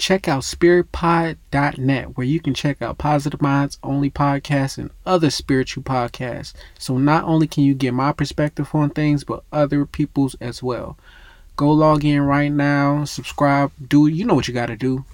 check 0.00 0.26
out 0.26 0.42
spiritpod.net 0.42 2.16
where 2.16 2.26
you 2.26 2.40
can 2.40 2.54
check 2.54 2.80
out 2.80 2.96
Positive 2.98 3.42
Minds 3.42 3.78
Only 3.82 4.10
podcasts 4.10 4.78
and 4.78 4.90
other 5.04 5.28
spiritual 5.28 5.82
podcasts. 5.82 6.54
So 6.78 6.96
not 6.96 7.24
only 7.24 7.46
can 7.46 7.64
you 7.64 7.74
get 7.74 7.92
my 7.92 8.12
perspective 8.12 8.74
on 8.74 8.90
things, 8.90 9.24
but 9.24 9.44
other 9.52 9.84
people's 9.84 10.34
as 10.40 10.62
well. 10.62 10.98
Go 11.56 11.70
log 11.70 12.04
in 12.04 12.22
right 12.22 12.50
now, 12.50 13.04
subscribe, 13.04 13.70
do 13.86 14.06
you 14.06 14.24
know 14.24 14.34
what 14.34 14.48
you 14.48 14.54
got 14.54 14.66
to 14.66 14.76
do. 14.76 15.04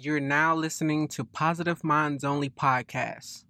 You're 0.00 0.20
now 0.20 0.56
listening 0.56 1.06
to 1.08 1.24
Positive 1.24 1.84
Minds 1.84 2.24
Only 2.24 2.50
podcast. 2.50 3.44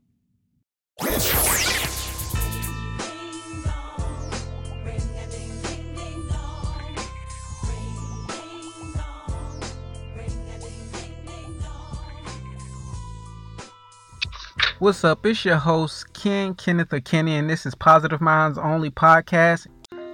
What's 14.80 15.02
up? 15.02 15.26
It's 15.26 15.44
your 15.44 15.56
host, 15.56 16.12
Ken 16.12 16.54
Kenneth 16.54 16.92
or 16.92 17.00
Kenny, 17.00 17.34
and 17.34 17.50
this 17.50 17.66
is 17.66 17.74
Positive 17.74 18.20
Minds 18.20 18.58
Only 18.58 18.90
Podcast. 18.92 19.66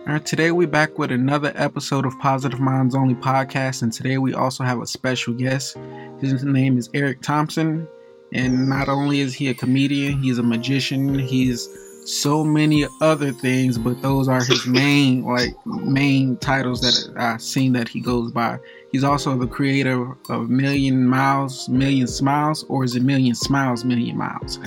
And 0.06 0.24
today 0.24 0.52
we're 0.52 0.66
back 0.66 0.98
with 0.98 1.12
another 1.12 1.52
episode 1.54 2.06
of 2.06 2.18
Positive 2.18 2.58
Minds 2.58 2.94
Only 2.94 3.14
Podcast. 3.14 3.82
And 3.82 3.92
today 3.92 4.16
we 4.16 4.32
also 4.32 4.64
have 4.64 4.80
a 4.80 4.86
special 4.86 5.34
guest. 5.34 5.76
His 6.18 6.42
name 6.44 6.78
is 6.78 6.88
Eric 6.94 7.20
Thompson. 7.20 7.86
And 8.32 8.66
not 8.66 8.88
only 8.88 9.20
is 9.20 9.34
he 9.34 9.50
a 9.50 9.54
comedian, 9.54 10.22
he's 10.22 10.38
a 10.38 10.42
magician, 10.42 11.18
he's 11.18 11.68
so 12.04 12.44
many 12.44 12.86
other 13.00 13.32
things, 13.32 13.78
but 13.78 14.00
those 14.02 14.28
are 14.28 14.44
his 14.44 14.66
main 14.66 15.24
like 15.24 15.54
main 15.66 16.36
titles 16.36 16.80
that 16.82 17.14
I've 17.16 17.42
seen 17.42 17.72
that 17.72 17.88
he 17.88 18.00
goes 18.00 18.30
by. 18.30 18.58
He's 18.92 19.04
also 19.04 19.36
the 19.36 19.46
creator 19.46 20.14
of 20.28 20.50
Million 20.50 21.06
Miles, 21.06 21.68
Million 21.68 22.06
Smiles, 22.06 22.64
or 22.68 22.84
is 22.84 22.94
it 22.94 23.02
Million 23.02 23.34
Smiles, 23.34 23.84
Million 23.84 24.16
Miles? 24.16 24.58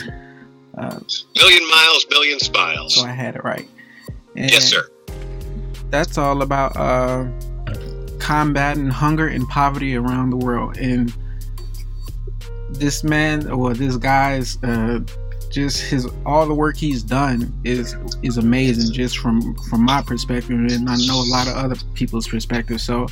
Uh, 0.78 1.00
million 1.36 1.70
Miles, 1.70 2.06
Million 2.10 2.40
Smiles. 2.40 2.96
So 2.96 3.06
I 3.06 3.12
had 3.12 3.36
it 3.36 3.44
right. 3.44 3.68
And 4.36 4.52
yes, 4.52 4.66
sir. 4.66 4.88
That's 5.90 6.18
all 6.18 6.42
about 6.42 6.76
uh, 6.76 7.26
combating 8.20 8.90
hunger 8.90 9.28
and 9.28 9.48
poverty 9.48 9.96
around 9.96 10.30
the 10.32 10.38
world. 10.38 10.78
And 10.78 11.14
this 12.70 13.04
man, 13.04 13.50
or 13.50 13.74
this 13.74 13.96
guy's, 13.98 14.62
uh, 14.64 15.00
just 15.50 15.82
his 15.82 16.08
all 16.26 16.46
the 16.46 16.54
work 16.54 16.76
he's 16.76 17.04
done 17.04 17.54
is 17.64 17.96
is 18.24 18.38
amazing 18.38 18.94
just 18.94 19.18
from 19.18 19.56
from 19.70 19.82
my 19.82 20.02
perspective 20.02 20.52
and 20.52 20.90
I 20.90 20.96
know 21.06 21.22
a 21.22 21.30
lot 21.30 21.48
of 21.48 21.56
other 21.56 21.76
people's 21.94 22.28
perspective 22.28 22.82
so 22.82 23.08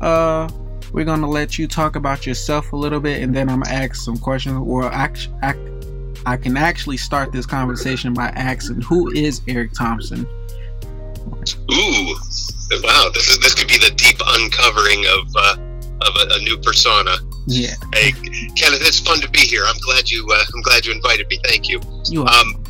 uh 0.00 0.48
we're 0.92 1.04
gonna 1.04 1.28
let 1.28 1.58
you 1.58 1.66
talk 1.66 1.96
about 1.96 2.26
yourself 2.26 2.72
a 2.72 2.76
little 2.76 3.00
bit 3.00 3.22
and 3.22 3.34
then 3.34 3.48
I'm 3.48 3.60
gonna 3.60 3.74
ask 3.74 3.96
some 3.96 4.16
questions 4.18 4.58
or 4.66 4.84
act, 4.92 5.28
I 6.26 6.36
can 6.36 6.56
actually 6.56 6.96
start 6.96 7.32
this 7.32 7.46
conversation 7.46 8.14
by 8.14 8.28
asking 8.28 8.82
who 8.82 9.10
is 9.12 9.40
Eric 9.48 9.72
Thompson? 9.72 10.26
Ooh 11.72 12.14
wow 12.82 13.10
this 13.14 13.30
is 13.30 13.38
this 13.40 13.54
could 13.54 13.68
be 13.68 13.78
the 13.78 13.90
deep 13.96 14.20
uncovering 14.26 15.04
of 15.06 15.36
uh, 15.36 15.56
of 16.02 16.16
a, 16.16 16.34
a 16.34 16.42
new 16.42 16.58
persona 16.58 17.16
yeah. 17.48 17.74
Hey, 17.94 18.12
Kenneth, 18.56 18.84
it's 18.84 19.00
fun 19.00 19.20
to 19.20 19.30
be 19.30 19.40
here. 19.40 19.62
I'm 19.64 19.78
glad 19.78 20.10
you. 20.10 20.26
Uh, 20.30 20.44
I'm 20.54 20.62
glad 20.62 20.84
you 20.84 20.92
invited 20.92 21.28
me. 21.28 21.40
Thank 21.44 21.68
you. 21.68 21.80
You 22.04 22.22
are. 22.24 22.28
Um, 22.28 22.62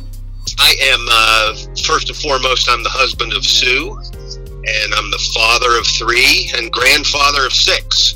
I 0.57 0.73
am 0.81 1.05
uh, 1.11 1.53
first 1.83 2.09
and 2.09 2.17
foremost. 2.17 2.69
I'm 2.69 2.81
the 2.81 2.89
husband 2.89 3.33
of 3.33 3.43
Sue, 3.43 3.91
and 3.91 4.93
I'm 4.95 5.11
the 5.11 5.31
father 5.35 5.77
of 5.77 5.85
three 5.85 6.49
and 6.55 6.71
grandfather 6.71 7.45
of 7.45 7.51
six. 7.51 8.15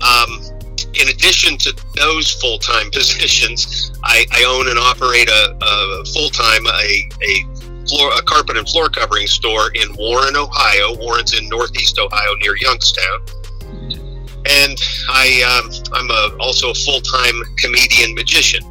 Um, 0.00 0.40
in 0.94 1.08
addition 1.08 1.58
to 1.58 1.76
those 1.94 2.30
full-time 2.40 2.90
positions, 2.92 3.92
I, 4.02 4.24
I 4.32 4.44
own 4.44 4.68
and 4.68 4.78
operate 4.78 5.28
a, 5.28 5.58
a 5.60 6.04
full-time 6.06 6.66
a, 6.66 7.08
a 7.22 7.86
floor 7.86 8.10
a 8.16 8.22
carpet 8.22 8.56
and 8.56 8.66
floor 8.66 8.88
covering 8.88 9.26
store 9.26 9.70
in 9.74 9.94
Warren, 9.94 10.36
Ohio. 10.36 10.96
Warren's 10.96 11.38
in 11.38 11.48
Northeast 11.50 11.98
Ohio 11.98 12.34
near 12.40 12.56
Youngstown 12.56 13.20
and 14.50 14.80
I 15.08 15.42
um, 15.46 15.70
I'm 15.92 16.10
a, 16.10 16.36
also 16.40 16.70
a 16.70 16.74
full 16.74 17.00
time 17.00 17.42
comedian 17.56 18.14
magician. 18.14 18.62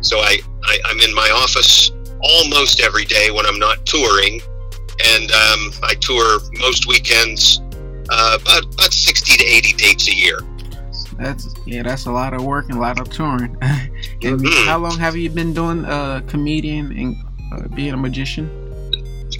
So 0.00 0.18
I, 0.18 0.38
I 0.64 0.78
am 0.90 1.00
in 1.00 1.14
my 1.14 1.28
office 1.30 1.90
almost 2.22 2.80
every 2.80 3.04
day 3.04 3.30
when 3.30 3.46
I'm 3.46 3.58
not 3.58 3.84
touring, 3.84 4.40
and 5.04 5.30
um, 5.30 5.72
I 5.82 5.94
tour 6.00 6.40
most 6.60 6.86
weekends, 6.86 7.60
uh, 8.10 8.38
about 8.40 8.64
about 8.74 8.92
sixty 8.92 9.36
to 9.36 9.44
eighty 9.44 9.72
dates 9.74 10.08
a 10.08 10.14
year. 10.14 10.38
That's 11.18 11.54
yeah, 11.66 11.82
that's 11.82 12.06
a 12.06 12.12
lot 12.12 12.32
of 12.32 12.44
work 12.44 12.66
and 12.68 12.78
a 12.78 12.80
lot 12.80 13.00
of 13.00 13.10
touring. 13.10 13.56
and 13.62 14.40
mm-hmm. 14.40 14.66
how 14.66 14.78
long 14.78 14.98
have 14.98 15.16
you 15.16 15.28
been 15.30 15.52
doing 15.52 15.84
uh, 15.84 16.22
comedian 16.26 16.92
and 16.92 17.16
uh, 17.52 17.68
being 17.74 17.92
a 17.92 17.96
magician? 17.96 18.48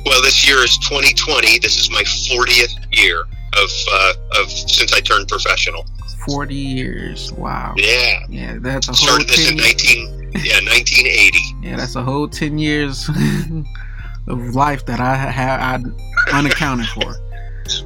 Well, 0.04 0.22
this 0.22 0.46
year 0.46 0.62
is 0.64 0.76
2020. 0.78 1.58
This 1.58 1.78
is 1.78 1.90
my 1.90 2.02
40th 2.02 2.74
year 2.92 3.24
of 3.54 3.70
uh, 3.92 4.12
of 4.40 4.50
since 4.50 4.92
I 4.92 5.00
turned 5.00 5.28
professional. 5.28 5.86
Forty 6.26 6.54
years. 6.54 7.32
Wow. 7.32 7.74
Yeah. 7.76 8.24
Yeah, 8.28 8.58
that's 8.60 8.88
a 8.88 8.92
whole. 8.92 9.08
Started 9.08 9.28
this 9.28 9.50
in 9.50 9.56
nineteen. 9.56 10.32
Yeah, 10.44 10.60
nineteen 10.60 11.06
eighty. 11.06 11.40
yeah, 11.62 11.76
that's 11.76 11.96
a 11.96 12.02
whole 12.02 12.28
ten 12.28 12.58
years 12.58 13.08
of 14.26 14.54
life 14.54 14.84
that 14.86 15.00
I 15.00 15.16
had 15.16 15.84
unaccounted 16.32 16.86
for. 16.88 17.16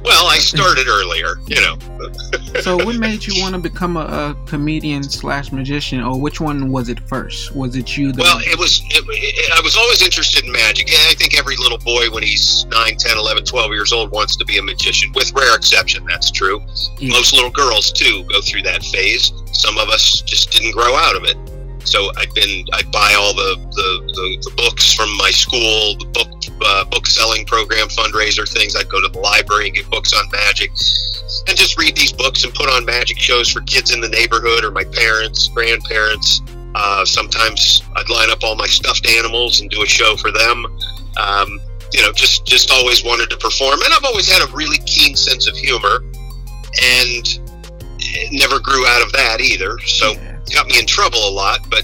Well, 0.03 0.27
I 0.27 0.37
started 0.37 0.87
earlier, 0.87 1.35
you 1.47 1.61
know. 1.61 1.77
so, 2.61 2.77
what 2.77 2.95
made 2.97 3.25
you 3.25 3.41
want 3.41 3.55
to 3.55 3.61
become 3.61 3.97
a, 3.97 4.01
a, 4.01 4.37
comedian 4.47 5.03
slash 5.03 5.51
magician, 5.51 6.01
or 6.01 6.19
which 6.19 6.39
one 6.39 6.71
was 6.71 6.89
it 6.89 6.99
first? 7.01 7.55
Was 7.55 7.75
it 7.75 7.97
you? 7.97 8.13
well, 8.17 8.39
it 8.39 8.57
was. 8.57 8.81
It, 8.89 9.03
it, 9.07 9.57
I 9.57 9.61
was 9.61 9.75
always 9.75 10.01
interested 10.01 10.45
in 10.45 10.51
magic. 10.51 10.87
I 10.89 11.13
think 11.15 11.37
every 11.37 11.55
little 11.57 11.77
boy, 11.77 12.09
when 12.11 12.23
he's 12.23 12.65
9, 12.65 12.95
10, 12.97 13.17
11, 13.17 13.45
12 13.45 13.71
years 13.71 13.93
old, 13.93 14.11
wants 14.11 14.35
to 14.37 14.45
be 14.45 14.57
a 14.57 14.63
magician. 14.63 15.11
With 15.13 15.33
rare 15.33 15.55
exception, 15.55 16.05
that's 16.05 16.31
true. 16.31 16.61
Yeah. 16.99 17.13
Most 17.13 17.33
little 17.33 17.51
girls 17.51 17.91
too 17.91 18.23
go 18.29 18.41
through 18.41 18.63
that 18.63 18.83
phase. 18.83 19.31
Some 19.51 19.77
of 19.77 19.89
us 19.89 20.21
just 20.21 20.51
didn't 20.51 20.71
grow 20.71 20.95
out 20.95 21.15
of 21.15 21.23
it. 21.23 21.37
So 21.85 22.11
I'd 22.17 22.33
been 22.33 22.65
I'd 22.73 22.91
buy 22.91 23.15
all 23.17 23.33
the 23.33 23.55
the, 23.71 24.13
the, 24.13 24.49
the 24.49 24.55
books 24.55 24.93
from 24.93 25.15
my 25.17 25.31
school, 25.31 25.95
the 25.99 26.05
book 26.13 26.27
uh, 26.65 26.85
book 26.85 27.07
selling 27.07 27.45
program 27.45 27.87
fundraiser 27.87 28.47
things. 28.47 28.75
I'd 28.75 28.89
go 28.89 29.01
to 29.01 29.07
the 29.07 29.19
library 29.19 29.67
and 29.67 29.75
get 29.75 29.89
books 29.89 30.13
on 30.13 30.29
magic, 30.31 30.69
and 31.47 31.57
just 31.57 31.77
read 31.77 31.95
these 31.95 32.13
books 32.13 32.43
and 32.43 32.53
put 32.53 32.69
on 32.69 32.85
magic 32.85 33.19
shows 33.19 33.49
for 33.49 33.61
kids 33.61 33.93
in 33.93 34.01
the 34.01 34.09
neighborhood 34.09 34.63
or 34.63 34.71
my 34.71 34.83
parents, 34.83 35.47
grandparents. 35.47 36.41
Uh, 36.75 37.05
sometimes 37.05 37.83
I'd 37.95 38.09
line 38.09 38.31
up 38.31 38.43
all 38.43 38.55
my 38.55 38.67
stuffed 38.67 39.07
animals 39.07 39.61
and 39.61 39.69
do 39.69 39.83
a 39.83 39.85
show 39.85 40.15
for 40.15 40.31
them. 40.31 40.65
Um, 41.17 41.61
you 41.91 42.01
know, 42.01 42.11
just 42.11 42.45
just 42.45 42.71
always 42.71 43.03
wanted 43.03 43.29
to 43.29 43.37
perform, 43.37 43.81
and 43.83 43.93
I've 43.93 44.05
always 44.05 44.31
had 44.31 44.41
a 44.47 44.51
really 44.55 44.79
keen 44.85 45.15
sense 45.15 45.47
of 45.47 45.55
humor, 45.55 46.03
and 46.81 47.39
never 48.31 48.59
grew 48.59 48.87
out 48.87 49.01
of 49.03 49.11
that 49.11 49.41
either. 49.41 49.77
So. 49.79 50.13
Yeah 50.13 50.32
got 50.53 50.67
me 50.67 50.79
in 50.79 50.85
trouble 50.85 51.19
a 51.27 51.31
lot, 51.31 51.59
but 51.69 51.83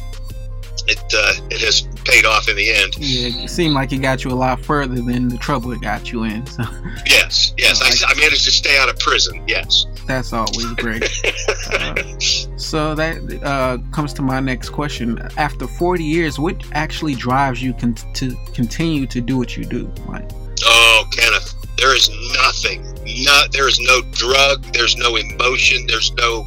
it 0.87 0.99
uh, 1.13 1.47
it 1.49 1.61
has 1.61 1.81
paid 2.05 2.25
off 2.25 2.47
in 2.49 2.55
the 2.55 2.71
end. 2.71 2.97
Yeah, 2.97 3.43
it 3.43 3.49
seemed 3.49 3.73
like 3.73 3.91
it 3.91 3.97
got 3.97 4.23
you 4.23 4.31
a 4.31 4.33
lot 4.33 4.63
further 4.63 4.95
than 4.95 5.29
the 5.29 5.37
trouble 5.37 5.71
it 5.71 5.81
got 5.81 6.11
you 6.11 6.23
in. 6.23 6.45
So. 6.45 6.63
Yes, 7.05 7.53
yes, 7.57 7.79
so 7.79 8.07
I, 8.07 8.11
I, 8.11 8.15
managed 8.15 8.45
to 8.45 8.51
stay 8.51 8.77
out 8.77 8.89
of 8.89 8.97
prison. 8.99 9.43
Yes, 9.47 9.85
that's 10.05 10.33
always 10.33 10.71
great. 10.73 11.03
uh, 11.71 12.19
so 12.57 12.95
that 12.95 13.41
uh, 13.43 13.77
comes 13.91 14.13
to 14.13 14.21
my 14.21 14.39
next 14.39 14.69
question. 14.69 15.19
After 15.37 15.67
40 15.67 16.03
years, 16.03 16.39
what 16.39 16.63
actually 16.73 17.15
drives 17.15 17.61
you 17.61 17.73
con- 17.73 17.95
to 17.95 18.35
continue 18.53 19.05
to 19.07 19.21
do 19.21 19.37
what 19.37 19.57
you 19.57 19.65
do? 19.65 19.91
Like, 20.07 20.29
oh, 20.65 21.05
Kenneth, 21.11 21.55
there 21.77 21.95
is 21.95 22.09
nothing. 22.33 22.83
Not 23.23 23.51
there 23.51 23.67
is 23.67 23.79
no 23.79 24.01
drug. 24.11 24.63
There's 24.73 24.97
no 24.97 25.15
emotion. 25.15 25.85
There's 25.87 26.11
no 26.13 26.45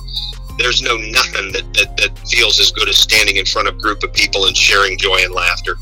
there's 0.59 0.83
no 0.83 0.97
nothing 0.97 1.53
that, 1.53 1.65
that, 1.75 1.97
that 1.97 2.19
feels 2.29 2.61
as 2.61 2.71
good 2.71 2.89
as 2.89 2.97
standing 2.97 3.37
in 3.37 3.45
front 3.45 3.69
of 3.69 3.75
a 3.75 3.79
group 3.79 4.03
of 4.03 4.13
people 4.13 4.47
and 4.47 4.57
sharing 4.57 4.99
joy 4.99 5.19
and 5.23 5.35
laughter. 5.35 5.77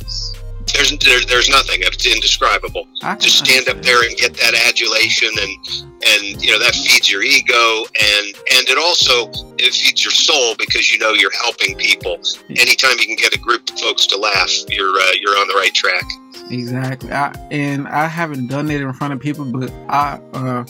There's 0.75 0.97
there, 0.99 1.21
there's 1.27 1.49
nothing. 1.49 1.81
It's 1.81 2.07
indescribable. 2.07 2.87
To 3.01 3.31
stand 3.31 3.69
up 3.69 3.83
there 3.83 4.07
and 4.07 4.17
get 4.17 4.35
that 4.35 4.55
adulation 4.55 5.31
and 5.31 5.85
and 6.07 6.43
you 6.43 6.53
know 6.53 6.59
that 6.59 6.75
feeds 6.75 7.11
your 7.11 7.23
ego 7.23 7.85
and 8.01 8.27
and 8.55 8.69
it 8.69 8.79
also 8.79 9.31
it 9.59 9.75
feeds 9.75 10.05
your 10.05 10.13
soul 10.13 10.55
because 10.59 10.93
you 10.93 10.99
know 10.99 11.13
you're 11.13 11.35
helping 11.43 11.77
people. 11.77 12.19
Anytime 12.51 12.99
you 12.99 13.07
can 13.07 13.17
get 13.17 13.35
a 13.35 13.39
group 13.39 13.69
of 13.71 13.81
folks 13.81 14.07
to 14.09 14.17
laugh, 14.17 14.51
you're 14.69 14.95
uh, 14.95 15.13
you're 15.21 15.37
on 15.37 15.49
the 15.49 15.55
right 15.55 15.75
track. 15.75 16.05
Exactly. 16.51 17.13
I, 17.13 17.33
and 17.51 17.87
I 17.89 18.07
haven't 18.07 18.49
done 18.49 18.71
it 18.71 18.81
in 18.81 18.93
front 18.93 19.13
of 19.13 19.21
people, 19.21 19.45
but 19.45 19.71
I. 19.89 20.21
Uh, 20.33 20.65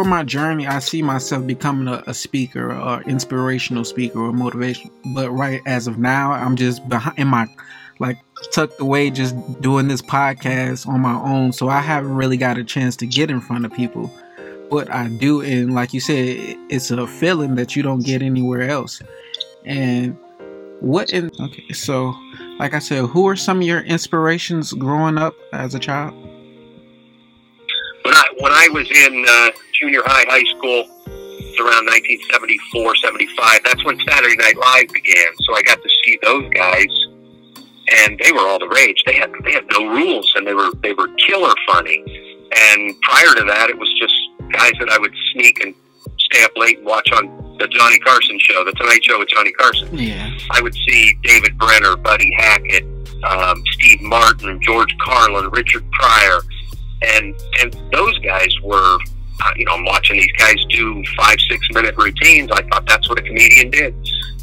for 0.00 0.08
my 0.08 0.24
journey, 0.24 0.66
I 0.66 0.78
see 0.78 1.02
myself 1.02 1.46
becoming 1.46 1.86
a, 1.86 2.02
a 2.06 2.14
speaker 2.14 2.72
or 2.72 3.02
inspirational 3.02 3.84
speaker 3.84 4.18
or 4.18 4.32
motivation. 4.32 4.90
But 5.14 5.30
right 5.30 5.60
as 5.66 5.86
of 5.86 5.98
now, 5.98 6.32
I'm 6.32 6.56
just 6.56 6.88
behind 6.88 7.18
in 7.18 7.28
my 7.28 7.46
like 7.98 8.16
tucked 8.50 8.80
away 8.80 9.10
just 9.10 9.36
doing 9.60 9.88
this 9.88 10.00
podcast 10.00 10.88
on 10.88 11.00
my 11.00 11.20
own. 11.20 11.52
So 11.52 11.68
I 11.68 11.80
haven't 11.80 12.14
really 12.14 12.38
got 12.38 12.56
a 12.56 12.64
chance 12.64 12.96
to 12.96 13.06
get 13.06 13.30
in 13.30 13.42
front 13.42 13.66
of 13.66 13.74
people. 13.74 14.10
But 14.70 14.90
I 14.90 15.08
do, 15.08 15.42
and 15.42 15.74
like 15.74 15.92
you 15.92 16.00
said, 16.00 16.56
it's 16.70 16.90
a 16.90 17.06
feeling 17.06 17.56
that 17.56 17.76
you 17.76 17.82
don't 17.82 18.02
get 18.02 18.22
anywhere 18.22 18.62
else. 18.70 19.02
And 19.66 20.16
what 20.80 21.10
in 21.10 21.30
okay, 21.38 21.74
so 21.74 22.14
like 22.58 22.72
I 22.72 22.78
said, 22.78 23.04
who 23.04 23.28
are 23.28 23.36
some 23.36 23.58
of 23.58 23.64
your 23.64 23.80
inspirations 23.80 24.72
growing 24.72 25.18
up 25.18 25.34
as 25.52 25.74
a 25.74 25.78
child? 25.78 26.14
When 28.02 28.14
I 28.14 28.24
when 28.38 28.52
I 28.52 28.68
was 28.72 28.90
in 28.90 29.26
uh, 29.28 29.50
junior 29.80 30.02
high, 30.04 30.24
high 30.28 30.44
school, 30.56 30.84
around 31.58 31.86
1974, 31.88 32.96
75. 32.96 33.60
That's 33.64 33.84
when 33.84 33.98
Saturday 34.06 34.36
Night 34.36 34.56
Live 34.56 34.88
began. 34.92 35.32
So 35.40 35.54
I 35.54 35.62
got 35.62 35.82
to 35.82 35.88
see 36.04 36.18
those 36.22 36.48
guys, 36.50 36.92
and 38.04 38.18
they 38.22 38.32
were 38.32 38.46
all 38.46 38.58
the 38.58 38.68
rage. 38.68 39.02
They 39.06 39.14
had 39.14 39.32
they 39.44 39.52
had 39.52 39.64
no 39.72 39.88
rules, 39.88 40.30
and 40.36 40.46
they 40.46 40.54
were 40.54 40.70
they 40.82 40.92
were 40.92 41.08
killer 41.26 41.54
funny. 41.66 42.04
And 42.56 43.00
prior 43.02 43.34
to 43.34 43.44
that, 43.44 43.70
it 43.70 43.78
was 43.78 43.92
just 43.98 44.14
guys 44.52 44.72
that 44.80 44.90
I 44.90 44.98
would 44.98 45.14
sneak 45.32 45.62
and 45.64 45.74
stay 46.18 46.44
up 46.44 46.52
late 46.56 46.78
and 46.78 46.86
watch 46.86 47.10
on 47.12 47.56
the 47.58 47.68
Johnny 47.68 47.98
Carson 47.98 48.38
show, 48.38 48.64
the 48.64 48.72
Tonight 48.72 49.04
Show 49.04 49.18
with 49.18 49.28
Johnny 49.28 49.52
Carson. 49.52 49.96
Yeah. 49.96 50.30
I 50.50 50.60
would 50.60 50.74
see 50.74 51.16
David 51.22 51.56
Brenner, 51.58 51.96
Buddy 51.96 52.32
Hackett, 52.32 52.84
um, 53.24 53.62
Steve 53.72 54.00
Martin, 54.00 54.60
George 54.62 54.96
Carlin, 54.98 55.50
Richard 55.50 55.88
Pryor, 55.92 56.40
and 57.02 57.34
and 57.60 57.76
those 57.92 58.18
guys 58.18 58.54
were 58.62 58.98
uh, 59.42 59.52
you 59.56 59.64
know, 59.64 59.72
I'm 59.72 59.84
watching 59.84 60.16
these 60.16 60.32
guys 60.32 60.56
do 60.68 61.02
five, 61.16 61.38
six 61.48 61.66
minute 61.72 61.96
routines. 61.96 62.50
I 62.52 62.62
thought 62.68 62.86
that's 62.86 63.08
what 63.08 63.18
a 63.18 63.22
comedian 63.22 63.70
did. 63.70 63.94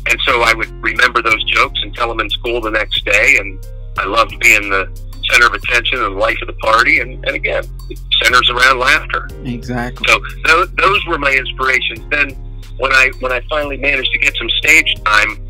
And 0.09 0.19
so 0.25 0.41
I 0.41 0.53
would 0.53 0.71
remember 0.83 1.21
those 1.21 1.43
jokes 1.45 1.79
and 1.83 1.93
tell 1.95 2.07
them 2.07 2.19
in 2.19 2.29
school 2.29 2.61
the 2.61 2.71
next 2.71 3.03
day. 3.05 3.37
And 3.39 3.63
I 3.97 4.05
loved 4.05 4.39
being 4.39 4.69
the 4.69 4.89
center 5.29 5.47
of 5.47 5.53
attention 5.53 6.01
and 6.01 6.15
the 6.15 6.19
life 6.19 6.37
of 6.41 6.47
the 6.47 6.53
party. 6.53 6.99
And, 6.99 7.23
and 7.25 7.35
again, 7.35 7.63
it 7.89 7.99
centers 8.23 8.49
around 8.49 8.79
laughter. 8.79 9.27
Exactly. 9.43 10.07
So 10.07 10.19
those, 10.45 10.71
those 10.75 11.05
were 11.07 11.17
my 11.17 11.31
inspirations. 11.31 11.99
Then 12.09 12.31
when 12.77 12.93
I, 12.93 13.11
when 13.19 13.31
I 13.31 13.41
finally 13.49 13.77
managed 13.77 14.11
to 14.13 14.19
get 14.19 14.35
some 14.37 14.49
stage 14.61 14.95
time, 15.05 15.43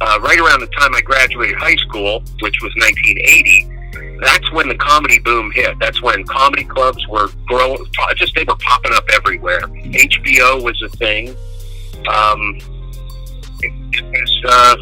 uh, 0.00 0.18
right 0.20 0.38
around 0.38 0.60
the 0.60 0.70
time 0.78 0.94
I 0.94 1.00
graduated 1.00 1.56
high 1.56 1.76
school, 1.76 2.20
which 2.40 2.60
was 2.62 2.72
1980, 2.76 3.73
that's 4.20 4.50
when 4.52 4.68
the 4.68 4.76
comedy 4.76 5.18
boom 5.18 5.50
hit. 5.50 5.78
That's 5.80 6.02
when 6.02 6.24
comedy 6.24 6.64
clubs 6.64 7.06
were 7.08 7.28
growing. 7.46 7.84
Just 8.16 8.34
they 8.34 8.44
were 8.44 8.56
popping 8.56 8.92
up 8.92 9.04
everywhere. 9.12 9.60
HBO 9.60 10.62
was 10.62 10.80
a 10.82 10.88
thing. 10.96 11.30
Um, 12.08 12.58
it, 13.60 13.72
it 13.92 14.04
was 14.04 14.42
uh, 14.48 14.76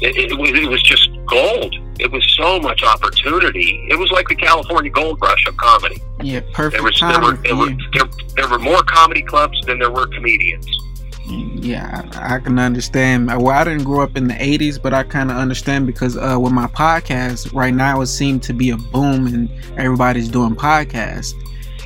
it, 0.00 0.32
it, 0.32 0.38
was 0.38 0.50
it 0.50 0.68
was 0.68 0.82
just 0.82 1.08
gold. 1.26 1.74
It 1.98 2.10
was 2.10 2.24
so 2.36 2.58
much 2.58 2.82
opportunity. 2.82 3.86
It 3.90 3.98
was 3.98 4.10
like 4.10 4.28
the 4.28 4.34
California 4.34 4.90
gold 4.90 5.20
rush 5.20 5.46
of 5.46 5.56
comedy. 5.56 6.00
Yeah, 6.22 6.40
perfect. 6.52 6.74
There 6.74 6.82
was 6.82 7.00
there 7.00 7.20
were, 7.20 7.36
there 7.36 7.56
were, 7.56 7.70
there, 7.92 8.08
there 8.36 8.48
were 8.48 8.58
more 8.58 8.82
comedy 8.82 9.22
clubs 9.22 9.60
than 9.66 9.78
there 9.78 9.90
were 9.90 10.06
comedians. 10.06 10.66
Yeah, 11.30 12.08
I, 12.14 12.38
can 12.38 12.58
understand. 12.58 13.26
Well, 13.26 13.50
I 13.50 13.64
didn't 13.64 13.84
grow 13.84 14.02
up 14.02 14.16
in 14.16 14.28
the 14.28 14.34
80s, 14.34 14.80
but 14.80 14.92
I 14.92 15.02
kind 15.02 15.30
of 15.30 15.36
understand 15.36 15.86
because 15.86 16.16
uh, 16.16 16.38
with 16.40 16.52
my 16.52 16.66
podcast 16.68 17.52
right 17.52 17.74
now, 17.74 18.00
it 18.00 18.06
seemed 18.06 18.42
to 18.44 18.52
be 18.52 18.70
a 18.70 18.76
boom 18.76 19.26
and 19.26 19.50
everybody's 19.78 20.28
doing 20.28 20.56
podcasts. 20.56 21.34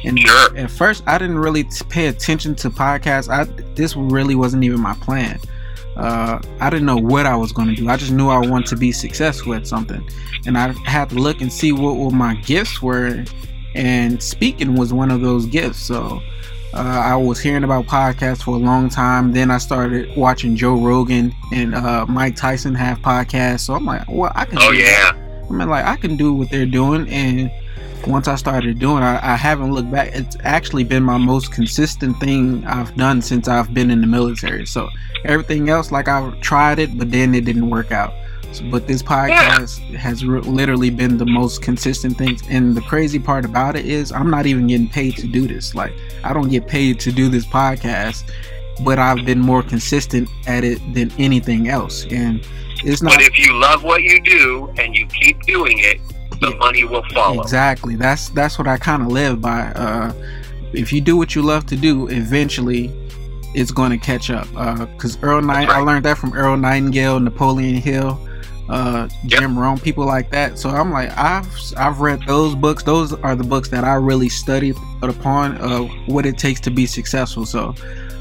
And 0.04 0.18
sure. 0.18 0.56
at 0.56 0.70
first, 0.70 1.02
I 1.06 1.18
didn't 1.18 1.38
really 1.38 1.64
pay 1.88 2.06
attention 2.06 2.54
to 2.56 2.70
podcasts. 2.70 3.28
I 3.28 3.44
this 3.74 3.96
really 3.96 4.34
wasn't 4.34 4.64
even 4.64 4.80
my 4.80 4.94
plan. 4.94 5.40
Uh, 5.96 6.40
I 6.60 6.70
didn't 6.70 6.86
know 6.86 6.96
what 6.96 7.24
I 7.24 7.36
was 7.36 7.52
going 7.52 7.68
to 7.68 7.74
do. 7.74 7.88
I 7.88 7.96
just 7.96 8.12
knew 8.12 8.28
I 8.28 8.38
wanted 8.38 8.66
to 8.68 8.76
be 8.76 8.92
successful 8.92 9.54
at 9.54 9.66
something, 9.66 10.06
and 10.46 10.58
I 10.58 10.72
had 10.84 11.10
to 11.10 11.16
look 11.16 11.40
and 11.40 11.52
see 11.52 11.72
what, 11.72 11.96
what 11.96 12.12
my 12.12 12.34
gifts 12.34 12.82
were. 12.82 13.24
And 13.74 14.22
speaking 14.22 14.76
was 14.76 14.92
one 14.92 15.10
of 15.10 15.20
those 15.20 15.46
gifts. 15.46 15.80
So 15.80 16.20
uh, 16.74 17.02
I 17.04 17.14
was 17.16 17.38
hearing 17.38 17.62
about 17.62 17.86
podcasts 17.86 18.42
for 18.42 18.56
a 18.56 18.58
long 18.58 18.88
time. 18.88 19.32
Then 19.32 19.50
I 19.50 19.58
started 19.58 20.16
watching 20.16 20.56
Joe 20.56 20.76
Rogan 20.76 21.32
and 21.52 21.74
uh, 21.74 22.04
Mike 22.06 22.34
Tyson 22.34 22.74
have 22.74 22.98
podcasts. 22.98 23.60
So 23.60 23.74
I'm 23.74 23.84
like, 23.84 24.02
well, 24.08 24.32
I 24.34 24.44
can. 24.44 24.58
Oh 24.60 24.72
yeah. 24.72 25.12
That. 25.12 25.16
I 25.48 25.52
mean, 25.52 25.68
like 25.68 25.84
I 25.84 25.96
can 25.96 26.16
do 26.16 26.32
what 26.32 26.50
they're 26.50 26.66
doing, 26.66 27.08
and 27.08 27.50
once 28.08 28.26
I 28.26 28.34
started 28.34 28.78
doing, 28.78 29.02
I, 29.02 29.34
I 29.34 29.36
haven't 29.36 29.72
looked 29.72 29.90
back. 29.90 30.10
It's 30.14 30.36
actually 30.40 30.84
been 30.84 31.04
my 31.04 31.16
most 31.16 31.52
consistent 31.52 32.18
thing 32.18 32.66
I've 32.66 32.94
done 32.96 33.22
since 33.22 33.46
I've 33.46 33.72
been 33.72 33.90
in 33.90 34.00
the 34.00 34.06
military. 34.06 34.66
So 34.66 34.88
everything 35.24 35.68
else, 35.68 35.92
like 35.92 36.08
I've 36.08 36.40
tried 36.40 36.80
it, 36.80 36.98
but 36.98 37.10
then 37.10 37.34
it 37.34 37.44
didn't 37.44 37.70
work 37.70 37.92
out 37.92 38.12
but 38.70 38.86
this 38.86 39.02
podcast 39.02 39.80
yeah. 39.90 39.98
has 39.98 40.24
re- 40.24 40.40
literally 40.40 40.90
been 40.90 41.16
the 41.18 41.26
most 41.26 41.62
consistent 41.62 42.16
thing 42.16 42.38
and 42.48 42.76
the 42.76 42.80
crazy 42.82 43.18
part 43.18 43.44
about 43.44 43.76
it 43.76 43.86
is 43.86 44.12
i'm 44.12 44.30
not 44.30 44.46
even 44.46 44.66
getting 44.66 44.88
paid 44.88 45.16
to 45.16 45.26
do 45.26 45.46
this 45.46 45.74
like 45.74 45.92
i 46.22 46.32
don't 46.32 46.48
get 46.48 46.66
paid 46.66 46.98
to 47.00 47.12
do 47.12 47.28
this 47.28 47.46
podcast 47.46 48.30
but 48.84 48.98
i've 48.98 49.24
been 49.24 49.40
more 49.40 49.62
consistent 49.62 50.28
at 50.46 50.64
it 50.64 50.80
than 50.94 51.10
anything 51.18 51.68
else 51.68 52.06
and 52.10 52.46
it's 52.84 53.02
not 53.02 53.14
but 53.14 53.22
if 53.22 53.38
you 53.38 53.52
love 53.54 53.82
what 53.84 54.02
you 54.02 54.20
do 54.22 54.72
and 54.78 54.96
you 54.96 55.06
keep 55.06 55.40
doing 55.42 55.78
it 55.78 56.00
the 56.40 56.50
yeah, 56.50 56.56
money 56.56 56.84
will 56.84 57.04
follow 57.12 57.42
exactly 57.42 57.96
that's 57.96 58.28
that's 58.30 58.58
what 58.58 58.66
i 58.66 58.76
kind 58.76 59.02
of 59.02 59.08
live 59.08 59.40
by 59.40 59.62
uh 59.72 60.12
if 60.72 60.92
you 60.92 61.00
do 61.00 61.16
what 61.16 61.34
you 61.34 61.42
love 61.42 61.64
to 61.66 61.76
do 61.76 62.08
eventually 62.08 62.92
it's 63.54 63.70
going 63.70 63.90
to 63.90 63.98
catch 63.98 64.30
up 64.30 64.48
because 64.48 65.16
uh, 65.16 65.20
Earl 65.26 65.40
Night. 65.40 65.68
I 65.68 65.78
learned 65.78 66.04
that 66.06 66.18
from 66.18 66.32
Earl 66.34 66.56
Nightingale, 66.56 67.20
Napoleon 67.20 67.76
Hill 67.76 68.18
uh 68.68 69.08
Jim. 69.26 69.58
Rohn, 69.58 69.78
people 69.78 70.06
like 70.06 70.30
that. 70.30 70.58
So 70.58 70.70
I'm 70.70 70.90
like, 70.90 71.16
I've 71.16 71.48
I've 71.76 72.00
read 72.00 72.22
those 72.26 72.54
books. 72.54 72.82
Those 72.82 73.12
are 73.12 73.36
the 73.36 73.44
books 73.44 73.68
that 73.68 73.84
I 73.84 73.94
really 73.94 74.28
studied 74.28 74.76
upon 75.02 75.58
uh, 75.58 75.82
what 76.06 76.24
it 76.26 76.38
takes 76.38 76.60
to 76.60 76.70
be 76.70 76.86
successful. 76.86 77.44
So 77.44 77.74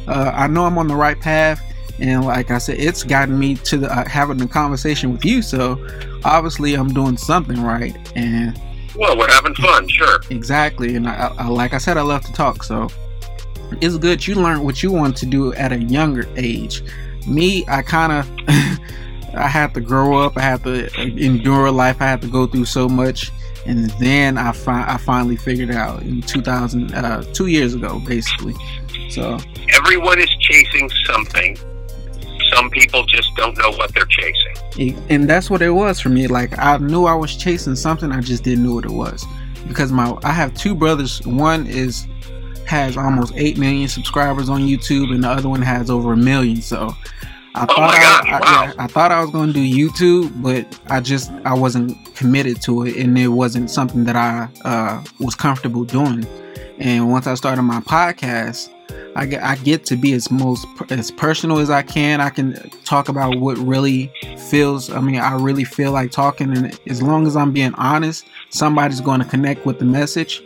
uh, 0.08 0.32
I 0.34 0.48
know 0.48 0.66
I'm 0.66 0.78
on 0.78 0.88
the 0.88 0.96
right 0.96 1.20
path, 1.20 1.62
and 2.00 2.26
like 2.26 2.52
I 2.52 2.58
said, 2.58 2.80
it's 2.80 3.04
gotten 3.04 3.40
me 3.40 3.56
to 3.56 3.78
the, 3.78 3.92
uh, 3.92 4.08
having 4.08 4.42
a 4.42 4.48
conversation 4.48 5.14
with 5.14 5.24
you. 5.24 5.42
So 5.42 5.86
obviously, 6.26 6.74
I'm 6.74 6.94
doing 6.94 7.18
something 7.18 7.62
right. 7.62 7.96
And 8.16 8.60
well, 8.96 9.18
we're 9.18 9.32
having 9.32 9.56
fun, 9.56 9.88
sure. 9.88 10.20
Exactly, 10.30 10.96
and 10.96 11.08
I, 11.08 11.34
I, 11.38 11.48
like 11.48 11.74
I 11.74 11.78
said, 11.78 11.98
I 11.98 12.02
love 12.02 12.24
to 12.24 12.34
talk. 12.34 12.64
So 12.64 12.90
it's 13.82 13.98
good 13.98 14.28
you 14.28 14.36
learn 14.36 14.64
what 14.64 14.84
you 14.84 14.92
want 14.92 15.16
to 15.18 15.26
do 15.26 15.54
at 15.54 15.72
a 15.72 15.82
younger 15.82 16.28
age. 16.36 16.84
Me, 17.26 17.64
I 17.70 17.82
kind 17.82 18.12
of. 18.12 18.30
I 19.36 19.48
had 19.48 19.74
to 19.74 19.82
grow 19.82 20.18
up. 20.18 20.38
I 20.38 20.42
had 20.42 20.64
to 20.64 20.94
endure 21.00 21.72
life. 21.72 22.02
I 22.02 22.06
had 22.06 22.22
to 22.22 22.28
go 22.28 22.48
through 22.48 22.66
so 22.66 22.88
much, 22.88 23.32
and 23.66 23.90
then 24.00 24.38
I 24.38 24.52
fi- 24.52 24.86
I 24.88 24.98
finally 24.98 25.38
figured 25.38 25.70
it 25.70 25.76
out 25.76 26.02
in 26.04 26.22
2000, 26.22 26.94
uh, 26.94 27.24
two 27.34 27.48
years 27.48 27.74
ago, 27.74 28.00
basically. 28.06 28.54
So 29.10 29.38
everyone 29.74 30.20
is 30.20 30.30
chasing 30.40 30.90
something. 31.06 31.58
Some 32.54 32.70
people 32.70 33.06
just 33.06 33.30
don't 33.36 33.58
know 33.58 33.72
what 33.72 33.94
they're 33.94 34.06
chasing. 34.06 34.98
And 35.10 35.30
that's 35.30 35.50
what 35.50 35.62
it 35.62 35.72
was 35.72 36.00
for 36.00 36.10
me. 36.10 36.28
Like 36.28 36.58
I 36.58 36.78
knew 36.78 37.06
I 37.06 37.16
was 37.16 37.36
chasing 37.36 37.76
something. 37.76 38.12
I 38.12 38.22
just 38.22 38.44
didn't 38.44 38.64
know 38.64 38.76
what 38.76 38.86
it 38.86 38.92
was 38.92 39.26
because 39.68 39.92
my 39.92 40.18
I 40.24 40.32
have 40.32 40.54
two 40.54 40.76
brothers. 40.76 41.26
One 41.26 41.68
is 41.68 42.08
has 42.66 42.98
almost 42.98 43.34
eight 43.36 43.58
million 43.58 43.88
subscribers 43.88 44.50
on 44.50 44.62
YouTube, 44.62 45.14
and 45.14 45.24
the 45.24 45.30
other 45.30 45.50
one 45.50 45.62
has 45.62 45.90
over 45.90 46.14
a 46.14 46.18
million. 46.18 46.62
So 46.62 46.96
I 47.56 47.64
oh 47.64 47.66
thought 47.68 48.26
I, 48.26 48.40
wow. 48.40 48.64
yeah, 48.64 48.74
I 48.80 48.88
thought 48.88 49.12
I 49.12 49.22
was 49.22 49.30
going 49.30 49.48
to 49.48 49.54
do 49.54 49.62
YouTube, 49.62 50.42
but 50.42 50.80
I 50.88 51.00
just 51.00 51.32
I 51.46 51.54
wasn't 51.54 52.16
committed 52.16 52.62
to 52.64 52.84
it, 52.84 52.98
and 52.98 53.18
it 53.18 53.28
wasn't 53.28 53.70
something 53.70 54.06
that 54.06 54.16
I 54.16 54.50
uh, 54.66 55.04
was 55.20 55.36
comfortable 55.36 55.84
doing. 55.84 56.26
And 56.80 57.12
once 57.12 57.28
I 57.28 57.36
started 57.36 57.62
my 57.62 57.80
podcast, 57.82 58.70
I 59.16 59.28
get 59.28 59.44
I 59.44 59.56
get 59.58 59.86
to 59.86 59.96
be 59.96 60.14
as 60.14 60.32
most 60.32 60.66
as 60.90 61.12
personal 61.12 61.60
as 61.60 61.70
I 61.70 61.84
can. 61.84 62.22
I 62.22 62.32
can 62.32 62.54
talk 62.86 63.08
about 63.08 63.38
what 63.40 63.60
really 63.60 64.12
feels. 64.50 64.90
I 64.90 65.00
mean, 65.00 65.18
I 65.18 65.36
really 65.36 65.64
feel 65.64 65.92
like 65.92 66.10
talking, 66.10 66.58
and 66.58 66.80
as 66.88 67.04
long 67.04 67.28
as 67.28 67.36
I'm 67.36 67.52
being 67.52 67.76
honest, 67.76 68.26
somebody's 68.50 69.02
going 69.02 69.20
to 69.20 69.28
connect 69.28 69.64
with 69.68 69.78
the 69.78 69.86
message, 69.86 70.42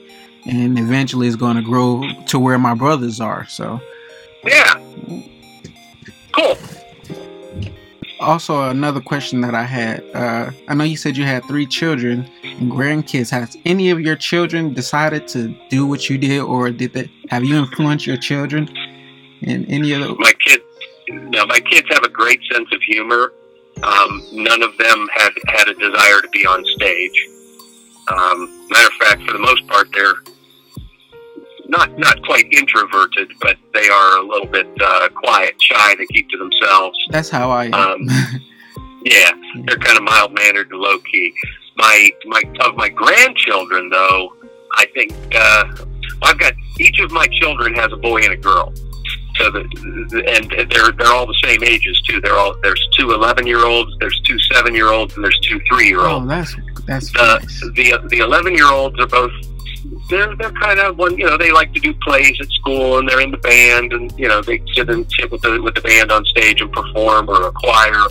and 0.46 0.78
eventually 0.78 1.28
it's 1.28 1.38
going 1.38 1.56
to 1.56 1.64
grow 1.64 2.04
to 2.26 2.38
where 2.38 2.60
my 2.60 2.74
brothers 2.74 3.22
are. 3.22 3.48
So, 3.48 3.80
yeah, 4.44 4.74
cool 6.34 6.58
also 8.20 8.70
another 8.70 9.02
question 9.02 9.42
that 9.42 9.56
I 9.56 9.64
had. 9.64 10.04
Uh, 10.14 10.52
I 10.68 10.74
know 10.74 10.84
you 10.84 10.98
said 10.98 11.18
you 11.18 11.26
had 11.26 11.44
three 11.46 11.66
children 11.66 12.30
and 12.44 12.72
grandkids. 12.72 13.30
Has 13.30 13.58
any 13.66 13.90
of 13.90 14.00
your 14.00 14.16
children 14.16 14.74
decided 14.74 15.28
to 15.30 15.56
do 15.70 15.86
what 15.86 16.10
you 16.10 16.18
did, 16.18 16.42
or 16.42 16.72
did 16.72 16.94
they 16.94 17.12
have 17.30 17.44
you 17.44 17.56
influenced 17.56 18.08
your 18.08 18.18
children 18.18 18.70
in 19.42 19.66
any 19.66 19.92
those? 19.92 20.18
My 20.20 20.34
kids, 20.34 20.64
no, 21.10 21.46
my 21.46 21.60
kids 21.60 21.88
have 21.92 22.04
a 22.04 22.10
great 22.10 22.42
sense 22.52 22.70
of 22.72 22.82
humor. 22.82 23.34
Um, 23.84 24.24
none 24.32 24.64
of 24.64 24.76
them 24.78 25.08
had 25.16 25.32
had 25.48 25.68
a 25.70 25.74
desire 25.76 26.22
to 26.22 26.30
be 26.32 26.46
on 26.46 26.66
stage. 26.66 27.28
Um, 28.08 28.68
matter 28.70 28.88
of 28.88 28.94
fact, 28.94 29.24
for 29.24 29.34
the 29.34 29.40
most 29.40 29.68
part, 29.68 29.90
they're 29.94 30.16
not 31.68 31.98
not 31.98 32.24
quite 32.24 32.52
introverted, 32.52 33.32
but 33.42 33.58
they 33.74 33.88
are 33.90 34.18
a 34.18 34.28
little 34.28 34.48
bit 34.48 34.68
uh, 34.82 35.10
quiet, 35.10 35.56
shy. 35.62 35.96
They 35.96 36.06
keep 36.08 36.30
to 36.30 36.38
themselves. 36.38 36.98
That's 37.12 37.30
how 37.30 37.50
I 37.52 37.66
am. 37.66 37.74
Um, 37.74 38.08
Yeah, 39.10 39.32
they're 39.66 39.78
kind 39.78 39.98
of 39.98 40.04
mild 40.04 40.34
mannered 40.34 40.70
and 40.70 40.80
low 40.80 41.00
key. 41.00 41.34
My 41.78 42.10
my 42.26 42.42
of 42.62 42.76
my 42.76 42.90
grandchildren 42.90 43.90
though, 43.90 44.36
I 44.76 44.86
think 44.94 45.14
uh, 45.34 45.64
I've 46.24 46.38
got 46.38 46.54
each 46.80 47.00
of 47.00 47.12
my 47.12 47.28
children 47.28 47.74
has 47.76 47.94
a 47.94 47.98
boy 47.98 48.22
and 48.24 48.34
a 48.34 48.38
girl. 48.38 48.74
So 49.38 49.52
the, 49.52 50.24
and 50.28 50.70
they're 50.72 50.92
they're 50.92 51.14
all 51.14 51.26
the 51.28 51.40
same 51.44 51.64
ages 51.64 52.02
too. 52.02 52.20
They're 52.20 52.38
all 52.38 52.56
there's 52.64 52.86
two 52.98 53.12
11 53.12 53.48
year 53.48 53.66
olds, 53.66 53.92
there's 54.00 54.20
two 54.22 54.38
seven 54.52 54.76
year 54.76 54.92
olds, 54.92 55.16
and 55.16 55.24
there's 55.24 55.40
two 55.40 55.62
three 55.70 55.88
year 55.88 56.02
olds. 56.02 56.26
Oh, 56.26 56.28
that's 56.28 56.56
that's 56.86 57.14
the 57.14 57.40
nice. 57.40 57.62
the 57.76 58.08
the 58.10 58.18
11 58.18 58.56
year 58.56 58.72
olds 58.72 59.00
are 59.00 59.08
both 59.08 59.32
they're 60.10 60.36
they're 60.36 60.52
kind 60.52 60.80
of 60.80 60.98
one 60.98 61.18
you 61.18 61.26
know 61.26 61.38
they 61.38 61.52
like 61.52 61.74
to 61.74 61.80
do 61.80 61.94
plays 61.96 62.40
at 62.40 62.48
school 62.50 63.00
and 63.00 63.08
they're 63.08 63.22
in 63.22 63.32
the 63.32 63.38
band 63.38 63.94
and 63.94 64.12
you 64.18 64.28
know 64.28 64.42
they 64.42 64.62
sit 64.74 64.90
and 64.90 65.06
sit 65.20 65.32
with 65.32 65.42
the 65.42 65.62
with 65.62 65.76
the 65.76 65.82
band 65.82 66.12
on 66.12 66.24
stage 66.26 66.62
and 66.62 66.72
perform 66.72 67.30
or 67.30 67.48
a 67.48 67.52
choir. 67.52 68.04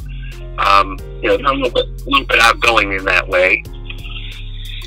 Um, 0.59 0.99
you 1.23 1.29
know 1.29 1.37
they're 1.37 1.47
a 1.47 1.55
little 1.55 1.71
bit 1.71 1.87
a 1.87 2.11
little 2.11 2.27
bit 2.27 2.39
outgoing 2.41 2.93
in 2.93 3.05
that 3.05 3.29
way. 3.29 3.63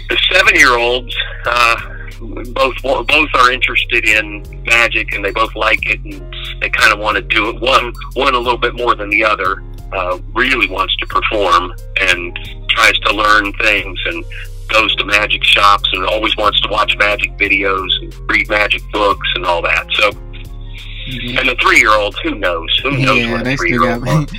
The 0.10 0.18
seven 0.32 0.56
year 0.56 0.78
olds. 0.78 1.16
Uh, 1.46 1.96
both 2.22 2.76
both 2.82 3.30
are 3.36 3.52
interested 3.52 4.06
in 4.06 4.44
magic 4.66 5.14
and 5.14 5.24
they 5.24 5.32
both 5.32 5.56
like 5.56 5.80
it 5.90 6.00
and 6.04 6.36
they 6.62 6.70
kind 6.70 6.92
of 6.92 7.00
want 7.00 7.16
to 7.16 7.22
do 7.22 7.50
it. 7.50 7.62
One 7.62 7.94
one 8.14 8.36
a 8.36 8.40
little 8.40 8.58
bit 8.58 8.76
more 8.76 8.96
than 8.96 9.10
the 9.10 9.24
other. 9.24 9.64
Uh, 9.92 10.20
really 10.36 10.70
wants 10.70 10.96
to 10.98 11.06
perform 11.08 11.74
and 12.02 12.38
tries 12.70 12.98
to 13.00 13.14
learn 13.14 13.52
things 13.54 14.00
and 14.06 14.24
goes 14.70 14.96
to 14.96 15.06
magic 15.06 15.44
shops 15.44 15.90
and 15.94 16.06
always 16.06 16.36
wants 16.38 16.60
to 16.62 16.68
watch 16.70 16.96
magic 16.98 17.32
videos 17.38 17.90
and 18.02 18.14
read 18.32 18.48
magic 18.50 18.82
books 18.92 19.28
and 19.36 19.46
all 19.46 19.62
that. 19.62 19.86
So, 19.94 20.12
Yeah. 21.08 21.40
and 21.40 21.50
the 21.50 21.56
three 21.62 21.80
year 21.80 21.92
olds, 21.92 22.18
who 22.24 22.36
knows? 22.36 22.70
Who 22.84 22.92
knows 22.98 23.18
yeah, 23.18 23.32
what 23.34 23.44
they 23.44 23.54
a 23.54 23.58
three 23.58 23.72
year 23.72 23.90
old 23.92 24.32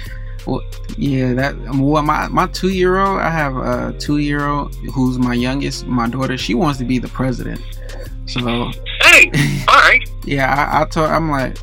well, 0.46 0.62
yeah, 0.96 1.34
that 1.34 1.54
well, 1.74 2.02
my 2.02 2.28
my 2.28 2.46
two 2.46 2.70
year 2.70 2.98
old, 2.98 3.20
I 3.20 3.30
have 3.30 3.56
a 3.56 3.94
two 3.98 4.18
year 4.18 4.46
old 4.46 4.74
who's 4.94 5.18
my 5.18 5.34
youngest. 5.34 5.86
My 5.86 6.08
daughter, 6.08 6.36
she 6.38 6.54
wants 6.54 6.78
to 6.78 6.84
be 6.84 6.98
the 6.98 7.08
president. 7.08 7.60
So 8.26 8.70
Hey, 9.02 9.30
all 9.68 9.74
right. 9.80 10.08
yeah, 10.24 10.70
I, 10.72 10.82
I 10.82 10.84
told 10.86 11.10
I'm 11.10 11.30
like, 11.30 11.56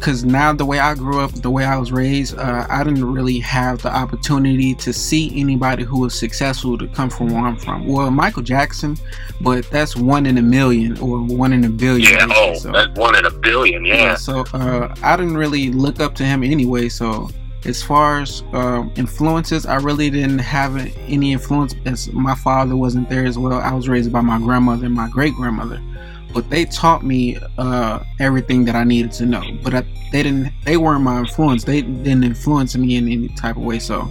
because 0.00 0.24
now 0.24 0.50
the 0.54 0.64
way 0.64 0.78
I 0.78 0.94
grew 0.94 1.20
up, 1.20 1.30
the 1.30 1.50
way 1.50 1.64
I 1.64 1.76
was 1.76 1.92
raised, 1.92 2.38
uh, 2.38 2.66
I 2.70 2.82
didn't 2.82 3.04
really 3.04 3.38
have 3.40 3.82
the 3.82 3.94
opportunity 3.94 4.74
to 4.76 4.94
see 4.94 5.38
anybody 5.38 5.84
who 5.84 6.00
was 6.00 6.14
successful 6.14 6.78
to 6.78 6.88
come 6.88 7.10
from 7.10 7.28
where 7.28 7.44
I'm 7.44 7.58
from. 7.58 7.86
Well, 7.86 8.10
Michael 8.10 8.42
Jackson, 8.42 8.96
but 9.42 9.70
that's 9.70 9.96
one 9.96 10.24
in 10.24 10.38
a 10.38 10.42
million 10.42 10.98
or 11.00 11.18
one 11.18 11.52
in 11.52 11.64
a 11.64 11.68
billion. 11.68 12.10
Yeah, 12.10 12.26
oh, 12.30 12.54
so. 12.54 12.72
that's 12.72 12.98
one 12.98 13.14
in 13.14 13.26
a 13.26 13.30
billion, 13.30 13.84
yeah. 13.84 14.14
So 14.14 14.44
uh, 14.54 14.94
I 15.02 15.16
didn't 15.16 15.36
really 15.36 15.70
look 15.70 16.00
up 16.00 16.14
to 16.14 16.24
him 16.24 16.42
anyway. 16.42 16.88
So 16.88 17.28
as 17.66 17.82
far 17.82 18.22
as 18.22 18.42
um, 18.54 18.90
influences, 18.96 19.66
I 19.66 19.76
really 19.76 20.08
didn't 20.08 20.38
have 20.38 20.76
any 20.76 21.32
influence 21.32 21.74
as 21.84 22.10
my 22.10 22.34
father 22.34 22.74
wasn't 22.74 23.10
there 23.10 23.26
as 23.26 23.36
well. 23.36 23.60
I 23.60 23.74
was 23.74 23.86
raised 23.86 24.10
by 24.10 24.22
my 24.22 24.38
grandmother 24.38 24.86
and 24.86 24.94
my 24.94 25.10
great 25.10 25.34
grandmother, 25.34 25.82
but 26.32 26.48
they 26.50 26.64
taught 26.64 27.04
me 27.04 27.38
uh, 27.58 28.00
everything 28.18 28.64
that 28.66 28.74
I 28.74 28.84
needed 28.84 29.12
to 29.12 29.26
know. 29.26 29.42
But 29.62 29.74
I, 29.74 29.80
they 30.12 30.22
didn't. 30.22 30.52
They 30.64 30.76
weren't 30.76 31.02
my 31.02 31.18
influence. 31.18 31.64
They 31.64 31.82
didn't 31.82 32.24
influence 32.24 32.76
me 32.76 32.96
in 32.96 33.08
any 33.10 33.28
type 33.28 33.56
of 33.56 33.62
way. 33.62 33.78
So. 33.78 34.08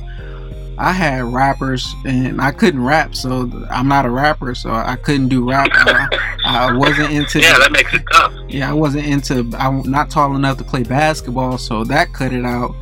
I 0.81 0.93
had 0.93 1.25
rappers 1.25 1.93
and 2.05 2.39
I 2.39 2.51
couldn't 2.53 2.81
rap, 2.81 3.13
so 3.13 3.51
I'm 3.69 3.89
not 3.89 4.05
a 4.05 4.09
rapper, 4.09 4.55
so 4.55 4.71
I 4.71 4.95
couldn't 4.95 5.27
do 5.27 5.49
rap. 5.49 5.67
I, 5.73 6.07
I 6.45 6.71
wasn't 6.73 7.11
into 7.11 7.39
Yeah, 7.41 7.59
that 7.59 7.73
makes 7.73 7.93
it 7.93 8.01
tough. 8.13 8.33
yeah, 8.47 8.69
I 8.69 8.73
wasn't 8.73 9.05
into. 9.05 9.51
I'm 9.59 9.81
not 9.81 10.09
tall 10.09 10.37
enough 10.37 10.57
to 10.59 10.63
play 10.63 10.83
basketball, 10.83 11.57
so 11.57 11.83
that 11.83 12.13
cut 12.13 12.31
it 12.31 12.45
out. 12.45 12.73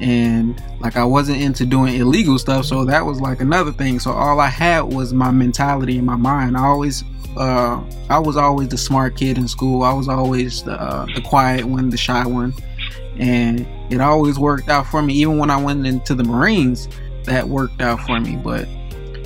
And 0.00 0.60
like 0.80 0.96
I 0.96 1.04
wasn't 1.04 1.40
into 1.40 1.64
doing 1.64 1.94
illegal 1.94 2.38
stuff, 2.38 2.64
so 2.64 2.84
that 2.84 3.04
was 3.04 3.20
like 3.20 3.40
another 3.40 3.72
thing. 3.72 4.00
So 4.00 4.12
all 4.12 4.40
I 4.40 4.48
had 4.48 4.80
was 4.82 5.12
my 5.12 5.30
mentality 5.30 5.98
in 5.98 6.04
my 6.04 6.16
mind. 6.16 6.56
I 6.56 6.64
always, 6.64 7.04
uh, 7.36 7.82
I 8.10 8.18
was 8.18 8.36
always 8.36 8.68
the 8.68 8.78
smart 8.78 9.16
kid 9.16 9.38
in 9.38 9.46
school. 9.46 9.82
I 9.82 9.92
was 9.92 10.08
always 10.08 10.62
the 10.62 10.80
uh, 10.80 11.06
the 11.14 11.20
quiet 11.20 11.64
one, 11.64 11.90
the 11.90 11.96
shy 11.96 12.26
one, 12.26 12.54
and 13.18 13.66
it 13.90 14.00
always 14.00 14.38
worked 14.38 14.68
out 14.68 14.86
for 14.86 15.02
me. 15.02 15.14
Even 15.14 15.38
when 15.38 15.50
I 15.50 15.62
went 15.62 15.86
into 15.86 16.14
the 16.14 16.24
Marines, 16.24 16.88
that 17.24 17.48
worked 17.48 17.80
out 17.80 18.00
for 18.00 18.18
me. 18.18 18.36
But 18.36 18.66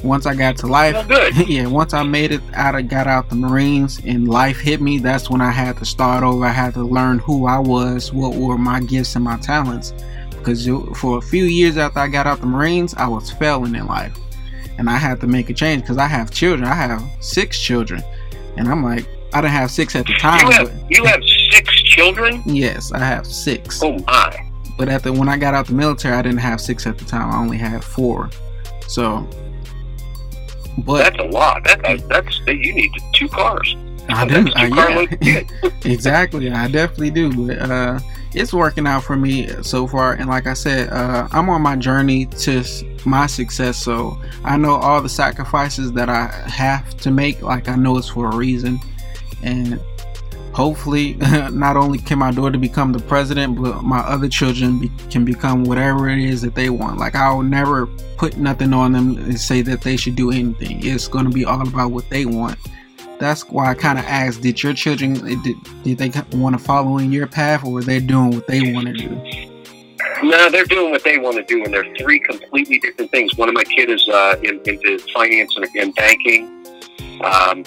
once 0.02 0.26
I 0.26 0.34
got 0.34 0.56
to 0.58 0.66
life, 0.66 1.06
good. 1.08 1.36
yeah, 1.48 1.66
once 1.66 1.92
I 1.94 2.02
made 2.02 2.32
it 2.32 2.42
out, 2.54 2.74
I 2.74 2.82
got 2.82 3.06
out 3.06 3.28
the 3.28 3.36
Marines 3.36 4.00
and 4.04 4.28
life 4.28 4.58
hit 4.58 4.80
me. 4.80 4.98
That's 4.98 5.30
when 5.30 5.40
I 5.40 5.50
had 5.50 5.76
to 5.78 5.84
start 5.84 6.22
over. 6.22 6.44
I 6.44 6.50
had 6.50 6.74
to 6.74 6.82
learn 6.82 7.18
who 7.18 7.46
I 7.46 7.58
was, 7.58 8.12
what 8.12 8.34
were 8.34 8.58
my 8.58 8.80
gifts 8.80 9.16
and 9.16 9.24
my 9.24 9.36
talents. 9.38 9.92
Because 10.46 10.64
for 10.96 11.18
a 11.18 11.20
few 11.20 11.42
years 11.42 11.76
after 11.76 11.98
I 11.98 12.06
got 12.06 12.28
out 12.28 12.38
the 12.38 12.46
Marines, 12.46 12.94
I 12.94 13.08
was 13.08 13.32
failing 13.32 13.74
in 13.74 13.84
life, 13.88 14.16
and 14.78 14.88
I 14.88 14.96
had 14.96 15.20
to 15.22 15.26
make 15.26 15.50
a 15.50 15.52
change 15.52 15.82
because 15.82 15.98
I 15.98 16.06
have 16.06 16.30
children. 16.30 16.68
I 16.68 16.74
have 16.74 17.02
six 17.18 17.60
children, 17.60 18.00
and 18.56 18.68
I'm 18.68 18.84
like, 18.84 19.08
I 19.32 19.40
didn't 19.40 19.54
have 19.54 19.72
six 19.72 19.96
at 19.96 20.06
the 20.06 20.14
time. 20.14 20.46
You 20.46 20.52
have 20.52 20.84
you 20.88 21.04
have 21.04 21.20
six 21.50 21.82
children? 21.82 22.42
yes, 22.46 22.92
I 22.92 23.00
have 23.00 23.26
six. 23.26 23.82
Oh 23.82 23.98
my. 24.06 24.48
But 24.78 24.88
at 24.88 25.02
the 25.02 25.12
when 25.12 25.28
I 25.28 25.36
got 25.36 25.52
out 25.52 25.66
the 25.66 25.74
military, 25.74 26.14
I 26.14 26.22
didn't 26.22 26.38
have 26.38 26.60
six 26.60 26.86
at 26.86 26.96
the 26.96 27.04
time. 27.04 27.28
I 27.28 27.38
only 27.38 27.58
had 27.58 27.82
four. 27.82 28.30
So, 28.86 29.28
but 30.78 30.98
That's 30.98 31.18
a 31.18 31.24
lot. 31.24 31.64
That, 31.64 31.82
that 31.82 32.08
that's 32.08 32.38
you 32.46 32.72
need 32.72 32.92
two 33.14 33.28
cars. 33.28 33.74
I 34.08 34.28
do. 34.28 34.48
Yeah. 35.22 35.42
exactly. 35.84 36.52
I 36.52 36.68
definitely 36.68 37.10
do. 37.10 37.48
But 37.48 37.58
uh, 37.58 37.98
it's 38.36 38.52
working 38.52 38.86
out 38.86 39.02
for 39.02 39.16
me 39.16 39.48
so 39.62 39.86
far. 39.86 40.12
And 40.12 40.28
like 40.28 40.46
I 40.46 40.52
said, 40.52 40.90
uh, 40.90 41.26
I'm 41.32 41.48
on 41.48 41.62
my 41.62 41.74
journey 41.74 42.26
to 42.26 42.62
my 43.06 43.26
success. 43.26 43.78
So 43.78 44.20
I 44.44 44.58
know 44.58 44.74
all 44.74 45.00
the 45.00 45.08
sacrifices 45.08 45.92
that 45.92 46.10
I 46.10 46.26
have 46.46 46.96
to 46.98 47.10
make. 47.10 47.40
Like 47.40 47.68
I 47.68 47.76
know 47.76 47.96
it's 47.96 48.08
for 48.08 48.30
a 48.30 48.36
reason. 48.36 48.78
And 49.42 49.80
hopefully, 50.52 51.14
not 51.50 51.78
only 51.78 51.98
can 51.98 52.18
my 52.18 52.30
daughter 52.30 52.58
become 52.58 52.92
the 52.92 53.00
president, 53.00 53.60
but 53.60 53.82
my 53.82 54.00
other 54.00 54.28
children 54.28 54.80
be- 54.80 54.92
can 55.10 55.24
become 55.24 55.64
whatever 55.64 56.10
it 56.10 56.18
is 56.18 56.42
that 56.42 56.54
they 56.54 56.68
want. 56.68 56.98
Like 56.98 57.14
I'll 57.14 57.42
never 57.42 57.86
put 58.18 58.36
nothing 58.36 58.74
on 58.74 58.92
them 58.92 59.16
and 59.16 59.40
say 59.40 59.62
that 59.62 59.80
they 59.80 59.96
should 59.96 60.14
do 60.14 60.30
anything. 60.30 60.84
It's 60.84 61.08
going 61.08 61.24
to 61.24 61.30
be 61.30 61.46
all 61.46 61.66
about 61.66 61.90
what 61.90 62.08
they 62.10 62.26
want 62.26 62.58
that's 63.18 63.48
why 63.48 63.70
I 63.70 63.74
kind 63.74 63.98
of 63.98 64.04
asked: 64.04 64.42
Did 64.42 64.62
your 64.62 64.74
children 64.74 65.14
did, 65.14 65.56
did 65.82 65.98
they 65.98 66.12
want 66.36 66.58
to 66.58 66.62
follow 66.62 66.98
in 66.98 67.12
your 67.12 67.26
path, 67.26 67.64
or 67.64 67.72
were 67.72 67.82
they 67.82 68.00
doing 68.00 68.30
what 68.30 68.46
they 68.46 68.72
want 68.72 68.86
to 68.86 68.92
do? 68.92 69.56
No, 70.22 70.50
they're 70.50 70.64
doing 70.64 70.90
what 70.90 71.04
they 71.04 71.18
want 71.18 71.36
to 71.36 71.44
do, 71.44 71.62
and 71.64 71.72
they're 71.72 71.94
three 71.96 72.18
completely 72.20 72.78
different 72.78 73.10
things. 73.10 73.36
One 73.36 73.48
of 73.48 73.54
my 73.54 73.64
kids 73.64 73.92
is 73.92 74.08
uh, 74.08 74.36
in, 74.42 74.60
into 74.64 74.98
finance 75.12 75.54
and, 75.74 75.94
banking. 75.94 76.66
Um, 77.22 77.64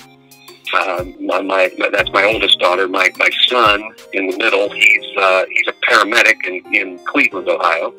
um, 0.73 1.25
my, 1.25 1.41
my, 1.41 1.71
my 1.77 1.89
that's 1.89 2.11
my 2.11 2.23
oldest 2.23 2.59
daughter. 2.59 2.87
My 2.87 3.09
my 3.17 3.29
son 3.47 3.83
in 4.13 4.27
the 4.27 4.37
middle, 4.37 4.69
he's 4.69 5.17
uh, 5.17 5.45
he's 5.51 5.67
a 5.67 5.73
paramedic 5.89 6.35
in, 6.45 6.75
in 6.75 6.99
Cleveland, 7.05 7.49
Ohio, 7.49 7.93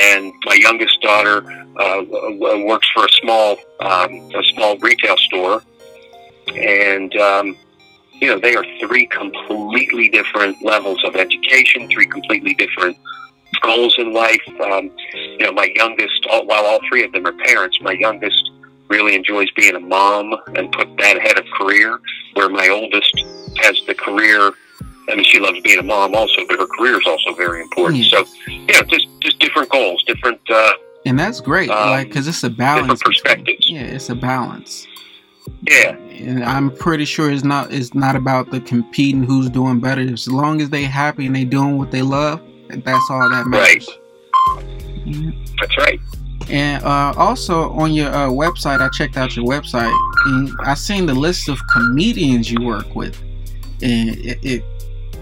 and 0.00 0.32
my 0.44 0.54
youngest 0.54 1.00
daughter 1.02 1.44
uh, 1.80 2.02
works 2.66 2.88
for 2.94 3.04
a 3.04 3.12
small 3.20 3.56
um, 3.80 4.30
a 4.34 4.42
small 4.54 4.76
retail 4.78 5.16
store, 5.16 5.62
and 6.54 7.14
um, 7.16 7.56
you 8.20 8.28
know 8.28 8.38
they 8.38 8.54
are 8.56 8.64
three 8.80 9.06
completely 9.06 10.08
different 10.08 10.62
levels 10.62 11.02
of 11.04 11.16
education, 11.16 11.88
three 11.88 12.06
completely 12.06 12.54
different 12.54 12.96
goals 13.62 13.94
in 13.98 14.12
life. 14.12 14.42
Um, 14.60 14.90
you 15.14 15.38
know, 15.38 15.52
my 15.52 15.70
youngest, 15.74 16.26
all, 16.30 16.46
while 16.46 16.64
all 16.66 16.80
three 16.88 17.04
of 17.04 17.12
them 17.12 17.26
are 17.26 17.32
parents, 17.32 17.78
my 17.80 17.92
youngest 17.92 18.50
really 18.88 19.14
enjoys 19.14 19.50
being 19.52 19.74
a 19.74 19.80
mom 19.80 20.34
and 20.56 20.70
put 20.72 20.94
that 20.98 21.16
ahead 21.16 21.38
of 21.38 21.44
career, 21.56 21.98
where 22.34 22.48
my 22.50 22.68
oldest 22.68 23.12
has 23.62 23.80
the 23.86 23.94
career. 23.94 24.52
I 25.08 25.14
mean, 25.16 25.24
she 25.24 25.38
loves 25.38 25.60
being 25.60 25.78
a 25.78 25.82
mom 25.82 26.14
also, 26.14 26.42
but 26.48 26.58
her 26.58 26.66
career 26.66 26.94
is 27.00 27.06
also 27.06 27.34
very 27.34 27.60
important. 27.62 27.98
Yes. 28.04 28.10
So, 28.10 28.24
yeah, 28.48 28.82
just 28.82 29.06
just 29.20 29.38
different 29.38 29.68
goals, 29.70 30.02
different. 30.06 30.40
Uh, 30.50 30.72
And 31.06 31.18
that's 31.18 31.40
great, 31.40 31.70
Um, 31.70 31.90
like 31.90 32.08
because 32.08 32.26
it's 32.28 32.42
a 32.44 32.50
balance. 32.50 32.82
different 33.00 33.00
between- 33.00 33.14
perspectives. 33.44 33.70
yeah, 33.70 33.80
it's 33.96 34.08
a 34.10 34.14
balance. 34.14 34.86
yeah, 35.68 35.96
And 36.14 36.44
I'm 36.44 36.70
pretty 36.70 37.04
sure 37.04 37.30
it's 37.30 37.44
not 37.44 37.72
it's 37.72 37.94
not 37.94 38.16
about 38.16 38.50
the 38.50 38.60
competing 38.60 39.22
who's 39.24 39.50
doing 39.50 39.80
better. 39.80 40.00
As 40.00 40.28
long 40.28 40.60
as 40.60 40.70
they 40.70 40.84
happy 40.84 41.26
and 41.26 41.34
they 41.34 41.44
doing 41.44 41.76
what 41.78 41.90
they 41.90 42.02
love, 42.02 42.40
that's 42.68 43.10
all 43.10 43.28
that 43.30 43.46
matters. 43.46 43.88
Mhm. 45.06 45.34
that's 45.60 45.76
right. 45.78 46.00
And 46.48 46.82
uh, 46.84 47.14
also 47.16 47.70
on 47.72 47.92
your 47.92 48.08
uh, 48.08 48.28
website, 48.28 48.80
I 48.80 48.88
checked 48.90 49.16
out 49.16 49.34
your 49.36 49.46
website 49.46 49.94
and 50.26 50.50
I 50.60 50.74
seen 50.74 51.06
the 51.06 51.14
list 51.14 51.48
of 51.48 51.58
comedians 51.72 52.50
you 52.50 52.64
work 52.64 52.94
with, 52.94 53.20
and 53.82 54.10
it 54.10 54.38
it, 54.42 54.64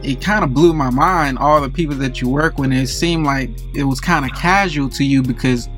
it 0.02 0.20
kind 0.20 0.44
of 0.44 0.52
blew 0.52 0.72
my 0.72 0.90
mind. 0.90 1.38
All 1.38 1.60
the 1.60 1.70
people 1.70 1.94
that 1.96 2.20
you 2.20 2.28
work 2.28 2.58
with, 2.58 2.70
and 2.70 2.80
it 2.80 2.88
seemed 2.88 3.24
like 3.24 3.50
it 3.74 3.84
was 3.84 4.00
kind 4.00 4.24
of 4.24 4.32
casual 4.32 4.88
to 4.90 5.04
you 5.04 5.22
because 5.22 5.68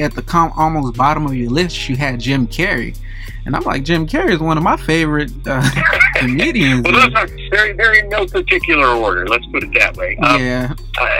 at 0.00 0.14
the 0.14 0.22
com- 0.22 0.52
almost 0.56 0.96
bottom 0.96 1.26
of 1.26 1.34
your 1.34 1.50
list, 1.50 1.88
you 1.88 1.96
had 1.96 2.20
Jim 2.20 2.46
Carrey, 2.46 2.96
and 3.44 3.56
I'm 3.56 3.62
like, 3.62 3.84
Jim 3.84 4.06
Carrey 4.06 4.32
is 4.32 4.40
one 4.40 4.56
of 4.56 4.64
my 4.64 4.76
favorite 4.76 5.32
uh, 5.46 5.68
comedians. 6.16 6.84
Well, 6.84 6.92
those 6.92 7.14
are 7.14 7.28
they're, 7.50 7.74
they're 7.74 7.94
in 7.94 8.08
no 8.08 8.26
particular 8.26 8.86
order. 8.86 9.26
Let's 9.26 9.46
put 9.46 9.64
it 9.64 9.72
that 9.78 9.96
way. 9.96 10.16
Um, 10.22 10.40
yeah, 10.40 10.74
uh, 11.00 11.10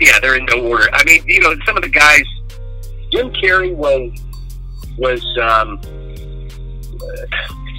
yeah, 0.00 0.20
they're 0.20 0.36
in 0.36 0.46
no 0.46 0.66
order. 0.66 0.88
I 0.92 1.04
mean, 1.04 1.22
you 1.26 1.40
know, 1.40 1.54
some 1.64 1.76
of 1.76 1.82
the 1.82 1.88
guys, 1.88 2.24
Jim 3.10 3.30
Carrey 3.32 3.74
was 3.74 4.12
was 4.98 5.24
um, 5.42 5.80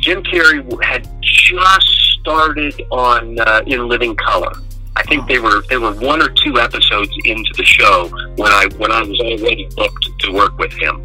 Jim 0.02 0.24
Carrey 0.24 0.84
had 0.84 1.10
just 1.22 1.88
started 2.20 2.82
on 2.92 3.40
uh, 3.40 3.62
in 3.66 3.88
Living 3.88 4.16
Color. 4.16 4.52
I 4.98 5.04
think 5.04 5.28
they 5.28 5.40
were 5.40 5.62
they 5.70 5.78
were 5.78 5.94
one 5.94 6.22
or 6.22 6.30
two 6.30 6.60
episodes 6.60 7.12
into 7.26 7.52
the 7.58 7.66
show 7.66 8.10
when 8.38 8.52
I 8.52 8.68
when 8.78 8.92
I 8.92 9.02
was 9.02 9.20
already 9.20 9.68
booked 9.76 10.08
to 10.20 10.32
work 10.32 10.58
with 10.58 10.72
him. 10.74 11.02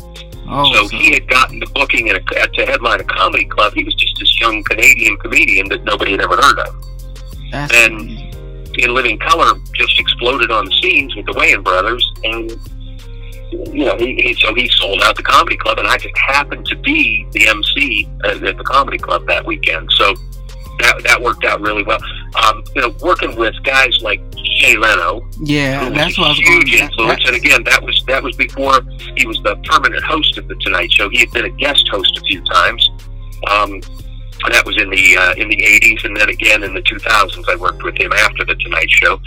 Oh, 0.52 0.73
so, 0.73 0.87
so, 0.87 0.97
he 0.97 1.12
had 1.12 1.28
gotten 1.28 1.61
the 1.61 1.66
booking 1.66 2.09
at 2.09 2.16
a, 2.16 2.40
at 2.40 2.52
to 2.54 2.66
headline 2.66 3.00
a 3.00 3.04
comedy 3.04 3.44
club. 3.44 3.73
He 3.75 3.85
was 3.85 3.94
just 3.94 4.18
this 4.18 4.40
young 4.40 4.62
Canadian 4.64 5.16
comedian 5.18 5.68
that 5.68 5.85
nobody 5.85 6.12
had 6.12 6.20
ever 6.20 6.37
heard 6.37 6.59
of. 6.59 6.85
That's 7.52 7.73
and 7.75 8.11
in 8.78 8.94
Living 8.94 9.18
Color, 9.18 9.59
just 9.75 9.99
exploded 9.99 10.50
on 10.50 10.64
the 10.64 10.73
scenes 10.82 11.14
with 11.16 11.26
the 11.26 11.32
Wayans 11.32 11.64
brothers, 11.64 12.12
and 12.25 12.50
you 13.75 13.85
know, 13.85 13.97
he, 13.97 14.14
he, 14.14 14.35
so 14.35 14.54
he 14.54 14.68
sold 14.68 15.02
out 15.02 15.16
the 15.16 15.23
comedy 15.23 15.56
club, 15.56 15.78
and 15.78 15.88
I 15.88 15.97
just 15.97 16.16
happened 16.16 16.66
to 16.66 16.76
be 16.76 17.26
the 17.32 17.49
MC 17.49 18.09
at, 18.25 18.42
at 18.44 18.56
the 18.56 18.64
comedy 18.64 18.99
club 18.99 19.26
that 19.26 19.44
weekend. 19.44 19.88
So 19.97 20.14
that 20.82 21.02
that 21.04 21.20
worked 21.20 21.44
out 21.44 21.60
really 21.60 21.82
well. 21.82 21.99
Um, 22.44 22.62
you 22.75 22.82
know, 22.82 22.94
working 23.02 23.37
with 23.37 23.54
guys 23.64 23.96
like 24.02 24.20
Jay 24.60 24.76
Leno. 24.76 25.28
Yeah, 25.42 25.88
that's 25.90 26.18
what 26.18 26.26
I 26.26 26.30
was 26.30 26.38
huge 26.38 26.72
going, 26.72 26.84
influence. 26.84 27.26
and 27.26 27.37
again, 27.37 27.64
that 27.64 27.82
was 27.82 28.02
that 28.06 28.22
was 28.22 28.37
before 28.37 28.80
he 29.16 29.26
was 29.26 29.40
the 29.42 29.56
permanent 29.64 30.04
host 30.04 30.38
of 30.38 30.49
the 30.49 30.54
Tonight 30.56 30.92
Show. 30.92 31.08
He 31.10 31.18
had 31.18 31.30
been 31.30 31.46
a 31.46 31.50
guest 31.50 31.88
host 31.88 32.16
a 32.18 32.20
few 32.22 32.42
times. 32.44 32.90
Um, 33.50 33.80
that 34.49 34.64
was 34.64 34.80
in 34.80 34.88
the 34.90 35.16
uh, 35.16 35.34
in 35.34 35.49
the 35.49 35.56
'80s, 35.56 36.04
and 36.04 36.16
then 36.16 36.28
again 36.28 36.62
in 36.62 36.75
the 36.75 36.82
2000s. 36.82 37.49
I 37.49 37.56
worked 37.56 37.82
with 37.82 37.99
him 37.99 38.12
after 38.12 38.44
the 38.44 38.54
Tonight 38.56 38.90
Show, 38.90 39.20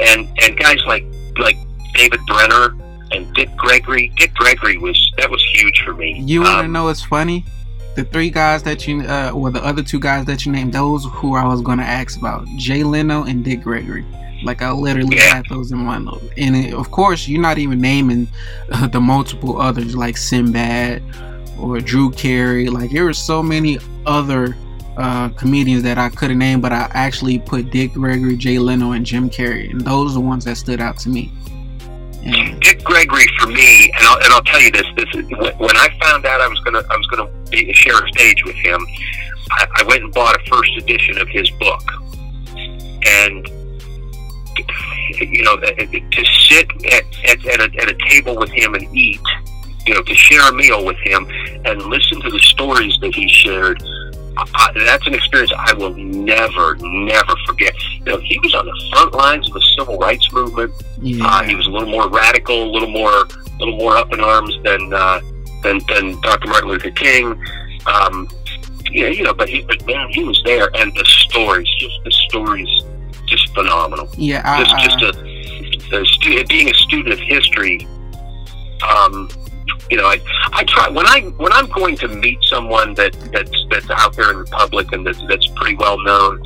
and 0.00 0.28
and 0.42 0.56
guys 0.56 0.78
like 0.86 1.04
like 1.38 1.56
David 1.94 2.20
Brenner 2.26 2.76
and 3.12 3.32
Dick 3.34 3.54
Gregory. 3.56 4.12
Dick 4.16 4.34
Gregory 4.34 4.78
was 4.78 4.98
that 5.18 5.30
was 5.30 5.44
huge 5.52 5.82
for 5.84 5.94
me. 5.94 6.20
You 6.20 6.42
want 6.42 6.60
to 6.60 6.64
um, 6.64 6.72
know 6.72 6.84
what's 6.84 7.02
funny? 7.02 7.44
The 7.94 8.04
three 8.04 8.30
guys 8.30 8.62
that 8.64 8.86
you, 8.86 9.02
uh, 9.02 9.30
or 9.32 9.50
the 9.50 9.64
other 9.64 9.82
two 9.82 10.00
guys 10.00 10.24
that 10.26 10.44
you 10.44 10.52
named, 10.52 10.72
those 10.72 11.04
who 11.04 11.36
I 11.36 11.46
was 11.46 11.60
going 11.60 11.78
to 11.78 11.84
ask 11.84 12.18
about, 12.18 12.46
Jay 12.56 12.82
Leno 12.82 13.24
and 13.24 13.44
Dick 13.44 13.62
Gregory. 13.62 14.04
Like 14.42 14.62
I 14.62 14.72
literally 14.72 15.16
yeah. 15.16 15.36
had 15.36 15.44
those 15.48 15.72
in 15.72 15.86
one, 15.86 16.08
and 16.36 16.56
it, 16.56 16.74
of 16.74 16.90
course 16.90 17.26
you're 17.26 17.40
not 17.40 17.56
even 17.56 17.80
naming 17.80 18.28
uh, 18.72 18.88
the 18.88 19.00
multiple 19.00 19.60
others 19.60 19.96
like 19.96 20.16
Sinbad 20.16 21.02
or 21.58 21.80
Drew 21.80 22.10
Carey. 22.10 22.68
Like 22.68 22.90
there 22.90 23.04
were 23.04 23.14
so 23.14 23.42
many 23.42 23.78
other 24.04 24.54
uh, 24.96 25.30
comedians 25.30 25.82
that 25.84 25.98
I 25.98 26.08
could 26.08 26.30
have 26.30 26.38
named, 26.38 26.62
but 26.62 26.72
I 26.72 26.90
actually 26.92 27.38
put 27.38 27.70
Dick 27.70 27.94
Gregory, 27.94 28.36
Jay 28.36 28.58
Leno, 28.58 28.92
and 28.92 29.06
Jim 29.06 29.30
Carrey, 29.30 29.70
and 29.70 29.80
those 29.80 30.12
are 30.12 30.14
the 30.14 30.20
ones 30.20 30.44
that 30.44 30.56
stood 30.56 30.80
out 30.80 30.98
to 30.98 31.08
me. 31.08 31.32
Dick 32.60 32.82
Gregory 32.82 33.26
for 33.38 33.48
me, 33.48 33.90
and 33.90 34.06
I'll, 34.06 34.16
and 34.16 34.32
I'll 34.32 34.42
tell 34.42 34.60
you 34.60 34.70
this: 34.70 34.86
this 34.96 35.08
is, 35.14 35.28
when 35.58 35.76
I 35.76 35.88
found 36.02 36.24
out 36.24 36.40
I 36.40 36.48
was 36.48 36.58
gonna 36.60 36.82
I 36.90 36.96
was 36.96 37.06
gonna 37.08 37.30
be, 37.50 37.72
share 37.72 38.02
a 38.02 38.08
stage 38.08 38.44
with 38.44 38.56
him, 38.56 38.84
I, 39.50 39.66
I 39.76 39.84
went 39.84 40.04
and 40.04 40.12
bought 40.12 40.34
a 40.34 40.50
first 40.50 40.72
edition 40.76 41.18
of 41.18 41.28
his 41.28 41.50
book, 41.50 41.82
and 43.06 43.46
you 45.20 45.42
know, 45.42 45.54
uh, 45.54 45.66
uh, 45.66 45.86
to 45.86 46.24
sit 46.24 46.68
at, 46.92 47.04
at, 47.28 47.46
at, 47.46 47.60
a, 47.60 47.82
at 47.82 47.90
a 47.90 47.96
table 48.08 48.36
with 48.36 48.50
him 48.50 48.74
and 48.74 48.96
eat, 48.96 49.20
you 49.86 49.94
know, 49.94 50.02
to 50.02 50.14
share 50.14 50.48
a 50.48 50.52
meal 50.52 50.84
with 50.84 50.96
him 50.98 51.26
and 51.64 51.82
listen 51.82 52.20
to 52.20 52.30
the 52.30 52.38
stories 52.38 52.96
that 53.00 53.14
he 53.14 53.28
shared 53.28 53.82
I, 54.36 54.72
that's 54.74 55.06
an 55.06 55.14
experience 55.14 55.52
I 55.56 55.74
will 55.74 55.94
never, 55.94 56.76
never 56.76 57.34
forget. 57.46 57.74
You 57.98 58.04
know, 58.04 58.18
he 58.18 58.38
was 58.40 58.54
on 58.54 58.66
the 58.66 58.88
front 58.92 59.14
lines 59.14 59.48
of 59.48 59.54
the 59.54 59.74
civil 59.78 59.98
rights 59.98 60.32
movement. 60.32 60.72
Yeah. 61.00 61.24
Uh, 61.26 61.42
he 61.44 61.54
was 61.54 61.66
a 61.66 61.70
little 61.70 61.88
more 61.88 62.08
radical, 62.08 62.64
a 62.64 62.70
little 62.70 62.90
more, 62.90 63.10
a 63.12 63.56
little 63.58 63.76
more 63.76 63.96
up 63.96 64.12
in 64.12 64.20
arms 64.20 64.56
than 64.64 64.92
uh, 64.92 65.20
than, 65.62 65.80
than 65.88 66.20
Dr. 66.20 66.48
Martin 66.48 66.68
Luther 66.68 66.90
King. 66.90 67.40
Um, 67.86 68.28
yeah, 68.90 69.08
you 69.08 69.24
know, 69.24 69.34
but 69.34 69.48
he, 69.48 69.62
but 69.62 69.84
man, 69.86 70.08
he 70.10 70.22
was 70.22 70.40
there, 70.44 70.68
and 70.76 70.94
the 70.94 71.04
stories, 71.04 71.68
just 71.78 71.98
the 72.04 72.12
stories, 72.28 72.68
just 73.26 73.52
phenomenal. 73.54 74.08
Yeah, 74.16 74.42
I, 74.44 74.62
just, 74.62 75.00
just 75.00 75.16
a, 75.16 76.00
a 76.00 76.04
stu- 76.04 76.44
being 76.46 76.70
a 76.70 76.74
student 76.74 77.12
of 77.12 77.18
history. 77.18 77.86
Um, 78.88 79.28
you 79.90 79.96
know, 79.96 80.06
I 80.06 80.20
I 80.52 80.64
try 80.64 80.88
when 80.88 81.06
I 81.06 81.20
when 81.36 81.52
I'm 81.52 81.68
going 81.68 81.96
to 81.98 82.08
meet 82.08 82.42
someone 82.44 82.94
that 82.94 83.12
that's 83.32 83.66
that's 83.70 83.90
out 83.90 84.16
there 84.16 84.30
in 84.32 84.38
the 84.38 84.44
public 84.46 84.92
and 84.92 85.06
that's 85.06 85.20
that's 85.28 85.46
pretty 85.48 85.76
well 85.76 86.02
known. 86.02 86.42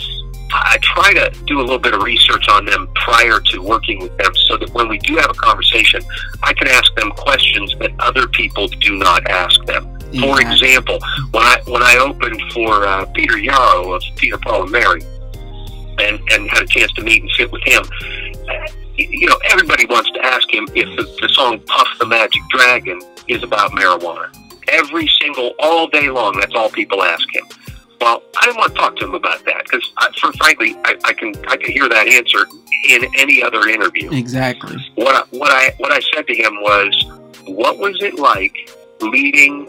I 0.50 0.78
try 0.80 1.12
to 1.12 1.30
do 1.44 1.60
a 1.60 1.62
little 1.62 1.78
bit 1.78 1.94
of 1.94 2.02
research 2.02 2.48
on 2.48 2.64
them 2.64 2.88
prior 2.94 3.38
to 3.38 3.58
working 3.58 4.00
with 4.00 4.16
them 4.16 4.32
so 4.48 4.56
that 4.56 4.70
when 4.72 4.88
we 4.88 4.96
do 4.98 5.16
have 5.16 5.28
a 5.28 5.34
conversation, 5.34 6.00
I 6.42 6.54
can 6.54 6.68
ask 6.68 6.94
them 6.94 7.10
questions 7.10 7.74
that 7.80 7.90
other 7.98 8.26
people 8.28 8.68
do 8.68 8.96
not 8.96 9.28
ask 9.28 9.62
them. 9.66 9.98
Yeah. 10.10 10.22
For 10.22 10.40
example, 10.40 10.98
when 11.32 11.42
I 11.42 11.60
when 11.66 11.82
I 11.82 11.98
opened 11.98 12.40
for 12.52 12.86
uh, 12.86 13.04
Peter 13.14 13.38
Yarrow 13.38 13.92
of 13.92 14.02
Peter, 14.16 14.38
Paul, 14.38 14.62
and 14.62 14.72
Mary, 14.72 15.02
and, 15.98 16.18
and 16.32 16.48
had 16.48 16.62
a 16.62 16.66
chance 16.66 16.92
to 16.92 17.02
meet 17.02 17.22
and 17.22 17.30
sit 17.32 17.52
with 17.52 17.62
him, 17.64 17.84
you 18.96 19.28
know, 19.28 19.38
everybody 19.50 19.84
wants 19.86 20.10
to 20.12 20.24
ask 20.24 20.52
him 20.52 20.66
if 20.74 20.96
the, 20.96 21.04
the 21.20 21.28
song 21.28 21.60
Puff 21.60 21.88
the 21.98 22.06
Magic 22.06 22.40
Dragon 22.50 23.00
is 23.28 23.42
about 23.42 23.72
marijuana. 23.72 24.34
Every 24.68 25.08
single, 25.20 25.54
all 25.60 25.88
day 25.88 26.10
long, 26.10 26.38
that's 26.38 26.54
all 26.54 26.68
people 26.68 27.02
ask 27.02 27.26
him. 27.34 27.44
Well, 28.00 28.22
I 28.38 28.44
didn't 28.44 28.58
want 28.58 28.74
to 28.74 28.78
talk 28.78 28.96
to 28.96 29.06
him 29.06 29.14
about 29.14 29.44
that 29.44 29.64
because, 29.64 29.92
for 30.20 30.32
frankly, 30.34 30.76
I, 30.84 30.96
I 31.04 31.12
can 31.14 31.34
I 31.48 31.56
can 31.56 31.72
hear 31.72 31.88
that 31.88 32.06
answer 32.06 32.46
in 32.88 33.04
any 33.18 33.42
other 33.42 33.68
interview. 33.68 34.12
Exactly. 34.12 34.76
What 34.94 35.16
I, 35.16 35.36
what 35.36 35.50
I 35.50 35.74
what 35.78 35.90
I 35.90 36.00
said 36.14 36.26
to 36.28 36.34
him 36.34 36.60
was, 36.60 36.94
what 37.46 37.78
was 37.78 38.00
it 38.02 38.18
like 38.18 38.70
leading 39.00 39.66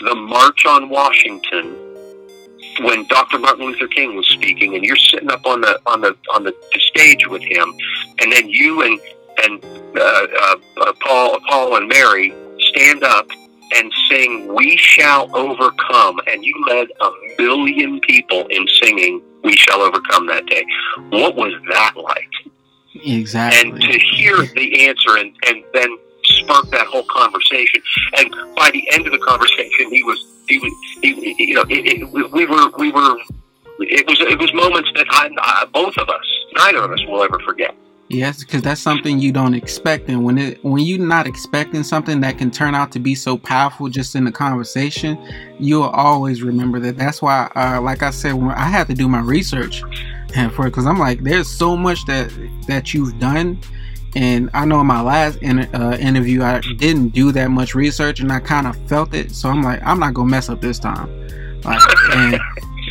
the 0.00 0.14
March 0.14 0.64
on 0.64 0.88
Washington 0.88 1.76
when 2.82 3.06
Dr. 3.08 3.38
Martin 3.38 3.66
Luther 3.66 3.88
King 3.88 4.16
was 4.16 4.28
speaking, 4.28 4.74
and 4.74 4.84
you're 4.84 4.96
sitting 4.96 5.30
up 5.30 5.44
on 5.44 5.60
the 5.60 5.78
on 5.86 6.00
the 6.00 6.16
on 6.34 6.44
the, 6.44 6.54
the 6.72 6.80
stage 6.80 7.26
with 7.28 7.42
him, 7.42 7.74
and 8.20 8.32
then 8.32 8.48
you 8.48 8.82
and 8.82 8.98
and 9.44 9.64
uh, 9.96 10.00
uh, 10.00 10.56
uh, 10.78 10.92
Paul 11.04 11.38
Paul 11.48 11.76
and 11.76 11.88
Mary 11.88 12.32
stand 12.70 13.04
up 13.04 13.28
and 13.76 13.92
sing 14.08 14.52
"We 14.54 14.76
Shall 14.76 15.34
Overcome," 15.36 16.20
and 16.26 16.44
you 16.44 16.54
led 16.68 16.88
a 17.00 17.10
million 17.38 18.00
people 18.00 18.46
in 18.48 18.66
singing 18.82 19.22
"We 19.44 19.56
Shall 19.56 19.80
Overcome" 19.80 20.26
that 20.28 20.46
day. 20.46 20.64
What 21.10 21.36
was 21.36 21.52
that 21.70 21.92
like? 21.96 22.30
Exactly. 22.94 23.70
And 23.70 23.80
to 23.80 23.98
hear 23.98 24.36
the 24.54 24.86
answer 24.86 25.16
and 25.16 25.32
and 25.46 25.62
then 25.72 25.96
spark 26.24 26.70
that 26.70 26.86
whole 26.86 27.04
conversation. 27.04 27.82
And 28.16 28.30
by 28.56 28.70
the 28.70 28.88
end 28.92 29.06
of 29.06 29.12
the 29.12 29.18
conversation, 29.18 29.90
he 29.90 30.02
was 30.02 30.24
he 30.48 30.58
was 30.58 30.72
he, 31.02 31.34
you 31.38 31.54
know 31.54 31.64
it, 31.68 32.02
it, 32.02 32.10
we 32.10 32.46
were 32.46 32.70
we 32.78 32.92
were 32.92 33.16
it 33.80 34.06
was 34.06 34.20
it 34.20 34.38
was 34.38 34.52
moments 34.54 34.90
that 34.94 35.06
I, 35.10 35.30
I, 35.38 35.66
both 35.72 35.96
of 35.96 36.08
us 36.08 36.26
neither 36.54 36.82
of 36.82 36.90
us 36.92 37.04
will 37.06 37.22
ever 37.22 37.38
forget. 37.40 37.74
Yes, 38.12 38.42
because 38.42 38.62
that's 38.62 38.80
something 38.80 39.20
you 39.20 39.30
don't 39.30 39.54
expect, 39.54 40.08
and 40.08 40.24
when 40.24 40.36
it 40.36 40.64
when 40.64 40.82
you're 40.82 40.98
not 40.98 41.28
expecting 41.28 41.84
something 41.84 42.20
that 42.22 42.38
can 42.38 42.50
turn 42.50 42.74
out 42.74 42.90
to 42.90 42.98
be 42.98 43.14
so 43.14 43.38
powerful 43.38 43.88
just 43.88 44.16
in 44.16 44.24
the 44.24 44.32
conversation, 44.32 45.16
you'll 45.60 45.84
always 45.84 46.42
remember 46.42 46.80
that. 46.80 46.96
That's 46.96 47.22
why, 47.22 47.48
uh, 47.54 47.80
like 47.80 48.02
I 48.02 48.10
said, 48.10 48.32
when 48.34 48.50
I 48.50 48.64
had 48.64 48.88
to 48.88 48.94
do 48.94 49.08
my 49.08 49.20
research, 49.20 49.84
and 50.34 50.52
for 50.52 50.64
because 50.64 50.86
I'm 50.86 50.98
like, 50.98 51.22
there's 51.22 51.48
so 51.48 51.76
much 51.76 52.04
that 52.06 52.32
that 52.66 52.92
you've 52.92 53.16
done, 53.20 53.60
and 54.16 54.50
I 54.54 54.64
know 54.64 54.80
in 54.80 54.88
my 54.88 55.02
last 55.02 55.36
in, 55.36 55.60
uh, 55.72 55.96
interview 56.00 56.42
I 56.42 56.62
didn't 56.78 57.10
do 57.10 57.30
that 57.30 57.52
much 57.52 57.76
research, 57.76 58.18
and 58.18 58.32
I 58.32 58.40
kind 58.40 58.66
of 58.66 58.76
felt 58.88 59.14
it, 59.14 59.30
so 59.30 59.50
I'm 59.50 59.62
like, 59.62 59.80
I'm 59.84 60.00
not 60.00 60.14
gonna 60.14 60.28
mess 60.28 60.48
up 60.48 60.60
this 60.60 60.80
time, 60.80 61.08
like, 61.62 61.80
and, 62.10 62.40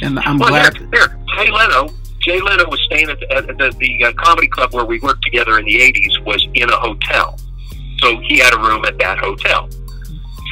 and 0.01 0.19
I'm 0.19 0.37
well, 0.37 0.47
glad. 0.47 0.77
Here, 0.77 0.89
here, 0.93 1.19
Jay 1.35 1.51
Leno 1.51 1.93
Jay 2.19 2.39
Leno 2.41 2.69
was 2.69 2.81
staying 2.83 3.09
at 3.09 3.19
the, 3.19 3.31
at 3.33 3.47
the, 3.47 3.75
the 3.79 4.03
uh, 4.03 4.11
comedy 4.13 4.47
club 4.47 4.73
where 4.73 4.85
we 4.85 4.99
worked 4.99 5.23
together 5.23 5.57
in 5.57 5.65
the 5.65 5.75
80s 5.75 6.23
was 6.25 6.45
in 6.53 6.69
a 6.69 6.75
hotel. 6.75 7.39
So 7.99 8.19
he 8.21 8.39
had 8.39 8.53
a 8.53 8.59
room 8.59 8.83
at 8.85 8.97
that 8.99 9.17
hotel. 9.19 9.69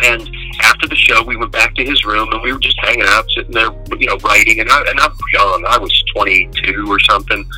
And 0.04 0.30
after 0.62 0.88
the 0.88 0.96
show, 0.96 1.24
we 1.24 1.36
went 1.36 1.52
back 1.52 1.74
to 1.76 1.84
his 1.84 2.06
room 2.06 2.32
and 2.32 2.42
we 2.42 2.54
were 2.54 2.60
just 2.60 2.80
hanging 2.82 3.06
out, 3.08 3.26
sitting 3.32 3.52
there, 3.52 3.70
you 3.98 4.08
know, 4.08 4.18
writing. 4.24 4.60
And, 4.60 4.70
I, 4.70 4.82
and 4.88 5.00
I'm 5.00 5.12
young. 5.34 5.66
I 5.68 5.78
was 5.78 5.92
22 6.16 6.86
or 6.88 7.00
something, 7.00 7.50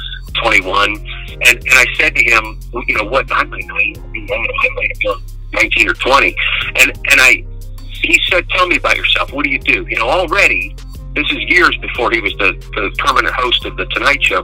21. 0.42 0.90
And, 0.92 1.42
and 1.42 1.74
I 1.74 1.86
said 1.96 2.16
to 2.16 2.24
him, 2.24 2.60
you 2.88 2.96
know, 2.96 3.04
what, 3.04 3.32
I 3.32 3.44
might, 3.44 3.64
I 3.70 3.98
might 3.98 3.98
have 3.98 5.00
been 5.02 5.22
19 5.54 5.90
or 5.90 5.94
20. 5.94 6.36
And, 6.76 6.92
and 6.92 7.22
I, 7.22 7.44
he 7.92 8.20
said, 8.30 8.50
tell 8.50 8.68
me 8.68 8.78
about 8.78 8.96
yourself. 8.96 9.34
What 9.34 9.44
do 9.44 9.52
you 9.52 9.60
do? 9.60 9.86
You 9.90 9.98
know, 9.98 10.10
already 10.10 10.76
this 11.16 11.26
is 11.32 11.38
years 11.48 11.76
before 11.82 12.12
he 12.12 12.22
was 12.22 12.34
the, 12.38 12.54
the 12.76 12.96
permanent 13.00 13.34
host 13.36 13.66
of 13.66 13.76
the 13.78 13.86
Tonight 13.86 14.24
Show, 14.24 14.44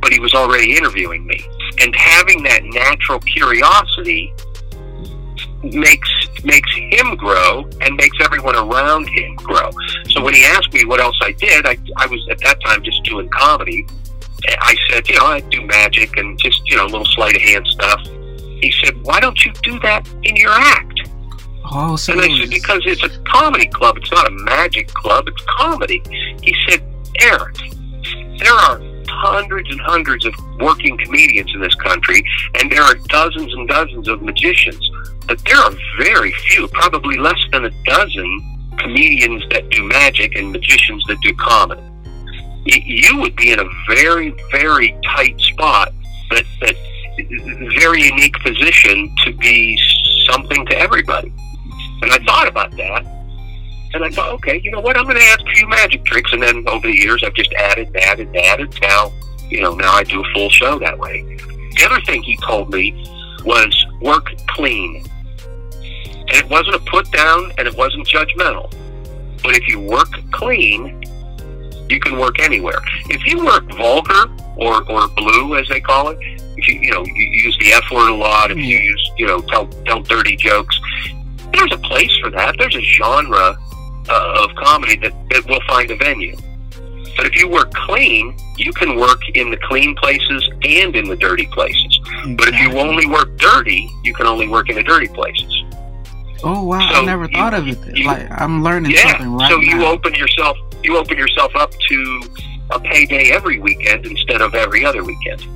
but 0.00 0.12
he 0.12 0.20
was 0.20 0.34
already 0.34 0.76
interviewing 0.76 1.26
me. 1.26 1.40
And 1.80 1.94
having 1.94 2.42
that 2.44 2.64
natural 2.64 3.20
curiosity 3.20 4.32
makes 5.62 6.08
makes 6.44 6.70
him 6.74 7.16
grow 7.16 7.68
and 7.80 7.96
makes 7.96 8.16
everyone 8.22 8.54
around 8.56 9.08
him 9.08 9.34
grow. 9.36 9.70
So 10.10 10.22
when 10.22 10.34
he 10.34 10.44
asked 10.44 10.72
me 10.72 10.84
what 10.84 11.00
else 11.00 11.18
I 11.22 11.32
did, 11.32 11.66
I, 11.66 11.76
I 11.96 12.06
was 12.06 12.26
at 12.30 12.38
that 12.40 12.62
time 12.64 12.82
just 12.82 13.02
doing 13.04 13.28
comedy. 13.30 13.86
I 14.48 14.76
said, 14.90 15.08
you 15.08 15.16
know, 15.16 15.26
I 15.26 15.40
do 15.40 15.62
magic 15.62 16.16
and 16.18 16.38
just, 16.38 16.60
you 16.66 16.76
know, 16.76 16.84
a 16.84 16.90
little 16.90 17.06
sleight 17.06 17.34
of 17.34 17.42
hand 17.42 17.66
stuff. 17.66 18.00
He 18.60 18.72
said, 18.84 19.02
why 19.02 19.18
don't 19.18 19.44
you 19.44 19.52
do 19.62 19.78
that 19.80 20.08
in 20.22 20.36
your 20.36 20.52
act? 20.52 21.08
Oh, 21.72 21.96
so 21.96 22.12
and 22.12 22.22
I 22.22 22.38
said, 22.38 22.50
because 22.50 22.82
it's 22.84 23.02
a 23.02 23.08
comedy 23.24 23.66
club. 23.66 23.96
It's 23.96 24.10
not 24.12 24.26
a 24.26 24.30
magic 24.30 24.88
club. 24.88 25.28
It's 25.28 25.42
comedy. 25.58 26.00
He 26.42 26.54
said, 26.68 26.82
Eric, 27.20 27.56
there 28.38 28.52
are 28.52 28.80
hundreds 29.08 29.70
and 29.70 29.80
hundreds 29.80 30.26
of 30.26 30.34
working 30.60 30.96
comedians 30.98 31.52
in 31.54 31.60
this 31.60 31.74
country, 31.74 32.22
and 32.54 32.70
there 32.70 32.82
are 32.82 32.94
dozens 33.08 33.52
and 33.52 33.68
dozens 33.68 34.08
of 34.08 34.22
magicians. 34.22 34.80
But 35.26 35.44
there 35.44 35.56
are 35.56 35.72
very 35.98 36.32
few, 36.32 36.68
probably 36.68 37.16
less 37.16 37.40
than 37.50 37.64
a 37.64 37.70
dozen 37.84 38.58
comedians 38.78 39.42
that 39.50 39.68
do 39.70 39.82
magic 39.84 40.36
and 40.36 40.52
magicians 40.52 41.02
that 41.08 41.20
do 41.20 41.34
comedy. 41.34 41.82
You 42.64 43.18
would 43.20 43.36
be 43.36 43.52
in 43.52 43.60
a 43.60 43.68
very, 43.88 44.34
very 44.50 44.96
tight 45.04 45.40
spot, 45.40 45.92
but 46.30 46.44
that 46.60 46.76
very 47.80 48.02
unique 48.02 48.36
position 48.42 49.14
to 49.24 49.32
be 49.32 49.78
something 50.30 50.66
to 50.66 50.78
everybody. 50.78 51.32
And 52.02 52.12
I 52.12 52.18
thought 52.24 52.48
about 52.48 52.70
that. 52.72 53.04
And 53.94 54.04
I 54.04 54.10
thought, 54.10 54.32
okay, 54.34 54.60
you 54.62 54.70
know 54.70 54.80
what? 54.80 54.96
I'm 54.96 55.04
going 55.04 55.16
to 55.16 55.22
add 55.22 55.40
a 55.40 55.54
few 55.54 55.68
magic 55.68 56.04
tricks. 56.04 56.32
And 56.32 56.42
then 56.42 56.68
over 56.68 56.86
the 56.86 56.94
years, 56.94 57.22
I've 57.24 57.34
just 57.34 57.52
added, 57.54 57.94
added, 57.96 58.34
added. 58.36 58.78
Now, 58.82 59.12
you 59.48 59.60
know, 59.62 59.74
now 59.74 59.92
I 59.92 60.04
do 60.04 60.20
a 60.20 60.24
full 60.34 60.50
show 60.50 60.78
that 60.78 60.98
way. 60.98 61.22
The 61.76 61.86
other 61.90 62.00
thing 62.02 62.22
he 62.22 62.36
told 62.46 62.70
me 62.70 62.92
was 63.44 63.86
work 64.00 64.34
clean. 64.48 65.04
And 65.72 66.32
it 66.32 66.50
wasn't 66.50 66.76
a 66.76 66.80
put 66.80 67.10
down 67.12 67.52
and 67.56 67.68
it 67.68 67.76
wasn't 67.76 68.06
judgmental. 68.06 68.70
But 69.42 69.56
if 69.56 69.68
you 69.68 69.80
work 69.80 70.10
clean, 70.32 71.02
you 71.88 72.00
can 72.00 72.18
work 72.18 72.40
anywhere. 72.40 72.80
If 73.08 73.24
you 73.26 73.44
work 73.44 73.64
vulgar 73.76 74.24
or, 74.56 74.82
or 74.90 75.08
blue, 75.08 75.56
as 75.56 75.68
they 75.68 75.80
call 75.80 76.08
it, 76.08 76.18
if 76.56 76.66
you, 76.68 76.80
you 76.80 76.90
know, 76.90 77.04
you 77.04 77.24
use 77.44 77.56
the 77.58 77.72
F 77.72 77.84
word 77.92 78.10
a 78.10 78.14
lot, 78.14 78.50
if 78.50 78.58
you 78.58 78.76
mm-hmm. 78.76 78.84
use, 78.84 79.10
you 79.18 79.26
know, 79.26 79.40
tell, 79.42 79.68
tell 79.86 80.00
dirty 80.00 80.36
jokes, 80.36 80.78
there's 81.56 81.72
a 81.72 81.78
place 81.78 82.12
for 82.22 82.30
that. 82.30 82.56
There's 82.58 82.76
a 82.76 82.80
genre 82.80 83.56
uh, 84.08 84.44
of 84.44 84.54
comedy 84.56 84.96
that, 84.96 85.12
that 85.30 85.46
will 85.48 85.60
find 85.66 85.90
a 85.90 85.96
venue. 85.96 86.36
But 87.16 87.26
if 87.26 87.36
you 87.36 87.48
work 87.48 87.72
clean, 87.72 88.36
you 88.56 88.72
can 88.72 88.96
work 88.96 89.20
in 89.34 89.50
the 89.50 89.56
clean 89.56 89.96
places 89.96 90.48
and 90.62 90.94
in 90.94 91.08
the 91.08 91.16
dirty 91.16 91.46
places. 91.46 91.98
Exactly. 92.00 92.34
But 92.36 92.48
if 92.48 92.60
you 92.60 92.78
only 92.78 93.06
work 93.06 93.36
dirty, 93.38 93.90
you 94.04 94.12
can 94.12 94.26
only 94.26 94.48
work 94.48 94.68
in 94.68 94.76
the 94.76 94.82
dirty 94.82 95.08
places. 95.08 95.52
Oh 96.44 96.62
wow! 96.64 96.86
So 96.92 97.00
I 97.00 97.04
never 97.04 97.26
thought 97.28 97.54
of 97.54 97.66
it. 97.66 97.78
You, 97.96 98.06
like 98.06 98.28
I'm 98.30 98.62
learning 98.62 98.92
yeah, 98.92 99.12
something 99.12 99.32
right 99.32 99.50
So 99.50 99.56
now. 99.56 99.62
you 99.62 99.86
open 99.86 100.14
yourself, 100.14 100.58
you 100.82 100.98
open 100.98 101.16
yourself 101.16 101.56
up 101.56 101.72
to 101.72 102.22
a 102.70 102.80
payday 102.80 103.30
every 103.30 103.58
weekend 103.58 104.04
instead 104.04 104.42
of 104.42 104.54
every 104.54 104.84
other 104.84 105.02
weekend. 105.02 105.46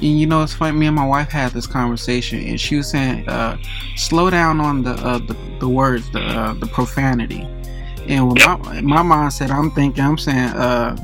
And 0.00 0.20
you 0.20 0.26
know, 0.26 0.42
it's 0.42 0.54
funny. 0.54 0.76
Me 0.78 0.86
and 0.86 0.94
my 0.94 1.06
wife 1.06 1.28
had 1.28 1.52
this 1.52 1.66
conversation, 1.66 2.38
and 2.46 2.60
she 2.60 2.76
was 2.76 2.88
saying, 2.88 3.28
uh, 3.28 3.58
"Slow 3.96 4.30
down 4.30 4.60
on 4.60 4.84
the 4.84 4.92
uh, 4.92 5.18
the, 5.18 5.36
the 5.58 5.68
words, 5.68 6.08
the 6.12 6.20
uh, 6.20 6.54
the 6.54 6.66
profanity." 6.66 7.46
And 8.06 8.32
my 8.84 9.02
my 9.02 9.28
said 9.28 9.50
I'm 9.50 9.70
thinking, 9.72 10.02
I'm 10.02 10.16
saying, 10.16 10.50
uh, 10.50 10.96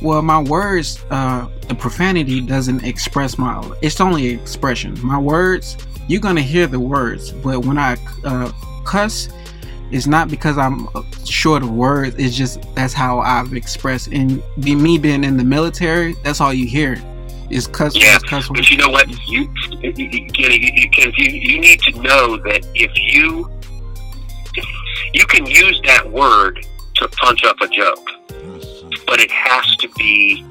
well, 0.00 0.22
my 0.22 0.40
words, 0.40 1.04
uh, 1.10 1.48
the 1.68 1.74
profanity 1.74 2.40
doesn't 2.40 2.84
express 2.84 3.36
my. 3.36 3.68
It's 3.82 4.00
only 4.00 4.28
expression. 4.28 4.96
My 5.02 5.18
words, 5.18 5.76
you're 6.08 6.20
gonna 6.20 6.40
hear 6.40 6.66
the 6.66 6.80
words, 6.80 7.32
but 7.32 7.66
when 7.66 7.78
I 7.78 7.96
uh, 8.24 8.52
cuss, 8.84 9.28
it's 9.90 10.06
not 10.06 10.28
because 10.28 10.56
I'm 10.56 10.86
short 11.26 11.64
of 11.64 11.70
words. 11.70 12.14
It's 12.16 12.36
just 12.36 12.62
that's 12.76 12.94
how 12.94 13.18
I've 13.18 13.54
expressed. 13.54 14.08
And 14.12 14.40
be, 14.60 14.76
me 14.76 14.98
being 14.98 15.24
in 15.24 15.36
the 15.36 15.44
military, 15.44 16.14
that's 16.22 16.40
all 16.40 16.54
you 16.54 16.66
hear 16.66 17.02
is 17.50 17.66
cuss 17.66 17.96
yeah. 17.96 18.18
Cuss 18.18 18.48
but 18.48 18.70
you 18.70 18.76
know 18.76 18.88
what? 18.88 19.08
You, 19.28 19.52
you, 19.80 19.92
you, 19.96 20.30
you, 20.36 21.10
you 21.16 21.60
need 21.60 21.80
to 21.80 22.02
know 22.02 22.36
that 22.38 22.66
if 22.74 22.90
you 22.96 23.50
you 25.12 25.26
can 25.26 25.46
use 25.46 25.80
that 25.84 26.10
word 26.10 26.64
to 26.96 27.08
punch 27.08 27.44
up 27.44 27.60
a 27.60 27.68
joke, 27.68 28.06
but 29.06 29.20
it 29.20 29.30
has 29.30 29.76
to 29.76 29.88
be 29.96 30.44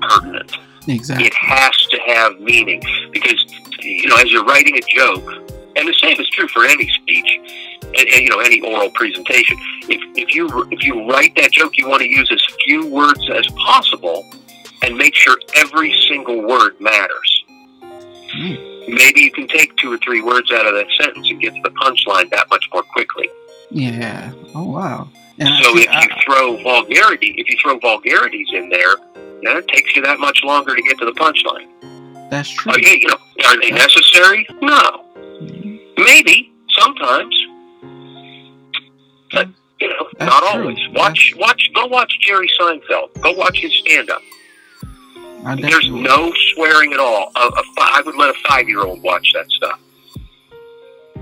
pertinent. 0.00 0.56
Exactly. 0.88 1.26
It 1.26 1.34
has 1.34 1.76
to 1.90 1.98
have 2.06 2.40
meaning 2.40 2.82
because 3.12 3.44
you 3.80 4.06
know 4.06 4.16
as 4.16 4.30
you're 4.30 4.44
writing 4.44 4.76
a 4.76 4.82
joke, 4.94 5.28
and 5.76 5.88
the 5.88 5.94
same 6.00 6.20
is 6.20 6.28
true 6.30 6.48
for 6.48 6.64
any 6.64 6.88
speech, 6.90 7.40
and, 7.82 8.08
and 8.08 8.22
you 8.22 8.28
know 8.28 8.40
any 8.40 8.60
oral 8.60 8.90
presentation. 8.90 9.56
If 9.88 10.00
if 10.16 10.34
you 10.34 10.48
if 10.70 10.84
you 10.84 11.08
write 11.10 11.34
that 11.36 11.52
joke, 11.52 11.76
you 11.76 11.88
want 11.88 12.02
to 12.02 12.08
use 12.08 12.28
as 12.30 12.42
few 12.64 12.86
words 12.86 13.28
as 13.30 13.46
possible, 13.52 14.24
and 14.82 14.96
make 14.96 15.14
sure 15.14 15.36
every 15.54 15.94
single 16.08 16.46
word 16.46 16.80
matters. 16.80 17.44
Mm. 18.34 18.88
Maybe 18.88 19.20
you 19.22 19.32
can 19.32 19.48
take 19.48 19.76
two 19.76 19.92
or 19.92 19.98
three 19.98 20.22
words 20.22 20.52
out 20.52 20.66
of 20.66 20.74
that 20.74 20.86
sentence 21.00 21.28
and 21.28 21.40
get 21.40 21.54
to 21.54 21.62
the 21.62 21.70
punchline 21.70 22.30
that 22.30 22.48
much 22.50 22.68
more 22.72 22.82
quickly. 22.82 23.28
Yeah. 23.70 24.32
Oh 24.54 24.70
wow. 24.70 25.08
And 25.38 25.48
so 25.62 25.76
if 25.76 25.90
you 25.92 26.16
throw 26.24 26.62
vulgarity, 26.62 27.34
if 27.36 27.50
you 27.50 27.56
throw 27.60 27.78
vulgarities 27.78 28.48
in 28.52 28.70
there, 28.70 28.96
then 29.14 29.56
it 29.56 29.68
takes 29.68 29.94
you 29.94 30.02
that 30.02 30.18
much 30.18 30.42
longer 30.44 30.74
to 30.74 30.82
get 30.82 30.98
to 30.98 31.04
the 31.04 31.12
punchline. 31.12 31.68
That's 32.30 32.48
true. 32.48 32.72
Are, 32.72 32.78
you, 32.78 32.88
you 32.88 33.08
know, 33.08 33.18
are 33.46 33.60
they 33.60 33.70
necessary? 33.70 34.46
No. 34.62 35.04
Mm-hmm. 35.16 35.76
Maybe 36.02 36.52
sometimes, 36.78 37.46
but 39.32 39.48
you 39.80 39.88
know, 39.88 40.08
That's 40.18 40.30
not 40.30 40.52
true. 40.52 40.62
always. 40.62 40.78
Watch, 40.92 41.32
That's... 41.32 41.40
watch, 41.40 41.70
go 41.74 41.86
watch 41.86 42.18
Jerry 42.20 42.48
Seinfeld. 42.58 43.20
Go 43.20 43.32
watch 43.32 43.58
his 43.58 43.74
stand-up. 43.74 44.22
There's 45.60 45.88
no 45.88 46.32
swearing 46.54 46.92
at 46.92 46.98
all. 46.98 47.30
A, 47.36 47.40
a, 47.40 47.62
I 47.78 48.02
would 48.04 48.16
let 48.16 48.30
a 48.30 48.38
five-year-old 48.48 49.02
watch 49.02 49.32
that 49.34 49.48
stuff. 49.50 49.80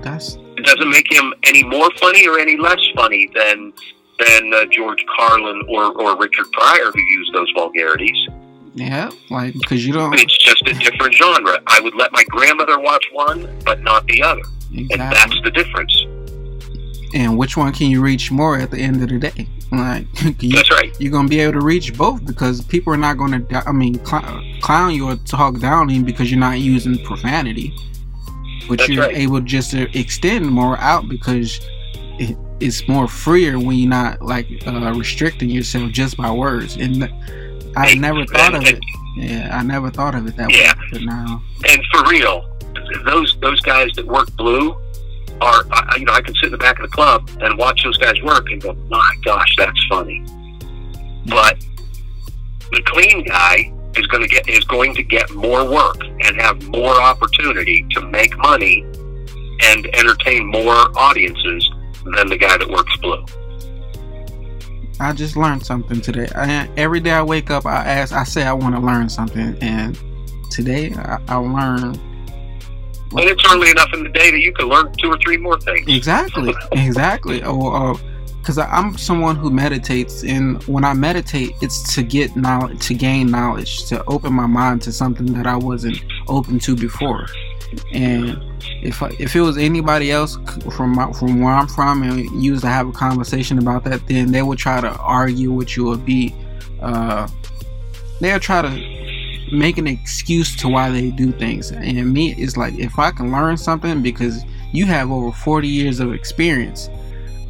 That's 0.01 0.37
it 0.57 0.65
doesn't 0.65 0.89
make 0.89 1.11
him 1.11 1.33
any 1.43 1.63
more 1.63 1.89
funny 1.99 2.27
or 2.27 2.39
any 2.39 2.57
less 2.57 2.79
funny 2.95 3.29
than 3.35 3.73
than 4.19 4.53
uh, 4.53 4.65
George 4.71 5.05
Carlin 5.15 5.61
or, 5.67 5.91
or 6.01 6.17
Richard 6.17 6.45
Pryor 6.53 6.91
who 6.93 7.01
used 7.01 7.33
those 7.33 7.51
vulgarities. 7.55 8.27
Yeah, 8.73 9.09
like 9.29 9.53
because 9.53 9.85
you 9.85 9.93
don't. 9.93 10.13
It's 10.19 10.37
just 10.37 10.61
a 10.67 10.73
different 10.73 11.13
genre. 11.13 11.59
I 11.67 11.79
would 11.79 11.95
let 11.95 12.11
my 12.11 12.23
grandmother 12.25 12.79
watch 12.79 13.05
one, 13.11 13.49
but 13.65 13.81
not 13.81 14.05
the 14.07 14.21
other, 14.21 14.41
exactly. 14.73 14.87
and 14.91 15.01
that's 15.01 15.41
the 15.43 15.51
difference. 15.51 16.05
And 17.15 17.37
which 17.37 17.57
one 17.57 17.73
can 17.73 17.89
you 17.89 18.01
reach 18.01 18.29
more 18.29 18.59
at 18.59 18.69
the 18.69 18.77
end 18.77 19.01
of 19.01 19.09
the 19.09 19.17
day? 19.17 19.47
Like 19.71 20.05
you, 20.43 20.55
that's 20.55 20.69
right. 20.69 20.95
You're 20.99 21.11
gonna 21.11 21.27
be 21.27 21.39
able 21.39 21.59
to 21.59 21.65
reach 21.65 21.97
both 21.97 22.23
because 22.25 22.61
people 22.61 22.93
are 22.93 22.97
not 22.97 23.17
gonna. 23.17 23.43
I 23.65 23.71
mean, 23.71 24.05
cl- 24.05 24.43
clown 24.61 24.93
you 24.93 25.09
or 25.09 25.15
talk 25.15 25.59
down 25.59 25.89
you 25.89 26.03
because 26.03 26.29
you're 26.29 26.39
not 26.39 26.59
using 26.59 27.03
profanity 27.03 27.73
but 28.67 28.79
That's 28.79 28.89
you're 28.89 29.03
right. 29.03 29.15
able 29.15 29.41
just 29.41 29.71
to 29.71 29.97
extend 29.97 30.47
more 30.47 30.77
out 30.79 31.07
because 31.07 31.59
it, 32.19 32.37
it's 32.59 32.87
more 32.87 33.07
freer 33.07 33.59
when 33.59 33.77
you're 33.77 33.89
not 33.89 34.21
like 34.21 34.47
uh, 34.65 34.93
restricting 34.95 35.49
yourself 35.49 35.91
just 35.91 36.17
by 36.17 36.31
words. 36.31 36.77
And 36.77 37.03
I 37.75 37.89
hey, 37.89 37.95
never 37.95 38.25
thought 38.25 38.55
and, 38.55 38.67
of 38.67 38.73
it. 38.73 38.79
Yeah, 39.17 39.57
I 39.57 39.63
never 39.63 39.89
thought 39.89 40.15
of 40.15 40.27
it 40.27 40.35
that 40.37 40.51
yeah. 40.51 40.73
way. 40.73 40.87
But 40.91 41.01
now, 41.03 41.41
and 41.67 41.81
for 41.91 42.09
real, 42.09 42.49
those 43.05 43.37
those 43.41 43.61
guys 43.61 43.91
that 43.95 44.05
work 44.05 44.35
blue 44.35 44.77
are, 45.41 45.65
I, 45.71 45.97
you 45.97 46.05
know, 46.05 46.13
I 46.13 46.21
can 46.21 46.33
sit 46.35 46.45
in 46.45 46.51
the 46.51 46.57
back 46.57 46.79
of 46.79 46.83
the 46.83 46.95
club 46.95 47.29
and 47.41 47.57
watch 47.57 47.83
those 47.83 47.97
guys 47.97 48.21
work 48.21 48.49
and 48.51 48.61
go, 48.61 48.73
my 48.89 49.15
gosh, 49.23 49.53
that's 49.57 49.85
funny. 49.89 50.23
But 51.27 51.63
the 52.71 52.81
clean 52.85 53.23
guy 53.23 53.71
is 53.95 54.07
going 54.07 54.21
to 54.21 54.27
get 54.27 54.47
is 54.49 54.63
going 54.65 54.93
to 54.95 55.03
get 55.03 55.31
more 55.31 55.69
work 55.69 56.03
and 56.03 56.39
have 56.41 56.61
more 56.67 57.01
opportunity 57.01 57.85
to 57.91 58.01
make 58.01 58.37
money 58.37 58.81
and 59.61 59.87
entertain 59.95 60.45
more 60.47 60.97
audiences 60.97 61.69
than 62.15 62.27
the 62.27 62.37
guy 62.37 62.57
that 62.57 62.69
works 62.69 62.95
blue. 62.97 63.25
I 64.99 65.11
just 65.13 65.35
learned 65.35 65.65
something 65.65 65.99
today. 65.99 66.27
I, 66.35 66.69
every 66.77 66.99
day 67.01 67.11
I 67.11 67.21
wake 67.21 67.51
up, 67.51 67.65
I 67.65 67.83
ask, 67.83 68.13
I 68.13 68.23
say 68.23 68.43
I 68.43 68.53
want 68.53 68.75
to 68.75 68.81
learn 68.81 69.09
something, 69.09 69.57
and 69.61 69.99
today 70.51 70.93
I, 70.93 71.19
I 71.27 71.35
learned. 71.35 71.99
And 73.17 73.29
it's 73.29 73.43
early 73.51 73.69
enough 73.69 73.93
in 73.93 74.03
the 74.03 74.09
day 74.09 74.31
that 74.31 74.39
you 74.39 74.51
can 74.53 74.67
learn 74.67 74.91
two 74.93 75.09
or 75.09 75.17
three 75.19 75.37
more 75.37 75.59
things. 75.59 75.87
Exactly, 75.87 76.53
exactly. 76.73 77.43
Or, 77.55 77.95
because 78.45 78.59
I'm 78.59 78.95
someone 78.95 79.35
who 79.35 79.49
meditates, 79.49 80.23
and 80.23 80.61
when 80.65 80.83
I 80.83 80.93
meditate, 80.93 81.53
it's 81.61 81.95
to 81.95 82.03
get 82.03 82.35
knowledge, 82.35 82.85
to 82.87 82.93
gain 82.93 83.31
knowledge, 83.31 83.85
to 83.85 84.03
open 84.05 84.33
my 84.33 84.45
mind 84.45 84.83
to 84.83 84.91
something 84.91 85.25
that 85.33 85.47
I 85.47 85.55
wasn't 85.55 85.99
open 86.27 86.59
to 86.59 86.75
before. 86.75 87.25
And 87.91 88.39
if 88.83 89.01
I, 89.01 89.09
if 89.19 89.35
it 89.35 89.41
was 89.41 89.57
anybody 89.57 90.11
else 90.11 90.37
from 90.75 90.93
my, 90.93 91.11
from 91.13 91.41
where 91.41 91.53
I'm 91.53 91.67
from, 91.67 92.03
and 92.03 92.19
used 92.43 92.61
to 92.61 92.67
have 92.67 92.87
a 92.87 92.91
conversation 92.91 93.57
about 93.57 93.83
that, 93.85 94.07
then 94.07 94.31
they 94.31 94.43
would 94.43 94.59
try 94.59 94.79
to 94.79 94.91
argue 94.97 95.51
with 95.51 95.75
you 95.75 95.91
or 95.91 95.97
be, 95.97 96.35
uh, 96.81 97.27
they'll 98.19 98.39
try 98.39 98.61
to 98.61 98.94
make 99.51 99.77
an 99.77 99.87
excuse 99.87 100.55
to 100.57 100.67
why 100.67 100.89
they 100.89 101.11
do 101.11 101.31
things. 101.31 101.71
And 101.71 102.13
me, 102.13 102.33
it's 102.33 102.57
like 102.57 102.73
if 102.75 102.97
I 102.99 103.11
can 103.11 103.31
learn 103.31 103.57
something 103.57 104.01
because 104.01 104.43
you 104.71 104.85
have 104.85 105.11
over 105.11 105.31
40 105.31 105.67
years 105.67 105.99
of 105.99 106.13
experience 106.13 106.89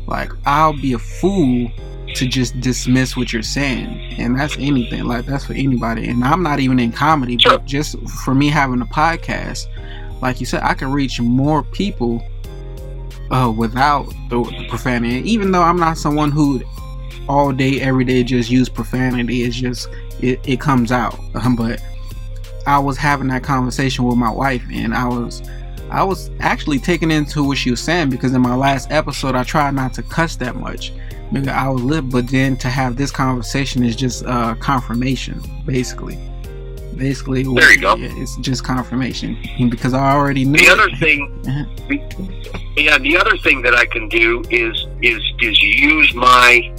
like 0.08 0.32
I'll 0.46 0.74
be 0.74 0.94
a 0.94 1.00
fool 1.00 1.72
to 2.16 2.28
just 2.28 2.60
dismiss 2.60 3.18
what 3.18 3.34
you're 3.34 3.42
saying. 3.42 4.16
And 4.18 4.38
that's 4.40 4.58
anything. 4.58 5.06
Like 5.06 5.26
that's 5.26 5.46
for 5.46 5.54
anybody. 5.54 6.08
And 6.08 6.24
I'm 6.24 6.44
not 6.44 6.60
even 6.60 6.80
in 6.80 6.92
comedy, 6.92 7.38
but 7.44 7.66
just 7.66 7.98
for 8.24 8.34
me 8.36 8.48
having 8.48 8.82
a 8.82 8.86
podcast, 8.86 9.68
like 10.22 10.40
you 10.40 10.46
said, 10.46 10.62
I 10.64 10.74
can 10.74 10.92
reach 10.92 11.20
more 11.20 11.64
people 11.64 12.24
uh, 13.32 13.52
without 13.56 14.08
the, 14.30 14.44
the 14.44 14.68
profanity. 14.70 15.30
Even 15.30 15.52
though 15.52 15.64
I'm 15.64 15.78
not 15.78 15.98
someone 15.98 16.32
who 16.32 16.62
all 17.28 17.52
day, 17.52 17.82
every 17.82 18.06
day 18.06 18.24
just 18.24 18.50
use 18.50 18.70
profanity, 18.70 19.44
it's 19.44 19.56
just 19.56 19.90
it, 20.26 20.40
it 20.48 20.60
comes 20.60 20.92
out. 20.92 21.18
Um, 21.36 21.56
but 21.58 21.82
I 22.68 22.80
was 22.80 22.98
having 22.98 23.28
that 23.28 23.44
conversation 23.44 24.06
with 24.06 24.18
my 24.18 24.32
wife, 24.32 24.64
and 24.72 24.94
I 24.94 25.08
was 25.08 25.42
I 25.90 26.04
was 26.04 26.32
actually 26.40 26.80
taking 26.80 27.12
into 27.12 27.44
what 27.44 27.58
she 27.58 27.70
was 27.70 27.80
saying 27.80 28.10
because 28.10 28.34
in 28.34 28.42
my 28.42 28.56
last 28.56 28.92
episode 28.92 29.36
I 29.36 29.44
tried 29.44 29.76
not 29.76 29.94
to 29.96 30.04
cuss 30.04 30.36
that 30.38 30.56
much. 30.56 30.92
Because 31.32 31.48
I 31.48 31.68
was 31.68 31.82
lit, 31.82 32.10
but 32.10 32.28
then 32.28 32.56
to 32.58 32.70
have 32.70 32.98
this 32.98 33.10
conversation 33.10 33.84
is 33.84 33.96
just 33.96 34.24
uh, 34.26 34.54
confirmation, 34.56 35.42
basically. 35.66 36.20
Basically, 36.96 37.44
there 37.44 37.74
you 37.74 37.82
go. 37.82 37.96
It's 37.98 38.38
just 38.38 38.64
confirmation 38.64 39.38
because 39.70 39.94
I 39.94 40.14
already 40.14 40.46
knew. 40.46 40.60
The 40.60 40.70
other 40.70 40.90
thing, 40.98 41.42
uh-huh. 41.48 42.64
yeah, 42.78 42.98
the 43.00 43.18
other 43.18 43.38
thing 43.40 43.64
that 43.64 43.74
I 43.74 43.86
can 43.86 44.08
do 44.08 44.44
is 44.50 44.88
is 45.02 45.22
is 45.42 45.62
use 45.62 46.14
my 46.14 46.72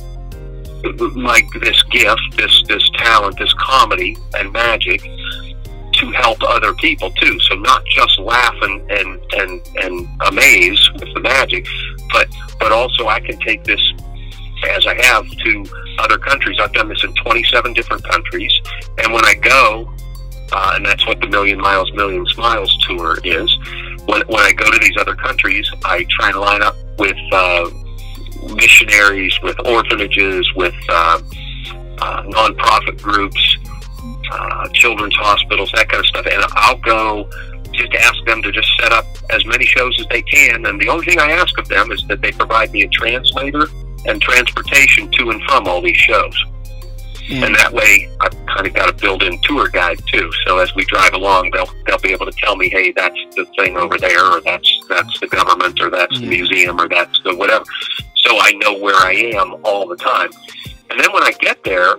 my 1.15 1.43
this 1.61 1.83
gift, 1.85 2.21
this 2.37 2.63
this 2.69 2.91
talent, 2.97 3.39
this 3.39 3.53
comedy 3.55 4.17
and 4.35 4.53
magic 4.53 5.03
to 5.93 6.11
help 6.13 6.39
other 6.43 6.75
people 6.75 7.11
too. 7.13 7.39
So 7.41 7.55
not 7.57 7.85
just 7.87 8.19
laugh 8.19 8.55
and 8.63 8.91
and 8.91 9.21
and, 9.35 9.69
and 9.83 10.09
amaze 10.29 10.91
with 10.95 11.13
the 11.15 11.21
magic, 11.21 11.67
but 12.13 12.29
but 12.61 12.73
also 12.73 13.07
I 13.09 13.21
can 13.21 13.39
take 13.41 13.65
this 13.65 13.81
as 14.71 14.87
I 14.87 14.95
have 15.03 15.29
to 15.29 15.65
other 15.99 16.19
countries. 16.19 16.59
I've 16.61 16.73
done 16.73 16.89
this 16.89 17.03
in 17.05 17.15
27 17.15 17.73
different 17.73 18.05
countries, 18.05 18.53
and 18.99 19.13
when 19.13 19.25
I 19.25 19.35
go, 19.35 19.93
uh, 20.53 20.73
and 20.77 20.85
that's 20.85 21.07
what 21.07 21.21
the 21.21 21.29
Million 21.29 21.59
Miles, 21.59 21.93
Million 21.95 22.25
Smiles 22.27 22.77
tour 22.87 23.19
is. 23.25 23.57
When, 24.07 24.23
when 24.29 24.41
I 24.41 24.53
go 24.53 24.71
to 24.71 24.79
these 24.79 24.97
other 24.99 25.17
countries, 25.17 25.69
I 25.85 26.07
try 26.11 26.29
and 26.29 26.39
line 26.39 26.63
up 26.63 26.77
with 26.99 27.17
uh, 27.33 27.71
missionaries, 28.55 29.39
with 29.43 29.57
orphanages, 29.67 30.51
with 30.55 30.75
uh, 30.89 31.21
uh, 31.99 32.23
nonprofit 32.25 33.01
groups, 33.03 33.57
uh, 34.33 34.69
children's 34.73 35.17
hospitals, 35.17 35.71
that 35.75 35.89
kind 35.89 36.01
of 36.01 36.07
stuff. 36.07 36.27
And 36.27 36.45
I'll 36.53 36.79
go 36.79 37.29
just 37.73 37.95
ask 37.95 38.25
them 38.25 38.43
to 38.43 38.51
just 38.51 38.69
set 38.81 38.93
up 38.93 39.05
as 39.31 39.45
many 39.47 39.67
shows 39.67 39.99
as 40.01 40.07
they 40.07 40.23
can. 40.23 40.67
And 40.67 40.81
the 40.81 40.89
only 40.89 41.05
thing 41.05 41.19
I 41.19 41.31
ask 41.33 41.59
of 41.59 41.69
them 41.69 41.93
is 41.93 42.05
that 42.09 42.23
they 42.23 42.33
provide 42.33 42.73
me 42.73 42.83
a 42.83 42.89
translator 42.89 43.67
and 44.07 44.21
transportation 44.21 45.11
to 45.13 45.31
and 45.31 45.43
from 45.43 45.67
all 45.67 45.83
these 45.83 45.97
shows. 45.97 46.45
Mm. 47.29 47.45
And 47.45 47.55
that 47.57 47.73
way, 47.73 48.09
I've 48.21 48.47
kind 48.47 48.67
of 48.69 48.73
got 48.73 48.89
a 48.89 48.93
built-in 48.93 49.41
tour 49.43 49.69
guide 49.69 50.01
too. 50.13 50.31
So 50.47 50.59
as 50.59 50.73
we 50.77 50.85
drive 50.85 51.13
along, 51.13 51.51
they'll 51.53 51.69
they'll 51.85 51.99
be 51.99 52.13
able 52.13 52.27
to 52.27 52.33
tell 52.33 52.55
me, 52.55 52.69
hey, 52.69 52.93
that's 52.93 53.19
the 53.35 53.45
thing 53.59 53.77
over 53.77 53.99
there, 53.99 54.25
or 54.25 54.41
that's 54.43 54.85
that's 54.89 55.19
the 55.19 55.27
government, 55.27 55.81
or 55.81 55.91
that's 55.91 56.17
mm. 56.17 56.21
the 56.21 56.27
museum, 56.29 56.81
or 56.81 56.89
that's 56.89 57.21
the 57.25 57.35
whatever. 57.35 57.65
So 58.27 58.39
I 58.41 58.53
know 58.53 58.77
where 58.77 58.97
I 58.97 59.13
am 59.13 59.55
all 59.63 59.87
the 59.87 59.97
time. 59.97 60.31
And 60.91 60.99
then 60.99 61.13
when 61.13 61.23
I 61.23 61.31
get 61.39 61.63
there, 61.63 61.97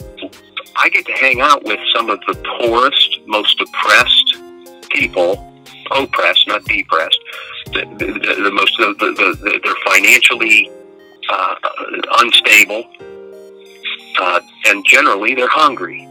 I 0.75 0.89
get 0.89 1.05
to 1.05 1.13
hang 1.13 1.39
out 1.39 1.63
with 1.63 1.79
some 1.95 2.09
of 2.09 2.19
the 2.27 2.33
poorest, 2.59 3.19
most 3.27 3.61
oppressed 3.61 4.37
people, 4.89 5.53
oppressed, 5.91 6.45
not 6.47 6.65
depressed. 6.65 7.19
The, 7.67 7.85
the, 7.97 8.43
the, 8.43 8.51
most, 8.51 8.75
the, 8.77 8.93
the, 8.99 9.11
the, 9.13 9.59
they're 9.63 9.93
financially 9.93 10.69
uh, 11.29 11.55
unstable, 12.19 12.83
uh, 14.19 14.41
and 14.65 14.85
generally 14.85 15.33
they're 15.33 15.47
hungry, 15.49 16.07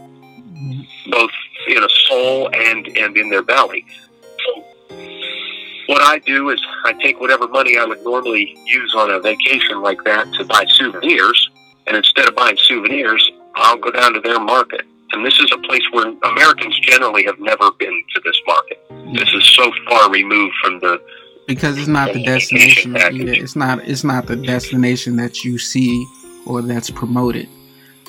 both 1.11 1.31
in 1.67 1.83
a 1.83 1.89
soul 2.07 2.49
and 2.53 2.87
and 2.97 3.17
in 3.17 3.29
their 3.29 3.41
belly. 3.43 3.85
What 5.87 6.01
I 6.01 6.19
do 6.19 6.49
is 6.49 6.61
I 6.83 6.93
take 6.93 7.19
whatever 7.19 7.47
money 7.47 7.77
I 7.77 7.85
would 7.85 8.03
normally 8.03 8.57
use 8.65 8.93
on 8.95 9.09
a 9.09 9.19
vacation 9.19 9.81
like 9.81 10.03
that 10.03 10.31
to 10.33 10.45
buy 10.45 10.65
souvenirs, 10.67 11.49
and 11.87 11.95
instead 11.95 12.27
of 12.27 12.35
buying 12.35 12.57
souvenirs, 12.57 13.31
I'll 13.55 13.77
go 13.77 13.91
down 13.91 14.13
to 14.13 14.19
their 14.19 14.39
market. 14.39 14.81
And 15.13 15.25
this 15.25 15.39
is 15.39 15.49
a 15.53 15.57
place 15.59 15.83
where 15.91 16.13
Americans 16.23 16.77
generally 16.81 17.23
have 17.23 17.39
never 17.39 17.71
been 17.71 18.03
to 18.15 18.21
this 18.25 18.39
market. 18.45 18.83
This 19.13 19.29
is 19.33 19.45
so 19.55 19.71
far 19.87 20.11
removed 20.11 20.53
from 20.61 20.79
the 20.79 21.01
because 21.47 21.77
it's 21.77 21.87
not 21.87 22.11
the 22.11 22.21
destination. 22.21 22.93
Yeah, 22.93 23.09
it's 23.11 23.55
not. 23.55 23.79
It's 23.87 24.03
not 24.03 24.27
the 24.27 24.35
destination 24.35 25.15
that 25.15 25.45
you 25.45 25.57
see 25.57 26.05
or 26.45 26.61
that's 26.61 26.89
promoted. 26.89 27.47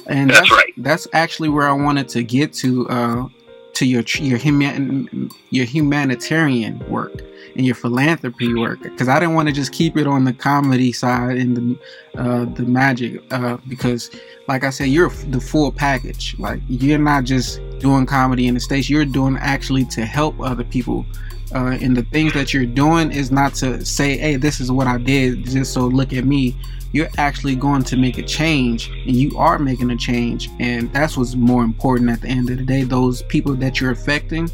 And 0.08 0.30
that's, 0.30 0.40
that's 0.40 0.50
right. 0.50 0.72
That's 0.78 1.06
actually 1.12 1.50
where 1.50 1.68
I 1.68 1.72
wanted 1.72 2.08
to 2.10 2.24
get 2.24 2.52
to. 2.54 2.88
Uh, 2.88 3.28
to 3.74 3.86
your 3.86 4.02
your 4.18 4.38
human 4.38 5.30
your 5.50 5.64
humanitarian 5.64 6.80
work 6.90 7.22
and 7.56 7.66
your 7.66 7.74
philanthropy 7.74 8.54
work 8.54 8.82
because 8.82 9.08
I 9.08 9.18
didn't 9.18 9.34
want 9.34 9.48
to 9.48 9.54
just 9.54 9.72
keep 9.72 9.96
it 9.96 10.06
on 10.06 10.24
the 10.24 10.32
comedy 10.32 10.92
side 10.92 11.36
and 11.38 11.56
the 11.56 11.78
uh, 12.16 12.44
the 12.46 12.64
magic 12.64 13.22
uh, 13.32 13.58
because 13.68 14.10
like 14.48 14.64
I 14.64 14.70
said 14.70 14.88
you're 14.88 15.10
the 15.10 15.40
full 15.40 15.70
package. 15.72 16.36
Like 16.38 16.60
you're 16.68 16.98
not 16.98 17.24
just 17.24 17.60
doing 17.78 18.06
comedy 18.06 18.46
in 18.46 18.54
the 18.54 18.60
states 18.60 18.90
you're 18.90 19.04
doing 19.04 19.36
actually 19.38 19.84
to 19.84 20.04
help 20.04 20.40
other 20.40 20.64
people 20.64 21.06
uh, 21.54 21.78
and 21.80 21.96
the 21.96 22.02
things 22.02 22.32
that 22.34 22.52
you're 22.52 22.66
doing 22.66 23.10
is 23.10 23.30
not 23.30 23.54
to 23.54 23.84
say 23.84 24.16
hey 24.18 24.36
this 24.36 24.60
is 24.60 24.70
what 24.70 24.86
I 24.86 24.98
did 24.98 25.44
just 25.44 25.72
so 25.72 25.86
look 25.86 26.12
at 26.12 26.24
me. 26.24 26.56
You're 26.90 27.10
actually 27.18 27.54
going 27.54 27.82
to 27.82 27.98
make 27.98 28.16
a 28.16 28.22
change 28.22 28.88
and 28.88 29.14
you 29.14 29.36
are 29.36 29.58
making 29.58 29.90
a 29.90 29.96
change 29.96 30.48
and 30.58 30.90
that's 30.92 31.16
what's 31.16 31.34
more 31.34 31.62
important 31.62 32.10
at 32.10 32.22
the 32.22 32.28
end 32.28 32.48
of 32.50 32.56
the 32.56 32.64
day 32.64 32.82
those 32.82 33.22
people 33.24 33.54
that 33.56 33.80
you're 33.80 33.90
affecting 33.90 34.48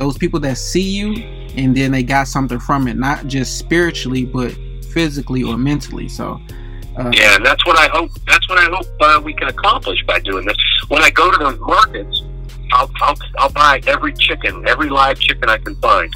those 0.00 0.16
people 0.16 0.40
that 0.40 0.56
see 0.56 0.90
you 0.90 1.12
and 1.56 1.76
then 1.76 1.92
they 1.92 2.02
got 2.02 2.26
something 2.26 2.58
from 2.58 2.88
it 2.88 2.96
not 2.96 3.26
just 3.26 3.58
spiritually 3.58 4.24
but 4.24 4.56
physically 4.92 5.42
or 5.42 5.56
mentally. 5.56 6.08
So 6.08 6.40
uh, 6.96 7.10
yeah 7.14 7.36
and 7.36 7.46
that's 7.46 7.64
what 7.64 7.78
i 7.78 7.86
hope 7.86 8.10
that's 8.26 8.48
what 8.48 8.58
i 8.58 8.64
hope 8.64 8.86
uh, 9.00 9.20
we 9.22 9.32
can 9.32 9.46
accomplish 9.46 10.02
by 10.06 10.18
doing 10.18 10.44
this. 10.44 10.56
When 10.88 11.02
i 11.02 11.10
go 11.10 11.30
to 11.30 11.38
those 11.38 11.58
markets 11.60 12.22
I'll, 12.72 12.90
I'll, 13.00 13.16
I'll 13.38 13.52
buy 13.52 13.80
every 13.86 14.12
chicken 14.14 14.66
every 14.66 14.88
live 14.88 15.18
chicken 15.20 15.48
i 15.48 15.58
can 15.58 15.76
find. 15.76 16.12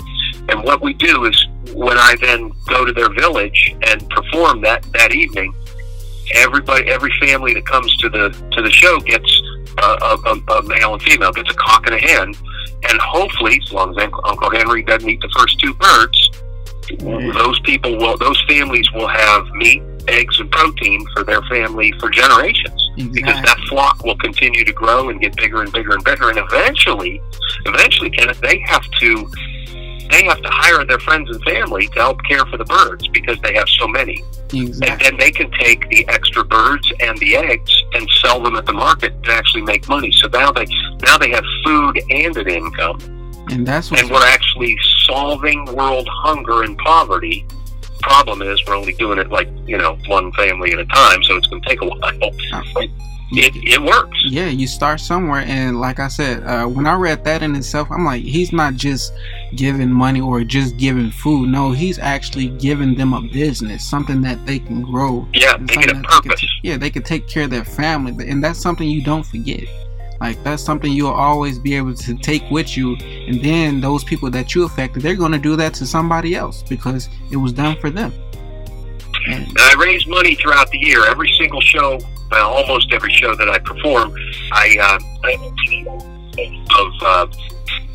And 0.48 0.62
what 0.62 0.82
we 0.82 0.92
do 0.92 1.24
is 1.24 1.46
when 1.72 1.96
I 1.96 2.16
then 2.20 2.52
go 2.66 2.84
to 2.84 2.92
their 2.92 3.10
village 3.10 3.74
and 3.86 4.08
perform 4.10 4.60
that, 4.62 4.84
that 4.92 5.14
evening, 5.14 5.54
everybody, 6.34 6.88
every 6.88 7.12
family 7.20 7.54
that 7.54 7.66
comes 7.66 7.96
to 7.98 8.08
the 8.08 8.28
to 8.52 8.62
the 8.62 8.70
show 8.70 9.00
gets 9.00 9.42
a, 9.78 9.86
a, 9.86 10.52
a 10.58 10.62
male 10.64 10.94
and 10.94 11.02
female, 11.02 11.32
gets 11.32 11.50
a 11.50 11.54
cock 11.54 11.86
and 11.86 11.94
a 11.94 11.98
hen, 11.98 12.34
and 12.88 13.00
hopefully, 13.00 13.60
as 13.64 13.72
long 13.72 13.98
as 13.98 14.08
Uncle 14.24 14.50
Henry 14.50 14.82
doesn't 14.82 15.08
eat 15.08 15.20
the 15.20 15.28
first 15.36 15.58
two 15.58 15.74
birds, 15.74 16.30
mm-hmm. 16.84 17.36
those 17.36 17.58
people 17.60 17.96
will, 17.96 18.16
those 18.18 18.42
families 18.48 18.90
will 18.92 19.08
have 19.08 19.46
meat, 19.54 19.82
eggs, 20.08 20.38
and 20.38 20.50
protein 20.50 21.04
for 21.14 21.24
their 21.24 21.42
family 21.42 21.92
for 21.98 22.10
generations. 22.10 22.90
Exactly. 22.96 23.22
Because 23.22 23.42
that 23.42 23.58
flock 23.68 24.04
will 24.04 24.16
continue 24.18 24.64
to 24.64 24.72
grow 24.72 25.08
and 25.08 25.20
get 25.20 25.36
bigger 25.36 25.62
and 25.62 25.72
bigger 25.72 25.94
and 25.94 26.04
bigger, 26.04 26.30
and 26.30 26.38
eventually, 26.38 27.20
eventually, 27.66 28.10
Kenneth, 28.10 28.40
they 28.40 28.58
have 28.66 28.88
to 29.00 29.30
they 30.10 30.24
have 30.24 30.40
to 30.42 30.48
hire 30.50 30.84
their 30.84 30.98
friends 30.98 31.30
and 31.30 31.42
family 31.44 31.86
to 31.88 31.94
help 31.94 32.22
care 32.24 32.44
for 32.46 32.56
the 32.56 32.64
birds 32.64 33.06
because 33.08 33.38
they 33.40 33.54
have 33.54 33.68
so 33.68 33.88
many. 33.88 34.22
Exactly. 34.52 34.88
And 34.88 35.00
then 35.00 35.16
they 35.18 35.30
can 35.30 35.50
take 35.52 35.88
the 35.88 36.06
extra 36.08 36.44
birds 36.44 36.90
and 37.00 37.18
the 37.18 37.36
eggs 37.36 37.72
and 37.94 38.08
sell 38.22 38.42
them 38.42 38.56
at 38.56 38.66
the 38.66 38.72
market 38.72 39.20
to 39.24 39.32
actually 39.32 39.62
make 39.62 39.88
money. 39.88 40.12
So 40.12 40.28
now 40.28 40.52
they 40.52 40.66
now 41.02 41.18
they 41.18 41.30
have 41.30 41.44
food 41.64 42.00
and 42.10 42.36
an 42.36 42.48
income. 42.48 42.98
And 43.50 43.66
that's 43.66 43.90
and 43.90 44.10
we're 44.10 44.26
actually 44.26 44.76
solving 45.06 45.64
world 45.66 46.08
hunger 46.10 46.62
and 46.62 46.76
poverty. 46.78 47.46
Problem 48.00 48.42
is, 48.42 48.60
we're 48.66 48.76
only 48.76 48.92
doing 48.94 49.18
it 49.18 49.30
like 49.30 49.48
you 49.66 49.78
know 49.78 49.98
one 50.06 50.32
family 50.32 50.72
at 50.72 50.78
a 50.78 50.86
time, 50.86 51.22
so 51.24 51.36
it's 51.36 51.46
going 51.46 51.62
to 51.62 51.68
take 51.68 51.80
a 51.82 51.86
while 51.86 52.00
uh, 52.52 52.86
it, 53.32 53.56
it 53.56 53.82
works. 53.82 54.16
Yeah, 54.26 54.48
you 54.48 54.66
start 54.66 55.00
somewhere, 55.00 55.42
and 55.46 55.80
like 55.80 55.98
I 55.98 56.08
said, 56.08 56.44
uh, 56.44 56.66
when 56.66 56.86
I 56.86 56.94
read 56.94 57.24
that 57.24 57.42
in 57.42 57.54
itself, 57.56 57.88
I'm 57.90 58.04
like, 58.04 58.22
he's 58.22 58.52
not 58.52 58.74
just 58.74 59.12
giving 59.56 59.90
money 59.90 60.20
or 60.20 60.44
just 60.44 60.76
giving 60.76 61.10
food. 61.10 61.48
No, 61.48 61.72
he's 61.72 61.98
actually 61.98 62.48
giving 62.48 62.94
them 62.94 63.12
a 63.14 63.22
business, 63.22 63.88
something 63.88 64.20
that 64.22 64.44
they 64.46 64.58
can 64.58 64.82
grow. 64.82 65.26
Yeah, 65.32 65.56
making 65.56 65.96
a 65.96 66.02
purpose. 66.02 66.40
They 66.40 66.70
yeah, 66.70 66.76
they 66.76 66.90
can 66.90 67.02
take 67.02 67.26
care 67.26 67.44
of 67.44 67.50
their 67.50 67.64
family, 67.64 68.28
and 68.28 68.42
that's 68.42 68.60
something 68.60 68.88
you 68.88 69.02
don't 69.02 69.24
forget. 69.24 69.64
Like 70.20 70.42
that's 70.44 70.62
something 70.62 70.92
you'll 70.92 71.10
always 71.10 71.58
be 71.58 71.74
able 71.74 71.94
to 71.94 72.14
take 72.14 72.48
with 72.50 72.76
you, 72.76 72.96
and 72.96 73.42
then 73.42 73.80
those 73.80 74.04
people 74.04 74.30
that 74.30 74.54
you 74.54 74.64
affected, 74.64 75.02
they're 75.02 75.16
going 75.16 75.32
to 75.32 75.38
do 75.38 75.56
that 75.56 75.74
to 75.74 75.86
somebody 75.86 76.34
else 76.34 76.62
because 76.62 77.08
it 77.30 77.36
was 77.36 77.52
done 77.52 77.76
for 77.80 77.90
them. 77.90 78.12
And 79.26 79.46
I 79.58 79.74
raise 79.78 80.06
money 80.06 80.34
throughout 80.34 80.70
the 80.70 80.78
year. 80.78 81.04
Every 81.06 81.32
single 81.38 81.60
show 81.60 81.98
well, 82.34 82.50
almost 82.50 82.92
every 82.92 83.12
show 83.12 83.34
that 83.36 83.48
I 83.48 83.58
perform, 83.60 84.12
I, 84.50 84.76
uh, 84.82 84.98
of 86.80 86.92
uh, 87.00 87.26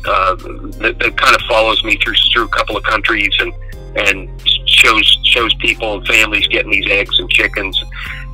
uh, 0.06 0.34
that, 0.80 0.96
that 0.98 1.16
kind 1.18 1.36
of 1.36 1.42
follows 1.42 1.84
me 1.84 1.98
through 2.02 2.14
through 2.32 2.44
a 2.44 2.48
couple 2.48 2.74
of 2.74 2.82
countries 2.84 3.30
and 3.40 3.52
and 3.96 4.30
shows 4.66 5.18
shows 5.24 5.52
people 5.54 5.92
and 5.94 6.06
families 6.06 6.46
getting 6.48 6.70
these 6.70 6.90
eggs 6.90 7.18
and 7.18 7.28
chickens, 7.28 7.78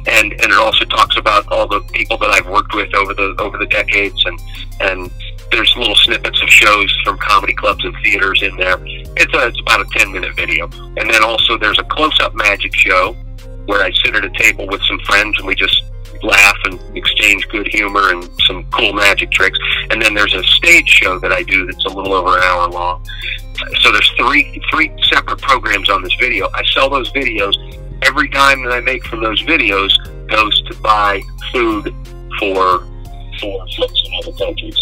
and 0.07 0.33
and 0.33 0.53
it 0.53 0.59
also 0.59 0.85
talks 0.85 1.17
about 1.17 1.45
all 1.49 1.67
the 1.67 1.81
people 1.93 2.17
that 2.19 2.31
I've 2.31 2.47
worked 2.47 2.73
with 2.73 2.95
over 2.95 3.13
the 3.13 3.35
over 3.41 3.59
the 3.59 3.67
decades. 3.67 4.25
And 4.27 4.41
and 4.81 5.11
there's 5.51 5.75
little 5.77 5.97
snippets 5.97 6.41
of 6.41 6.49
shows 6.49 6.97
from 7.05 7.19
comedy 7.19 7.55
clubs 7.55 7.85
and 7.85 7.97
theaters 8.05 8.45
in 8.45 8.57
there. 8.57 8.77
It's 9.17 9.35
a 9.35 9.49
it's 9.49 9.61
about 9.61 9.81
a 9.81 9.87
ten 9.91 10.13
minute 10.13 10.37
video, 10.37 10.67
and 10.99 11.11
then 11.11 11.25
also 11.25 11.59
there's 11.59 11.81
a 11.81 11.85
close 11.85 12.17
up 12.21 12.33
magic 12.37 12.73
show 12.77 13.17
where 13.67 13.83
I 13.83 13.91
sit 14.05 14.15
at 14.15 14.25
a 14.25 14.31
table 14.31 14.69
with 14.69 14.81
some 14.83 15.01
friends 15.01 15.37
and 15.39 15.47
we 15.49 15.57
just 15.57 15.83
laugh 16.23 16.57
and 16.65 16.81
exchange 16.97 17.47
good 17.49 17.69
humor 17.69 18.11
and 18.13 18.29
some 18.47 18.65
cool 18.71 18.93
magic 18.93 19.31
tricks. 19.31 19.59
And 19.91 20.01
then 20.01 20.15
there's 20.15 20.35
a 20.35 20.43
stage 20.45 20.89
show 20.89 21.19
that 21.19 21.33
I 21.33 21.43
do 21.43 21.67
that's 21.67 21.85
a 21.85 21.89
little 21.89 22.13
over 22.13 22.37
an 22.37 22.43
hour 22.43 22.69
long. 22.69 23.05
So 23.81 23.91
there's 23.91 24.11
three 24.19 24.63
three 24.71 24.93
separate 25.11 25.41
programs 25.41 25.89
on 25.89 26.03
this 26.03 26.15
video. 26.21 26.49
I 26.55 26.65
sell 26.67 26.91
those 26.91 27.11
videos. 27.13 27.55
Every 28.03 28.29
dime 28.29 28.63
that 28.65 28.73
I 28.73 28.81
make 28.81 29.05
from 29.07 29.23
those 29.23 29.43
videos 29.43 29.91
goes 30.29 30.63
to 30.65 30.77
buy 30.81 31.23
food 31.53 31.95
for 32.39 32.81
for 33.41 33.67
folks 33.77 34.03
in 34.05 34.13
other 34.23 34.33
countries. 34.33 34.79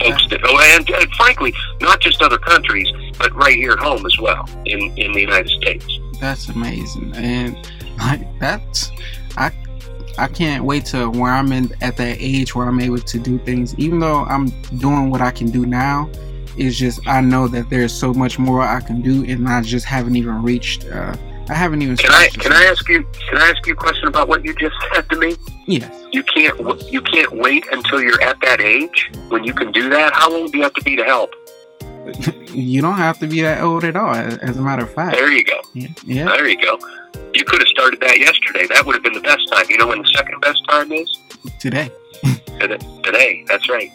Folks 0.00 0.28
that, 0.28 0.40
oh, 0.44 0.58
and, 0.76 0.88
and 0.90 1.10
frankly, 1.14 1.52
not 1.80 2.00
just 2.00 2.22
other 2.22 2.38
countries, 2.38 2.88
but 3.18 3.34
right 3.34 3.56
here 3.56 3.72
at 3.72 3.80
home 3.80 4.06
as 4.06 4.16
well 4.20 4.48
in 4.64 4.80
in 4.96 5.12
the 5.12 5.20
United 5.20 5.48
States. 5.48 5.86
That's 6.20 6.48
amazing, 6.48 7.14
and 7.16 7.56
like 7.98 8.26
that's 8.38 8.92
I 9.36 9.50
I 10.18 10.26
can't 10.26 10.64
wait 10.64 10.84
to 10.86 11.10
where 11.10 11.32
I'm 11.32 11.52
in 11.52 11.72
at 11.80 11.96
that 11.96 12.16
age 12.18 12.54
where 12.54 12.66
I'm 12.66 12.80
able 12.80 12.98
to 12.98 13.18
do 13.18 13.38
things. 13.38 13.74
Even 13.78 14.00
though 14.00 14.24
I'm 14.24 14.48
doing 14.78 15.10
what 15.10 15.20
I 15.20 15.30
can 15.30 15.50
do 15.50 15.64
now, 15.64 16.10
it's 16.56 16.76
just 16.76 17.06
I 17.06 17.20
know 17.20 17.46
that 17.48 17.70
there's 17.70 17.92
so 17.92 18.12
much 18.12 18.38
more 18.38 18.60
I 18.60 18.80
can 18.80 19.00
do, 19.00 19.24
and 19.24 19.48
I 19.48 19.62
just 19.62 19.86
haven't 19.86 20.16
even 20.16 20.42
reached. 20.42 20.86
Uh, 20.86 21.16
I 21.48 21.54
haven't 21.54 21.82
even. 21.82 21.96
Can 21.96 22.10
I 22.10 22.28
can 22.28 22.52
I 22.52 22.64
ask 22.64 22.88
you 22.88 23.04
can 23.28 23.38
I 23.38 23.48
ask 23.48 23.64
you 23.66 23.74
a 23.74 23.76
question 23.76 24.08
about 24.08 24.28
what 24.28 24.44
you 24.44 24.54
just 24.54 24.74
said 24.92 25.08
to 25.10 25.16
me? 25.16 25.36
Yes. 25.66 25.94
You 26.12 26.22
can't 26.24 26.58
you 26.92 27.00
can't 27.00 27.32
wait 27.32 27.64
until 27.70 28.02
you're 28.02 28.20
at 28.22 28.40
that 28.42 28.60
age 28.60 29.10
when 29.28 29.44
you 29.44 29.54
can 29.54 29.70
do 29.72 29.88
that. 29.90 30.12
How 30.14 30.34
old 30.34 30.52
do 30.52 30.58
you 30.58 30.64
have 30.64 30.74
to 30.74 30.82
be 30.82 30.96
to 30.96 31.04
help? 31.04 31.32
you 32.52 32.80
don't 32.80 32.96
have 32.96 33.18
to 33.18 33.26
be 33.26 33.42
that 33.42 33.62
old 33.62 33.84
at 33.84 33.94
all. 33.94 34.14
As 34.14 34.56
a 34.56 34.62
matter 34.62 34.82
of 34.82 34.92
fact. 34.92 35.16
There 35.16 35.30
you 35.30 35.44
go. 35.44 35.60
Yeah. 35.74 35.88
yeah. 36.04 36.24
There 36.24 36.48
you 36.48 36.60
go. 36.60 36.78
You 37.34 37.44
could 37.44 37.60
have 37.60 37.68
started 37.68 38.00
that 38.00 38.18
yesterday. 38.18 38.66
That 38.66 38.84
would 38.86 38.94
have 38.94 39.02
been 39.02 39.12
the 39.12 39.20
best 39.20 39.48
time. 39.52 39.66
You 39.68 39.78
know 39.78 39.86
when 39.86 40.02
the 40.02 40.08
second 40.08 40.40
best 40.40 40.62
time 40.68 40.90
is? 40.92 41.18
Today. 41.58 41.90
Today. 42.58 43.44
That's 43.46 43.68
right. 43.68 43.90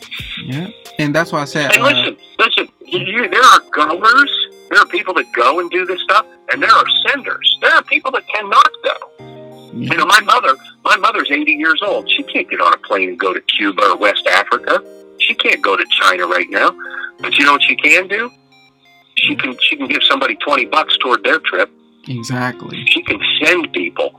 Yeah. 0.45 0.69
And 0.99 1.13
that's 1.13 1.31
why 1.31 1.41
I 1.41 1.45
said. 1.45 1.73
And 1.73 1.81
uh, 1.81 1.87
listen, 1.87 2.17
listen. 2.39 2.69
You, 2.85 3.27
there 3.29 3.43
are 3.43 3.59
goers. 3.71 4.31
There 4.69 4.79
are 4.79 4.85
people 4.85 5.13
that 5.15 5.31
go 5.33 5.59
and 5.59 5.69
do 5.71 5.85
this 5.85 6.01
stuff, 6.03 6.25
and 6.51 6.61
there 6.61 6.71
are 6.71 6.85
senders. 7.07 7.57
There 7.61 7.73
are 7.73 7.83
people 7.83 8.11
that 8.11 8.23
cannot 8.27 8.69
go. 8.83 9.11
Yeah. 9.73 9.91
You 9.91 9.97
know, 9.97 10.05
my 10.05 10.21
mother. 10.21 10.55
My 10.83 10.95
mother's 10.97 11.31
eighty 11.31 11.53
years 11.53 11.81
old. 11.83 12.09
She 12.09 12.23
can't 12.23 12.49
get 12.49 12.61
on 12.61 12.73
a 12.73 12.77
plane 12.77 13.09
and 13.09 13.19
go 13.19 13.33
to 13.33 13.41
Cuba 13.41 13.83
or 13.83 13.97
West 13.97 14.27
Africa. 14.27 14.81
She 15.19 15.33
can't 15.35 15.61
go 15.61 15.75
to 15.75 15.85
China 16.01 16.27
right 16.27 16.49
now. 16.49 16.75
But 17.19 17.37
you 17.37 17.45
know 17.45 17.53
what 17.53 17.63
she 17.63 17.75
can 17.75 18.07
do? 18.07 18.31
She 19.15 19.35
can 19.35 19.57
she 19.61 19.75
can 19.75 19.87
give 19.87 20.03
somebody 20.03 20.35
twenty 20.35 20.65
bucks 20.65 20.97
toward 20.97 21.23
their 21.23 21.39
trip. 21.39 21.71
Exactly. 22.07 22.85
She 22.87 23.01
can 23.03 23.19
send 23.43 23.71
people. 23.73 24.13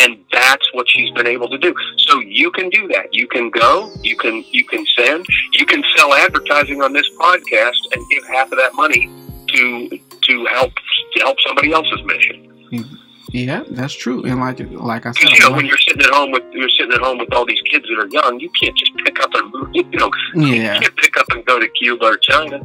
And 0.00 0.24
that's 0.32 0.66
what 0.72 0.88
she's 0.88 1.10
been 1.10 1.26
able 1.26 1.50
to 1.50 1.58
do. 1.58 1.74
So 1.98 2.20
you 2.20 2.50
can 2.50 2.70
do 2.70 2.88
that. 2.88 3.12
You 3.12 3.28
can 3.28 3.50
go, 3.50 3.92
you 4.02 4.16
can 4.16 4.42
you 4.50 4.64
can 4.64 4.86
send, 4.96 5.26
you 5.52 5.66
can 5.66 5.84
sell 5.94 6.14
advertising 6.14 6.80
on 6.80 6.94
this 6.94 7.08
podcast 7.20 7.76
and 7.92 8.02
give 8.08 8.26
half 8.26 8.50
of 8.50 8.58
that 8.58 8.74
money 8.74 9.10
to 9.48 9.88
to 10.22 10.46
help 10.46 10.72
to 10.74 11.20
help 11.20 11.36
somebody 11.46 11.72
else's 11.72 12.02
mission. 12.04 12.68
Mm-hmm. 12.72 12.94
Yeah, 13.32 13.64
that's 13.70 13.94
true. 13.94 14.24
And 14.24 14.40
like 14.40 14.60
like 14.60 15.06
I 15.06 15.12
said, 15.12 15.30
you 15.30 15.40
know, 15.40 15.52
when 15.52 15.66
you're 15.66 15.78
sitting 15.78 16.02
at 16.02 16.10
home 16.10 16.32
with 16.32 16.44
you're 16.52 16.68
sitting 16.68 16.92
at 16.92 17.00
home 17.00 17.18
with 17.18 17.32
all 17.32 17.46
these 17.46 17.62
kids 17.62 17.86
that 17.88 17.98
are 17.98 18.08
young, 18.08 18.40
you 18.40 18.50
can't 18.60 18.76
just 18.76 18.94
pick 19.04 19.20
up 19.20 19.30
and 19.34 19.74
you 19.74 19.84
know 19.98 20.10
yeah. 20.34 20.74
you 20.74 20.80
can't 20.80 20.96
pick 20.96 21.16
up 21.16 21.26
and 21.30 21.44
go 21.46 21.58
to 21.58 21.68
Cuba 21.68 22.04
or 22.04 22.16
China. 22.18 22.62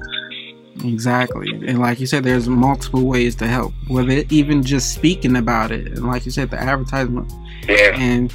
Exactly. 0.83 1.51
And 1.51 1.79
like 1.79 1.99
you 1.99 2.05
said, 2.05 2.23
there's 2.23 2.47
multiple 2.47 3.05
ways 3.05 3.35
to 3.35 3.47
help. 3.47 3.73
Whether 3.87 4.23
even 4.29 4.63
just 4.63 4.93
speaking 4.93 5.35
about 5.35 5.71
it. 5.71 5.87
And 5.87 6.07
like 6.07 6.25
you 6.25 6.31
said, 6.31 6.49
the 6.49 6.59
advertisement. 6.59 7.31
Yeah. 7.67 7.95
And 7.97 8.33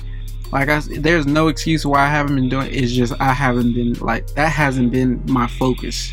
like 0.50 0.68
I 0.68 0.80
said, 0.80 1.02
there's 1.02 1.26
no 1.26 1.48
excuse 1.48 1.86
why 1.86 2.00
I 2.00 2.08
haven't 2.08 2.36
been 2.36 2.48
doing 2.48 2.66
it. 2.66 2.74
It's 2.74 2.92
just 2.92 3.14
I 3.20 3.32
haven't 3.32 3.74
been 3.74 3.94
like 3.94 4.26
that 4.34 4.50
hasn't 4.50 4.92
been 4.92 5.22
my 5.26 5.46
focus 5.46 6.12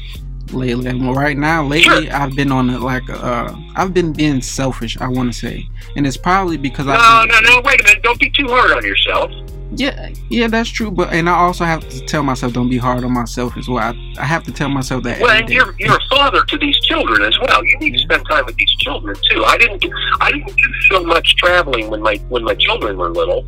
lately. 0.52 0.88
And 0.88 1.16
right 1.16 1.38
now, 1.38 1.66
lately. 1.66 2.10
I've 2.10 2.36
been 2.36 2.52
on 2.52 2.70
it 2.70 2.80
like 2.80 3.10
uh 3.10 3.54
I've 3.76 3.94
been 3.94 4.14
being 4.14 4.42
selfish, 4.42 4.98
I 5.00 5.08
wanna 5.08 5.34
say. 5.34 5.68
And 5.96 6.08
it's 6.08 6.18
probably 6.18 6.58
because 6.58 6.88
I 6.88 6.96
No, 6.96 7.26
no, 7.26 7.40
no, 7.42 7.62
wait 7.64 7.82
a 7.82 7.84
minute, 7.84 8.04
don't 8.04 8.20
be 8.20 8.30
too 8.30 8.48
hard 8.48 8.72
on 8.72 8.84
yourself. 8.84 9.32
Yeah, 9.72 10.10
yeah, 10.30 10.48
that's 10.48 10.70
true. 10.70 10.90
But 10.90 11.14
and 11.14 11.30
I 11.30 11.34
also 11.34 11.64
have 11.64 11.88
to 11.88 12.00
tell 12.06 12.24
myself 12.24 12.54
don't 12.54 12.70
be 12.70 12.78
hard 12.78 13.04
on 13.04 13.14
myself 13.14 13.56
as 13.56 13.68
well. 13.68 13.78
I, 13.78 14.14
I 14.18 14.26
have 14.26 14.44
to 14.46 14.52
tell 14.52 14.70
myself 14.70 15.04
that. 15.04 15.22
Well, 15.22 15.30
and 15.30 15.48
you're 15.50 15.76
you're 15.78 15.96
a 15.96 16.10
father 16.10 16.44
to 16.44 16.58
these 16.58 16.78
children 16.82 17.22
as 17.22 17.38
well. 17.40 17.64
You 17.64 17.78
need 17.78 17.94
yeah. 17.94 17.98
to 17.98 18.04
spend 18.04 18.26
time 18.28 18.46
with 18.46 18.56
these 18.56 18.76
children 18.80 19.16
too. 19.30 19.44
I 19.46 19.58
didn't 19.58 19.86
I 20.22 20.32
didn't 20.32 20.56
do 20.56 20.74
so 20.90 21.04
much 21.04 21.36
traveling 21.36 21.90
when 21.90 22.02
my 22.02 22.16
when 22.30 22.44
my 22.44 22.56
children 22.56 22.98
were 22.98 23.10
little. 23.10 23.46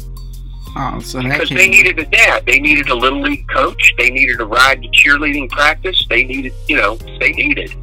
Oh, 0.78 1.00
so 1.00 1.22
because 1.22 1.50
they 1.50 1.68
needed 1.68 2.00
a 2.00 2.06
dad, 2.06 2.46
they 2.46 2.60
needed 2.60 2.90
a 2.90 2.96
little 2.96 3.22
league 3.22 3.46
coach, 3.50 3.94
they 3.98 4.10
needed 4.10 4.40
a 4.40 4.46
ride 4.46 4.82
to 4.82 4.88
cheerleading 4.90 5.50
practice, 5.50 6.02
they 6.10 6.24
needed, 6.24 6.54
you 6.68 6.78
know, 6.78 6.96
they 7.20 7.32
needed. 7.34 7.76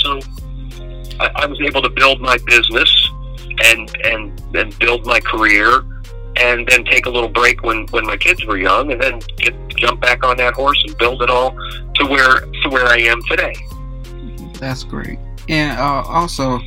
So 0.00 0.18
I, 1.20 1.30
I 1.36 1.46
was 1.46 1.60
able 1.60 1.82
to 1.82 1.90
build 1.90 2.20
my 2.20 2.38
business 2.46 2.90
and 3.64 3.96
and 4.04 4.42
and 4.56 4.76
build 4.78 5.06
my 5.06 5.20
career 5.20 5.84
and 6.42 6.66
then 6.66 6.84
take 6.84 7.06
a 7.06 7.10
little 7.10 7.28
break 7.28 7.62
when 7.62 7.86
when 7.88 8.04
my 8.04 8.16
kids 8.16 8.44
were 8.44 8.58
young, 8.58 8.90
and 8.92 9.00
then 9.00 9.20
get 9.36 9.54
jump 9.76 10.00
back 10.00 10.24
on 10.24 10.36
that 10.36 10.54
horse 10.54 10.82
and 10.86 10.96
build 10.98 11.22
it 11.22 11.30
all 11.30 11.52
to 11.94 12.04
where 12.06 12.40
to 12.40 12.68
where 12.68 12.86
I 12.86 12.98
am 12.98 13.22
today. 13.28 13.54
That's 14.58 14.84
great. 14.84 15.18
And 15.48 15.78
uh, 15.78 16.02
also, 16.06 16.60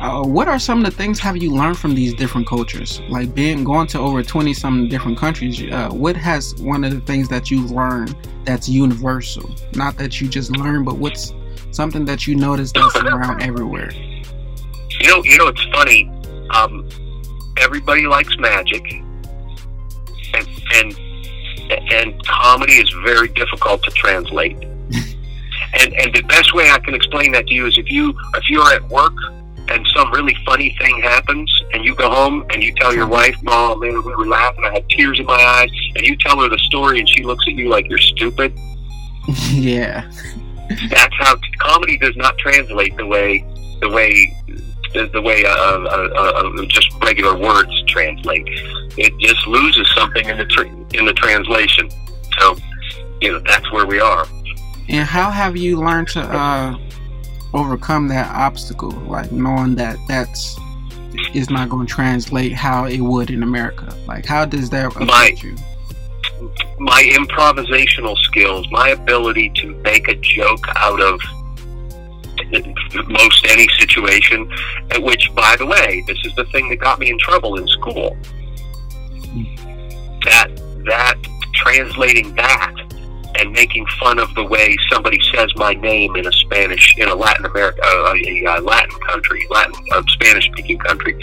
uh, 0.00 0.22
what 0.22 0.48
are 0.48 0.58
some 0.58 0.78
of 0.78 0.84
the 0.84 0.90
things 0.90 1.18
have 1.18 1.36
you 1.36 1.50
learned 1.50 1.78
from 1.78 1.94
these 1.94 2.14
different 2.14 2.46
cultures? 2.46 3.00
Like 3.08 3.34
being 3.34 3.64
going 3.64 3.86
to 3.88 3.98
over 3.98 4.22
twenty 4.22 4.54
some 4.54 4.88
different 4.88 5.18
countries. 5.18 5.62
Uh, 5.62 5.90
what 5.90 6.16
has 6.16 6.54
one 6.56 6.84
of 6.84 6.92
the 6.92 7.00
things 7.00 7.28
that 7.28 7.50
you've 7.50 7.70
learned 7.70 8.16
that's 8.44 8.68
universal? 8.68 9.50
Not 9.74 9.98
that 9.98 10.20
you 10.20 10.28
just 10.28 10.56
learn, 10.56 10.84
but 10.84 10.96
what's 10.96 11.34
something 11.70 12.06
that 12.06 12.26
you 12.26 12.34
notice 12.34 12.72
that's 12.72 12.96
around 13.14 13.42
everywhere? 13.42 13.90
You 13.92 15.06
know, 15.06 15.22
you 15.22 15.36
know, 15.36 15.48
it's 15.48 15.64
funny. 15.66 16.10
Um, 16.50 16.88
everybody 17.58 18.06
likes 18.06 18.34
magic 18.38 19.02
and 20.74 20.98
and 21.92 22.26
comedy 22.26 22.74
is 22.74 22.90
very 23.04 23.28
difficult 23.28 23.82
to 23.82 23.90
translate. 23.92 24.56
and 24.62 25.92
and 25.94 26.14
the 26.14 26.22
best 26.28 26.54
way 26.54 26.70
I 26.70 26.78
can 26.78 26.94
explain 26.94 27.32
that 27.32 27.46
to 27.46 27.54
you 27.54 27.66
is 27.66 27.76
if 27.78 27.90
you 27.90 28.14
if 28.34 28.48
you're 28.48 28.72
at 28.72 28.86
work 28.88 29.14
and 29.68 29.86
some 29.94 30.10
really 30.12 30.34
funny 30.46 30.74
thing 30.80 31.00
happens 31.02 31.50
and 31.74 31.84
you 31.84 31.94
go 31.94 32.08
home 32.08 32.46
and 32.50 32.62
you 32.62 32.72
tell 32.74 32.94
your 32.94 33.06
wife, 33.06 33.36
Mom, 33.42 33.80
man, 33.80 34.02
we 34.02 34.14
were 34.14 34.26
laughing, 34.26 34.64
I 34.64 34.72
had 34.72 34.88
tears 34.88 35.20
in 35.20 35.26
my 35.26 35.34
eyes, 35.34 35.68
and 35.94 36.06
you 36.06 36.16
tell 36.16 36.40
her 36.40 36.48
the 36.48 36.58
story 36.58 37.00
and 37.00 37.08
she 37.08 37.22
looks 37.22 37.44
at 37.46 37.54
you 37.54 37.68
like 37.68 37.86
you're 37.88 37.98
stupid. 37.98 38.58
yeah. 39.50 40.10
That's 40.90 41.14
how 41.18 41.36
comedy 41.58 41.98
does 41.98 42.16
not 42.16 42.36
translate 42.38 42.96
the 42.96 43.06
way 43.06 43.44
the 43.80 43.88
way 43.88 44.34
the, 44.92 45.08
the 45.12 45.22
way 45.22 45.44
uh, 45.44 45.50
uh, 45.50 46.08
uh, 46.16 46.64
just 46.66 46.88
regular 47.02 47.36
words 47.38 47.72
translate. 47.88 48.44
It 48.96 49.16
just 49.18 49.46
loses 49.46 49.88
something 49.94 50.28
in 50.28 50.38
the 50.38 50.46
tra- 50.46 50.68
in 50.94 51.04
the 51.04 51.12
translation. 51.14 51.90
So, 52.38 52.56
you 53.20 53.32
know, 53.32 53.40
that's 53.46 53.70
where 53.72 53.86
we 53.86 54.00
are. 54.00 54.26
And 54.88 55.06
how 55.06 55.30
have 55.30 55.56
you 55.56 55.80
learned 55.80 56.08
to 56.08 56.20
uh, 56.20 56.76
overcome 57.52 58.08
that 58.08 58.34
obstacle? 58.34 58.90
Like 58.90 59.30
knowing 59.32 59.74
that 59.76 59.98
that's 60.08 60.58
is 61.34 61.50
not 61.50 61.68
going 61.68 61.86
to 61.86 61.92
translate 61.92 62.52
how 62.52 62.84
it 62.86 63.00
would 63.00 63.30
in 63.30 63.42
America. 63.42 63.94
Like, 64.06 64.24
how 64.24 64.44
does 64.44 64.70
that 64.70 64.86
affect 64.86 65.06
my, 65.06 65.34
you? 65.42 65.56
My 66.78 67.02
improvisational 67.02 68.16
skills, 68.18 68.66
my 68.70 68.90
ability 68.90 69.50
to 69.56 69.74
make 69.82 70.08
a 70.08 70.14
joke 70.14 70.64
out 70.76 71.00
of 71.00 71.20
most 73.08 73.46
any 73.48 73.68
situation. 73.78 74.50
At 74.90 75.02
which, 75.02 75.30
by 75.34 75.56
the 75.56 75.66
way, 75.66 76.02
this 76.06 76.18
is 76.24 76.34
the 76.34 76.44
thing 76.46 76.68
that 76.70 76.80
got 76.80 76.98
me 76.98 77.10
in 77.10 77.18
trouble 77.18 77.58
in 77.58 77.66
school. 77.68 78.16
That 80.24 80.48
that 80.86 81.16
translating 81.54 82.34
that 82.36 82.74
and 83.38 83.52
making 83.52 83.86
fun 84.00 84.18
of 84.18 84.34
the 84.34 84.44
way 84.44 84.76
somebody 84.90 85.18
says 85.34 85.48
my 85.56 85.74
name 85.74 86.16
in 86.16 86.26
a 86.26 86.32
Spanish 86.32 86.96
in 86.98 87.08
a 87.08 87.14
Latin 87.14 87.44
America 87.44 87.80
uh, 87.84 88.14
a, 88.14 88.60
Latin 88.60 88.98
country, 89.08 89.44
Latin 89.50 89.74
uh, 89.92 90.02
Spanish 90.08 90.46
speaking 90.46 90.78
country. 90.78 91.16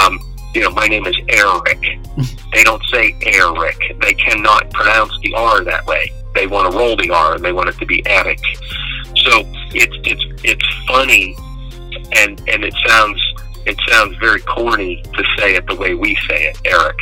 Um, 0.00 0.18
you 0.54 0.62
know, 0.62 0.70
my 0.70 0.86
name 0.86 1.06
is 1.06 1.16
Eric. 1.28 1.98
they 2.52 2.62
don't 2.62 2.82
say 2.92 3.16
Eric. 3.22 3.96
They 4.00 4.14
cannot 4.14 4.70
pronounce 4.70 5.18
the 5.22 5.34
R 5.34 5.64
that 5.64 5.86
way. 5.86 6.10
They 6.34 6.46
want 6.46 6.72
to 6.72 6.78
roll 6.78 6.96
the 6.96 7.10
R 7.10 7.34
and 7.34 7.44
they 7.44 7.52
want 7.52 7.68
it 7.68 7.78
to 7.78 7.86
be 7.86 8.04
attic. 8.06 8.40
So 9.16 9.42
it's 9.74 9.96
it's 10.04 10.24
it's 10.44 10.64
funny, 10.86 11.36
and 12.16 12.40
and 12.48 12.64
it 12.64 12.74
sounds 12.86 13.20
it 13.66 13.78
sounds 13.88 14.16
very 14.18 14.40
corny 14.40 15.02
to 15.02 15.24
say 15.38 15.54
it 15.54 15.66
the 15.66 15.76
way 15.76 15.94
we 15.94 16.16
say 16.28 16.46
it, 16.46 16.58
Eric. 16.64 16.96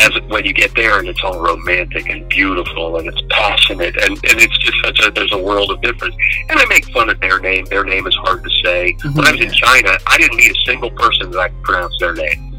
as 0.00 0.10
when 0.28 0.44
you 0.44 0.52
get 0.52 0.74
there 0.74 0.98
and 0.98 1.08
it's 1.08 1.22
all 1.24 1.40
romantic 1.40 2.08
and 2.08 2.28
beautiful 2.28 2.96
and 2.98 3.08
it's 3.08 3.20
passionate 3.30 3.96
and, 3.96 4.12
and 4.12 4.40
it's 4.40 4.56
just 4.58 4.76
such 4.84 5.00
a 5.06 5.10
there's 5.10 5.32
a 5.32 5.38
world 5.38 5.70
of 5.70 5.80
difference. 5.82 6.14
And 6.48 6.58
I 6.58 6.64
make 6.66 6.84
fun 6.92 7.10
of 7.10 7.20
their 7.20 7.40
name. 7.40 7.64
Their 7.66 7.84
name 7.84 8.06
is 8.06 8.14
hard 8.22 8.42
to 8.44 8.50
say. 8.64 8.92
Mm-hmm. 8.92 9.16
When 9.16 9.26
I 9.26 9.32
was 9.32 9.40
in 9.40 9.52
China, 9.52 9.98
I 10.06 10.18
didn't 10.18 10.36
meet 10.36 10.50
a 10.50 10.60
single 10.64 10.90
person 10.92 11.30
that 11.32 11.38
I 11.38 11.48
could 11.48 11.62
pronounce 11.62 11.94
their 11.98 12.14
name. 12.14 12.49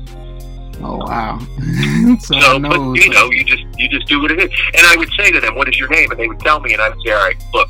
Oh 0.84 0.98
wow! 0.98 1.40
so, 2.20 2.40
so 2.40 2.60
but 2.60 2.80
you 2.96 3.10
know, 3.10 3.30
you 3.32 3.44
just 3.44 3.64
you 3.78 3.88
just 3.90 4.08
do 4.08 4.22
what 4.22 4.32
it 4.32 4.40
is. 4.40 4.52
And 4.74 4.86
I 4.86 4.96
would 4.98 5.10
say 5.18 5.32
to 5.32 5.40
them, 5.40 5.56
"What 5.56 5.68
is 5.68 5.80
your 5.80 5.90
name?" 5.90 6.12
And 6.12 6.20
they 6.20 6.28
would 6.28 6.40
tell 6.40 6.60
me, 6.60 6.74
and 6.74 6.82
I 6.82 6.90
would 6.90 7.02
say, 7.06 7.12
"All 7.12 7.24
right, 7.24 7.44
look, 7.54 7.70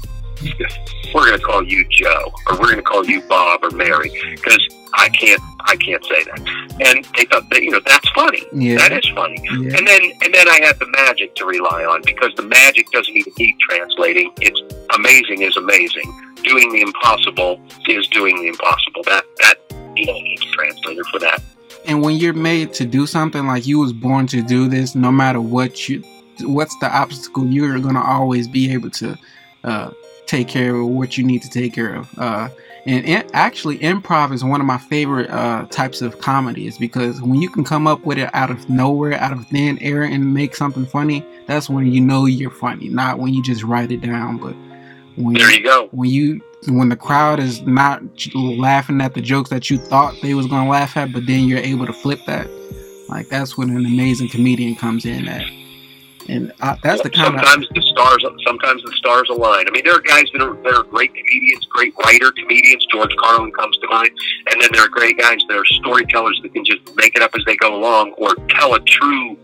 we're 1.14 1.28
going 1.28 1.40
to 1.40 1.46
call 1.46 1.64
you 1.64 1.86
Joe, 1.90 2.34
or 2.48 2.58
we're 2.58 2.72
going 2.72 2.78
to 2.78 2.84
call 2.84 3.06
you 3.06 3.22
Bob 3.22 3.64
or 3.64 3.72
Mary, 3.72 4.12
because 4.32 4.68
I 4.94 5.10
can't 5.10 5.42
I 5.62 5.76
can't 5.76 6.04
say 6.04 6.24
that. 6.24 6.40
And 6.86 7.06
they 7.16 7.26
thought 7.26 7.50
that 7.50 7.64
you 7.64 7.72
know 7.72 7.80
that's 7.86 8.10
funny. 8.12 8.44
Yeah. 8.54 8.78
That 8.78 8.92
is 8.94 9.10
funny. 9.14 9.40
Yeah. 9.44 9.78
And 9.78 9.88
then 9.88 10.02
and 10.24 10.34
then 10.34 10.48
I 10.48 10.60
had 10.64 10.80
the 10.80 10.88
magic 10.88 11.36
to 11.36 11.46
rely 11.46 11.86
on 11.86 12.02
because 12.06 12.34
the 12.36 12.44
magic 12.44 12.90
doesn't 12.92 13.16
even 13.16 13.34
need 13.38 13.56
translating. 13.60 14.32
It's 14.42 14.62
amazing 14.96 15.42
is 15.42 15.58
amazing. 15.58 16.04
Doing 16.44 16.72
the 16.72 16.82
impossible 16.82 17.62
is 17.88 18.08
doing 18.08 18.42
the 18.42 18.48
impossible. 18.48 19.04
That 19.06 19.24
that 19.40 19.56
you 19.96 20.06
don't 20.06 20.24
need 20.24 20.42
a 20.42 20.52
translator 20.52 21.04
for 21.06 21.20
that. 21.20 21.42
And 21.86 22.02
when 22.04 22.18
you're 22.18 22.34
made 22.34 22.74
to 22.76 22.86
do 22.86 23.08
something 23.08 23.48
like 23.48 23.66
you 23.66 23.80
was 23.80 23.94
born 23.94 24.28
to 24.28 24.42
do 24.42 24.68
this, 24.68 24.96
no 24.96 25.12
matter 25.12 25.42
what 25.42 25.90
you 25.90 26.04
what's 26.42 26.78
the 26.80 26.90
obstacle, 26.96 27.46
you're 27.46 27.80
gonna 27.80 28.04
always 28.04 28.48
be 28.48 28.72
able 28.72 28.90
to 28.92 29.18
uh, 29.64 29.92
take 30.26 30.48
care 30.48 30.76
of 30.76 30.88
what 30.88 31.18
you 31.18 31.24
need 31.24 31.42
to 31.42 31.50
take 31.50 31.74
care 31.74 31.96
of. 31.96 32.10
Uh, 32.18 32.50
and 32.86 33.08
it, 33.08 33.30
actually, 33.34 33.78
improv 33.80 34.34
is 34.34 34.44
one 34.44 34.60
of 34.60 34.66
my 34.66 34.80
favorite 34.80 35.30
uh, 35.30 35.66
types 35.68 36.02
of 36.02 36.20
comedies 36.20 36.80
because 36.80 37.22
when 37.22 37.40
you 37.40 37.50
can 37.50 37.64
come 37.64 37.86
up 37.86 38.04
with 38.06 38.18
it 38.18 38.30
out 38.34 38.50
of 38.50 38.68
nowhere, 38.70 39.14
out 39.14 39.34
of 39.34 39.46
thin 39.48 39.78
air, 39.80 40.02
and 40.02 40.34
make 40.34 40.56
something 40.56 40.86
funny, 40.86 41.24
that's 41.46 41.70
when 41.70 41.92
you 41.92 42.02
know 42.02 42.26
you're 42.26 42.50
funny. 42.50 42.90
Not 42.90 43.20
when 43.20 43.34
you 43.34 43.44
just 43.44 43.64
write 43.64 43.92
it 43.92 44.02
down, 44.02 44.38
but 44.38 44.56
when 45.16 45.36
there 45.36 45.52
you 45.52 45.64
go. 45.64 45.90
When 45.92 46.10
you 46.10 46.42
when 46.68 46.90
the 46.90 46.96
crowd 46.96 47.40
is 47.40 47.62
not 47.62 48.02
laughing 48.36 49.02
at 49.02 49.14
the 49.14 49.22
jokes 49.22 49.50
that 49.50 49.70
you 49.70 49.78
thought 49.78 50.16
they 50.22 50.34
was 50.34 50.48
gonna 50.48 50.70
laugh 50.70 50.96
at, 50.98 51.12
but 51.12 51.26
then 51.26 51.46
you're 51.46 51.60
able 51.60 51.86
to 51.86 51.94
flip 51.94 52.20
that. 52.28 52.48
Like 53.10 53.30
that's 53.30 53.58
when 53.58 53.70
an 53.70 53.86
amazing 53.86 54.30
comedian 54.30 54.76
comes 54.76 55.06
in 55.06 55.28
at. 55.28 55.46
And 56.30 56.54
I, 56.62 56.78
that's 56.84 57.02
the 57.02 57.10
kind 57.10 57.36
sometimes 57.36 57.68
of, 57.68 57.76
the 57.76 57.82
stars 57.82 58.24
sometimes 58.46 58.84
the 58.84 58.94
stars 58.96 59.28
align. 59.30 59.66
I 59.68 59.72
mean, 59.72 59.84
there 59.84 59.96
are 59.96 60.02
guys 60.02 60.26
that 60.34 60.42
are 60.42 60.54
that 60.64 60.74
are 60.74 60.84
great 60.84 61.14
comedians, 61.14 61.66
great 61.66 61.94
writer 62.04 62.32
comedians. 62.32 62.86
George 62.92 63.14
Carlin 63.18 63.52
comes 63.52 63.76
to 63.78 63.88
mind, 63.88 64.12
and 64.52 64.62
then 64.62 64.70
there 64.72 64.84
are 64.84 64.88
great 64.88 65.18
guys 65.18 65.42
that 65.50 65.58
are 65.58 65.66
storytellers 65.66 66.40
that 66.44 66.54
can 66.54 66.64
just 66.64 66.82
make 66.96 67.16
it 67.16 67.22
up 67.22 67.32
as 67.36 67.44
they 67.46 67.56
go 67.58 67.76
along, 67.76 68.14
or 68.14 68.36
tell 68.50 68.76
a 68.76 68.80
true 68.82 69.38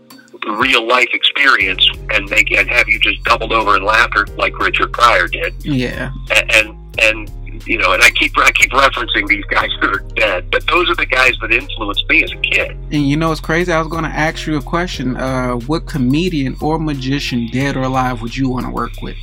real 0.46 0.86
life 0.86 1.08
experience 1.12 1.86
and 2.10 2.30
make 2.30 2.50
and 2.52 2.68
have 2.68 2.88
you 2.88 2.98
just 3.00 3.22
doubled 3.24 3.52
over 3.52 3.76
in 3.76 3.84
laughter 3.84 4.26
like 4.36 4.56
Richard 4.58 4.92
Pryor 4.92 5.26
did. 5.26 5.54
Yeah, 5.64 6.12
and 6.30 6.52
and, 6.54 6.87
and 7.00 7.30
you 7.66 7.78
know, 7.78 7.92
and 7.92 8.02
I 8.02 8.10
keep 8.10 8.36
I 8.38 8.50
keep 8.52 8.70
referencing 8.70 9.26
these 9.28 9.44
guys 9.46 9.68
that 9.80 9.90
are 9.90 10.04
dead, 10.14 10.50
but 10.50 10.66
those 10.66 10.88
are 10.90 10.94
the 10.94 11.06
guys 11.06 11.34
that 11.40 11.52
influenced 11.52 12.08
me 12.08 12.22
as 12.22 12.32
a 12.32 12.36
kid. 12.36 12.70
And 12.70 13.08
you 13.08 13.16
know, 13.16 13.32
it's 13.32 13.40
crazy. 13.40 13.72
I 13.72 13.78
was 13.78 13.88
going 13.88 14.04
to 14.04 14.10
ask 14.10 14.46
you 14.46 14.56
a 14.56 14.62
question. 14.62 15.16
Uh, 15.16 15.54
what 15.60 15.86
comedian 15.86 16.56
or 16.60 16.78
magician, 16.78 17.48
dead 17.52 17.76
or 17.76 17.82
alive, 17.82 18.22
would 18.22 18.36
you 18.36 18.48
want 18.48 18.66
to 18.66 18.72
work 18.72 18.92
with? 19.02 19.16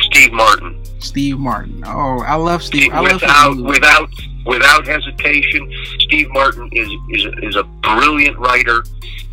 Steve 0.00 0.32
Martin. 0.32 0.82
Steve 1.00 1.38
Martin. 1.38 1.82
Oh, 1.86 2.20
I 2.20 2.34
love 2.34 2.62
Steve. 2.62 2.92
I 2.92 3.00
without 3.00 3.56
love 3.56 3.70
without 3.70 4.10
without 4.44 4.86
hesitation, 4.86 5.70
Steve 6.00 6.28
Martin 6.30 6.68
is 6.72 6.88
is, 7.10 7.26
is 7.42 7.56
a 7.56 7.64
brilliant 7.82 8.38
writer, 8.38 8.84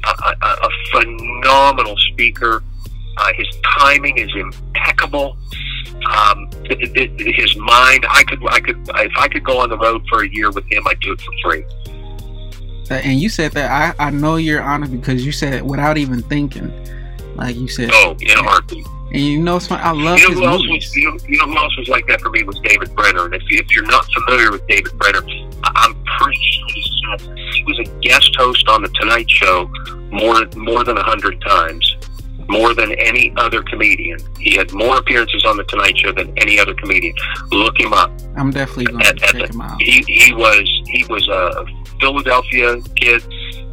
a, 0.03 0.09
a, 0.09 0.47
a 0.47 0.69
phenomenal 0.91 1.95
speaker. 2.11 2.63
Uh, 3.17 3.31
his 3.35 3.47
timing 3.77 4.17
is 4.17 4.31
impeccable. 4.35 5.37
Um, 6.05 6.49
it, 6.65 6.91
it, 6.95 7.35
his 7.35 7.55
mind, 7.57 8.05
I 8.09 8.23
could, 8.23 8.39
I 8.49 8.59
could, 8.59 8.87
if 8.89 9.11
I 9.17 9.27
could 9.27 9.43
go 9.43 9.59
on 9.59 9.69
the 9.69 9.77
road 9.77 10.05
for 10.09 10.23
a 10.23 10.29
year 10.29 10.51
with 10.51 10.65
him, 10.71 10.85
I'd 10.87 10.99
do 10.99 11.13
it 11.13 11.21
for 11.21 11.31
free. 11.43 11.65
Uh, 12.91 12.95
and 12.95 13.19
you 13.19 13.29
said 13.29 13.53
that 13.53 13.71
I, 13.99 14.07
I 14.07 14.09
know 14.09 14.35
you're 14.35 14.61
honest 14.61 14.91
because 14.91 15.25
you 15.25 15.31
said 15.31 15.53
it 15.53 15.65
without 15.65 15.97
even 15.97 16.21
thinking, 16.23 16.71
like 17.35 17.55
you 17.55 17.67
said. 17.67 17.89
Oh, 17.93 18.15
in 18.19 18.37
a 18.37 18.43
heartbeat. 18.43 18.85
And 19.13 19.21
you 19.21 19.41
know. 19.41 19.59
I 19.69 19.91
love 19.91 20.19
you 20.19 20.35
know 20.35 20.57
his 20.57 20.67
movies. 20.67 20.87
Was, 20.87 20.95
you, 20.95 21.09
know, 21.09 21.17
you 21.27 21.37
know 21.37 21.45
who 21.45 21.57
else 21.57 21.77
was 21.77 21.87
like 21.87 22.07
that 22.07 22.19
for 22.19 22.31
me 22.31 22.43
was 22.43 22.59
David 22.63 22.95
Brenner. 22.95 23.25
And 23.25 23.35
if, 23.35 23.43
if 23.47 23.71
you're 23.71 23.85
not 23.85 24.05
familiar 24.11 24.51
with 24.51 24.65
David 24.67 24.97
Brenner, 24.97 25.21
I'm 25.63 26.03
pretty 26.19 26.39
sure 26.41 27.33
he 27.53 27.63
was 27.65 27.79
a 27.79 27.99
guest 27.99 28.35
host 28.37 28.67
on 28.67 28.81
the 28.81 28.89
Tonight 28.89 29.29
Show 29.29 29.71
more 30.11 30.45
more 30.55 30.83
than 30.83 30.97
a 30.97 31.03
hundred 31.03 31.41
times 31.41 31.95
more 32.49 32.73
than 32.73 32.91
any 32.93 33.33
other 33.37 33.63
comedian. 33.63 34.19
He 34.39 34.55
had 34.55 34.71
more 34.73 34.97
appearances 34.97 35.43
on 35.45 35.57
the 35.57 35.63
Tonight 35.65 35.97
Show 35.97 36.11
than 36.11 36.33
any 36.37 36.59
other 36.59 36.73
comedian. 36.73 37.15
Look 37.51 37.79
him 37.79 37.93
up. 37.93 38.11
I'm 38.35 38.51
definitely 38.51 38.85
going 38.85 39.03
to 39.03 39.13
check 39.13 39.31
the, 39.31 39.47
him 39.47 39.61
out. 39.61 39.81
He, 39.81 40.03
he 40.07 40.33
was 40.33 40.69
he 40.87 41.03
was 41.09 41.27
a 41.27 41.65
Philadelphia 41.99 42.81
kid, 42.95 43.23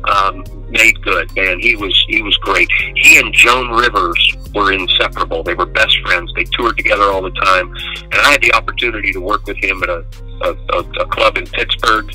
um, 0.05 0.45
made 0.68 1.01
good 1.03 1.35
man. 1.35 1.61
He 1.61 1.77
was 1.77 1.95
he 2.09 2.23
was 2.23 2.37
great. 2.39 2.68
He 2.97 3.18
and 3.18 3.33
Joan 3.33 3.71
Rivers 3.71 4.37
were 4.55 4.73
inseparable. 4.73 5.43
They 5.43 5.55
were 5.55 5.66
best 5.66 5.97
friends. 6.05 6.33
They 6.37 6.45
toured 6.45 6.77
together 6.77 7.05
all 7.05 7.23
the 7.23 7.31
time, 7.31 7.75
and 8.03 8.14
I 8.14 8.33
had 8.33 8.43
the 8.43 8.53
opportunity 8.53 9.12
to 9.12 9.21
work 9.21 9.47
with 9.47 9.57
him 9.59 9.83
at 9.83 9.89
a 9.89 10.05
a, 10.43 10.55
a, 10.73 10.79
a 11.01 11.07
club 11.07 11.37
in 11.37 11.47
Pittsburgh 11.47 12.11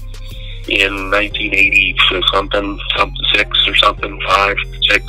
in 0.67 1.11
1980 1.11 1.95
something, 2.33 2.79
something 2.97 3.25
six 3.33 3.67
or 3.67 3.75
something, 3.75 4.19
five, 4.27 4.57
six 4.89 5.05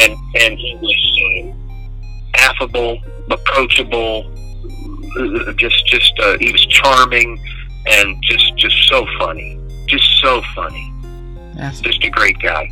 and 0.00 0.16
and 0.40 0.58
he 0.58 0.76
was 0.76 1.54
uh, 1.54 2.40
affable, 2.40 2.98
approachable, 3.30 4.30
just 5.56 5.86
just 5.86 6.12
uh, 6.20 6.36
he 6.40 6.52
was 6.52 6.64
charming, 6.66 7.38
and 7.86 8.22
just 8.22 8.56
just 8.56 8.76
so 8.88 9.06
funny, 9.18 9.58
just 9.86 10.08
so 10.22 10.42
funny. 10.54 10.92
That's 11.54 11.80
just 11.80 12.02
a 12.04 12.10
great 12.10 12.38
guy. 12.40 12.68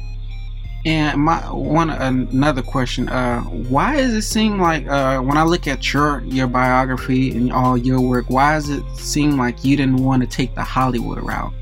And 0.85 1.23
my 1.23 1.39
one 1.53 1.91
another 1.91 2.63
question, 2.63 3.09
uh, 3.09 3.43
why 3.43 3.97
does 3.97 4.15
it 4.15 4.23
seem 4.23 4.61
like 4.61 4.87
uh, 4.89 5.21
when 5.21 5.37
I 5.37 5.45
look 5.45 5.69
at 5.69 5.93
your 5.93 6.23
your 6.25 6.49
biography 6.49 7.31
and 7.31 7.53
all 7.53 7.79
your 7.79 8.01
work, 8.01 8.29
why 8.29 8.55
does 8.55 8.69
it 8.69 8.83
seem 8.97 9.37
like 9.37 9.65
you 9.65 9.77
didn't 9.77 10.03
want 10.03 10.23
to 10.23 10.29
take 10.29 10.55
the 10.57 10.63
Hollywood 10.65 11.23
route? 11.23 11.53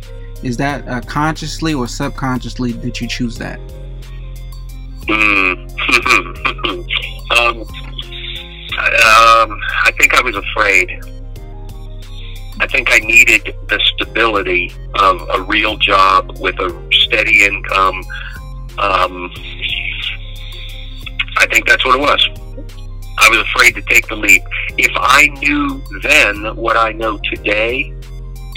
Is 0.43 0.57
that 0.57 0.89
uh, 0.89 1.03
consciously 1.03 1.75
or 1.75 1.87
subconsciously 1.87 2.73
did 2.73 2.99
you 2.99 3.07
choose 3.07 3.37
that? 3.37 3.61
Mm. 5.07 5.71
um, 7.39 7.61
um, 8.81 9.61
I 9.85 9.93
think 9.99 10.15
I 10.15 10.23
was 10.23 10.37
afraid. 10.37 11.01
I 12.61 12.67
think 12.67 12.89
I 12.93 12.99
needed 12.99 13.55
the 13.69 13.81
stability 13.95 14.73
of 14.95 15.27
a 15.33 15.43
real 15.43 15.77
job 15.77 16.39
with 16.39 16.59
a 16.61 16.89
steady 16.93 17.45
income. 17.45 18.03
Um, 18.79 19.33
I 21.39 21.47
think 21.51 21.67
that's 21.67 21.85
what 21.85 21.97
it 21.97 22.01
was. 22.01 22.29
I 23.19 23.29
was 23.29 23.39
afraid 23.39 23.75
to 23.75 23.83
take 23.83 24.09
the 24.09 24.17
leap. 24.17 24.43
If 24.79 24.93
I 24.95 25.27
knew 25.41 25.83
then 26.03 26.57
what 26.57 26.77
I 26.77 26.93
know 26.93 27.19
today, 27.33 27.95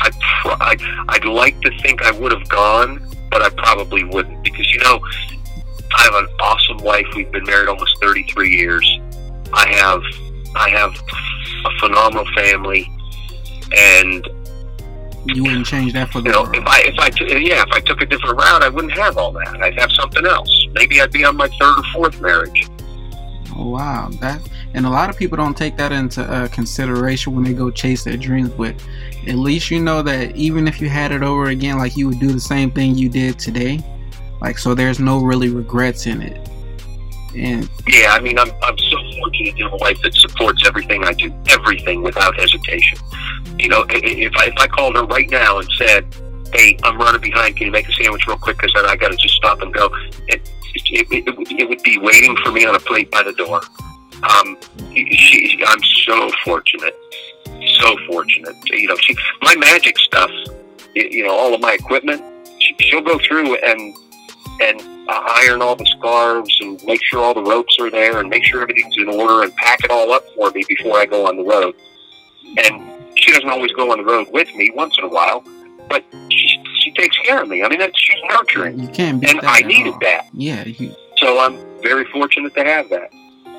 I'd, 0.02 0.14
I'd, 0.46 0.82
I'd 1.10 1.26
like 1.26 1.60
to 1.62 1.72
think 1.82 2.02
I 2.02 2.12
would 2.12 2.32
have 2.32 2.48
gone, 2.50 3.06
but 3.32 3.41
I 3.41 3.50
probably 3.50 4.04
wouldn't. 4.04 4.44
Because, 4.44 4.70
you 4.74 4.80
know, 4.82 5.00
I 5.96 6.04
have 6.04 6.16
an 6.16 6.28
awesome 6.39 6.78
wife. 6.78 7.06
We've 7.16 7.32
been 7.32 7.44
married 7.44 7.70
almost 7.70 8.02
33 8.02 8.50
years. 8.50 9.00
I 9.54 9.68
have 9.68 10.02
I 10.56 10.70
have 10.70 10.96
a 11.66 11.80
phenomenal 11.80 12.26
family, 12.36 12.91
and 13.76 14.28
you 15.26 15.44
wouldn't 15.44 15.66
change 15.66 15.94
that 15.94 16.12
for 16.12 16.22
the 16.22 16.30
you 16.30 16.34
know, 16.34 16.52
If 16.52 16.66
I 16.66 16.82
if 16.82 17.00
I 17.00 17.10
t- 17.10 17.48
yeah 17.48 17.64
if 17.64 17.72
I 17.72 17.80
took 17.80 18.02
a 18.02 18.06
different 18.06 18.38
route, 18.38 18.64
I 18.64 18.70
wouldn't 18.70 18.94
have 18.94 19.18
all 19.18 19.32
that. 19.34 19.62
I'd 19.62 19.80
have 19.80 19.91
something 19.91 20.26
else. 20.26 20.68
Maybe 20.74 21.02
I'd 21.02 21.12
be 21.12 21.24
on 21.24 21.38
my 21.38 21.48
third 21.60 21.78
or 21.78 21.84
fourth 21.94 22.20
marriage. 22.22 22.68
Oh, 23.56 23.70
wow, 23.70 24.10
that 24.20 24.41
and 24.74 24.88
a 24.88 24.89
lot 24.89 25.12
of 25.12 25.18
people 25.18 25.38
don't 25.38 25.56
take 25.56 25.78
that 25.78 25.91
into 25.91 26.24
uh, 26.24 26.48
consideration 26.48 27.36
when 27.36 27.44
they 27.44 27.54
go 27.54 27.70
chase 27.70 28.04
their 28.04 28.18
dreams. 28.18 28.50
But 28.50 28.76
at 29.28 29.36
least 29.36 29.70
you 29.70 29.80
know 29.80 30.02
that 30.02 30.36
even 30.36 30.68
if 30.68 30.82
you 30.82 30.89
had 30.89 31.12
it 31.12 31.22
over 31.22 31.46
again, 31.46 31.78
like 31.78 31.96
you 31.96 32.08
would 32.10 32.20
do 32.20 32.32
the 32.32 32.39
same 32.39 32.72
thing 32.72 32.96
you 32.96 33.10
did 33.10 33.38
today 33.38 33.84
like, 34.44 34.58
so 34.58 34.76
there's 34.76 35.00
no 35.00 35.22
really 35.22 35.50
regrets 35.50 36.06
in 36.06 36.22
it. 36.22 36.50
And 37.36 37.68
yeah, 37.88 38.12
I 38.12 38.20
mean, 38.20 38.38
I'm, 38.38 38.52
I'm 38.62 38.78
so 38.78 38.98
fortunate 39.18 39.56
to 39.56 39.64
have 39.64 39.74
a 39.74 39.78
wife 39.78 40.00
that 40.04 40.14
supports 40.14 40.68
everything 40.68 41.04
I 41.06 41.14
do, 41.14 41.34
everything 41.48 42.04
without 42.04 42.36
hesitation. 42.38 43.00
You 43.58 43.70
know, 43.70 43.86
if 43.89 44.36
I, 44.36 44.46
if 44.48 44.58
I 44.58 44.68
called 44.68 44.96
her 44.98 45.06
right 45.06 45.30
now 45.30 45.60
and 45.60 45.70
said, 45.78 46.06
hey, 46.54 46.78
I'm 46.84 46.98
running 47.00 47.22
behind, 47.22 47.56
can 47.56 47.68
you 47.68 47.72
make 47.72 47.88
a 47.88 47.94
sandwich 47.94 48.28
real 48.28 48.38
quick 48.38 48.58
because 48.58 48.74
then 48.76 48.86
I 48.86 48.98
got 48.98 49.12
to 49.12 49.18
just 49.18 49.34
stop 49.36 49.62
and 49.62 49.74
go, 49.74 49.89
it, 50.28 50.48
it, 50.76 51.08
it, 51.10 51.24
it, 51.60 51.70
would, 51.70 51.82
be 51.82 51.98
waiting 51.98 52.36
for 52.44 52.52
me 52.52 52.66
on 52.66 52.76
a 52.76 52.80
plate 52.80 53.10
by 53.10 53.24
the 53.24 53.34
door. 53.34 53.62
Um, 54.24 54.58
she, 54.94 55.64
I'm 55.66 55.82
so 56.06 56.30
fortunate, 56.44 56.96
so 57.80 57.98
fortunate. 58.08 58.56
You 58.66 58.89
know, 58.89 58.98
she, 58.98 59.16
my 59.41 59.56
magic 59.56 59.98
stuff, 59.98 60.30
you 60.94 61.24
know, 61.24 61.32
all 61.32 61.54
of 61.56 61.62
my 61.62 61.74
equipment, 61.74 62.22
she, 62.60 62.76
she'll 62.80 63.02
go 63.02 63.18
through 63.28 63.56
and 63.56 63.96
and 64.62 64.82
uh, 65.10 65.22
iron 65.47 65.62
all 65.62 65.76
the 65.76 65.86
scarves 65.97 66.56
and 66.62 66.82
make 66.86 67.01
sure 67.04 67.20
all 67.24 67.34
the 67.34 67.43
ropes 67.43 67.78
are 67.80 67.89
there 67.91 68.20
and 68.20 68.30
make 68.30 68.43
sure 68.45 68.62
everything's 68.62 68.95
in 68.97 69.10
order 69.10 69.43
and 69.43 69.54
pack 69.56 69.84
it 69.84 69.91
all 69.91 70.12
up 70.14 70.24
for 70.36 70.51
me 70.51 70.64
before 70.68 70.97
I 70.97 71.06
go 71.06 71.28
on 71.28 71.38
the 71.38 71.43
road. 71.43 71.76
And 72.58 73.18
she 73.18 73.32
doesn't 73.32 73.49
always 73.49 73.72
go 73.72 73.91
on 73.91 73.97
the 73.99 74.06
road 74.06 74.28
with 74.32 74.54
me 74.56 74.72
once 74.76 74.95
in 74.97 75.04
a 75.06 75.10
while, 75.10 75.43
but 75.89 76.04
she, 76.30 76.64
she 76.80 76.91
takes 76.93 77.18
care 77.20 77.41
of 77.41 77.49
me. 77.49 77.64
I 77.64 77.70
mean, 77.70 77.80
that's, 77.80 77.99
she's 77.99 78.18
nurturing. 78.30 78.80
You 78.80 78.88
can't 78.89 79.20
beat 79.20 79.30
and 79.32 79.39
that 79.39 79.45
I 79.47 79.62
needed 79.68 79.93
all. 79.93 79.99
that. 79.99 80.28
Yeah, 80.34 80.64
you, 80.66 80.95
So 81.18 81.39
I'm 81.39 81.58
very 81.82 82.06
fortunate 82.06 82.54
to 82.56 82.64
have 82.64 82.89
that. 82.89 83.12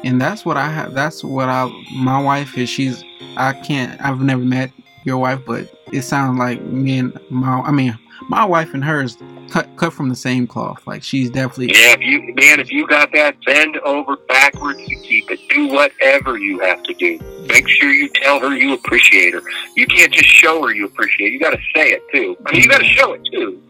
and 0.05 0.20
that's 0.20 0.45
what 0.45 0.57
I 0.57 0.68
have. 0.68 0.95
That's 0.95 1.22
what 1.24 1.49
I. 1.49 1.66
My 1.95 2.20
wife 2.20 2.57
is. 2.57 2.68
She's. 2.70 3.03
I 3.36 3.53
can't. 3.53 4.01
I've 4.01 4.20
never 4.20 4.42
met 4.42 4.70
your 5.05 5.18
wife, 5.18 5.40
but 5.47 5.68
it 5.92 6.03
sounds 6.03 6.38
like 6.38 6.61
me 6.62 6.99
and 6.99 7.18
my. 7.30 7.61
I 7.61 7.70
mean, 7.72 7.99
my 8.28 8.45
wife 8.45 8.74
and 8.74 8.84
hers 8.84 9.16
cut 9.55 9.76
cut 9.76 9.92
from 9.92 10.09
the 10.09 10.16
same 10.16 10.48
cloth. 10.48 10.84
Like 10.84 11.05
she's 11.05 11.30
definitely. 11.30 11.68
Yeah, 11.68 11.94
if 11.94 12.00
you 12.00 12.34
man, 12.34 12.59
if 12.59 12.72
you 12.72 12.88
got 12.88 13.12
that, 13.12 13.36
bend 13.46 13.76
over 13.78 14.16
backwards 14.16 14.80
to 14.80 14.96
keep 14.96 15.30
it. 15.30 15.38
Do 15.48 15.68
whatever 15.68 16.36
you 16.36 16.59
have 16.59 16.82
to 16.82 16.94
do. 16.94 17.18
Make 17.46 17.68
sure 17.68 17.90
you 17.90 18.09
tell 18.09 18.40
her 18.40 18.57
you 18.57 18.72
appreciate 18.72 19.32
her. 19.32 19.42
You 19.76 19.86
can't 19.86 20.12
just 20.12 20.28
show 20.28 20.61
her 20.62 20.74
you 20.74 20.86
appreciate. 20.86 21.28
her. 21.28 21.32
You 21.32 21.38
got 21.40 21.50
to 21.50 21.62
say 21.72 21.92
it 21.92 22.02
too. 22.12 22.36
I 22.44 22.52
mean, 22.52 22.62
you 22.62 22.68
got 22.68 22.78
to 22.78 22.84
show 22.84 23.12
it 23.12 23.22
too. 23.32 23.62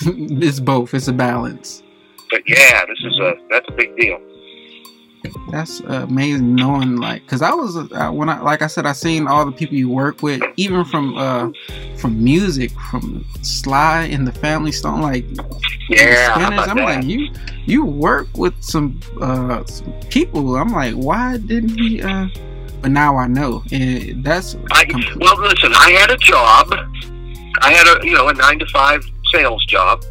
it's 0.42 0.58
both. 0.58 0.94
It's 0.94 1.08
a 1.08 1.12
balance. 1.12 1.82
But 2.30 2.42
yeah, 2.46 2.86
this 2.86 2.98
is 3.04 3.18
a 3.18 3.34
that's 3.50 3.68
a 3.68 3.72
big 3.72 3.94
deal. 3.96 4.18
That's 5.50 5.80
amazing 5.80 6.54
knowing 6.54 6.96
like 6.96 7.22
because 7.22 7.42
I 7.42 7.52
was 7.54 7.76
uh, 7.76 8.10
when 8.10 8.28
I 8.28 8.40
like 8.40 8.62
I 8.62 8.66
said 8.66 8.86
I 8.86 8.92
seen 8.92 9.26
all 9.26 9.44
the 9.46 9.52
people 9.52 9.76
you 9.76 9.88
work 9.88 10.22
with 10.22 10.42
even 10.56 10.84
from 10.84 11.16
uh 11.18 11.50
from 11.96 12.22
music 12.22 12.70
from 12.90 13.24
Sly 13.42 14.02
and 14.04 14.26
the 14.26 14.32
Family 14.32 14.72
Stone 14.72 15.00
like 15.02 15.24
Yeah, 15.88 16.34
Spinners, 16.34 16.68
I'm 16.68 16.76
that? 16.76 16.84
like 16.84 17.04
you 17.04 17.30
you 17.64 17.84
work 17.84 18.28
with 18.36 18.54
some 18.62 19.00
uh 19.20 19.64
some 19.64 19.92
people. 20.10 20.56
I'm 20.56 20.68
like 20.72 20.94
why 20.94 21.38
didn't 21.38 21.78
he 21.78 22.02
uh 22.02 22.28
but 22.82 22.90
now 22.90 23.16
I 23.16 23.26
know. 23.26 23.62
And 23.72 24.22
that's 24.22 24.56
I, 24.70 24.84
complete- 24.84 25.16
well, 25.18 25.40
listen, 25.40 25.72
I 25.74 25.90
had 25.92 26.10
a 26.10 26.16
job. 26.18 26.72
I 27.62 27.72
had 27.72 27.86
a 27.86 28.04
you 28.06 28.12
know 28.14 28.28
a 28.28 28.34
nine 28.34 28.58
to 28.58 28.66
five 28.66 29.02
sales 29.32 29.64
job, 29.64 30.04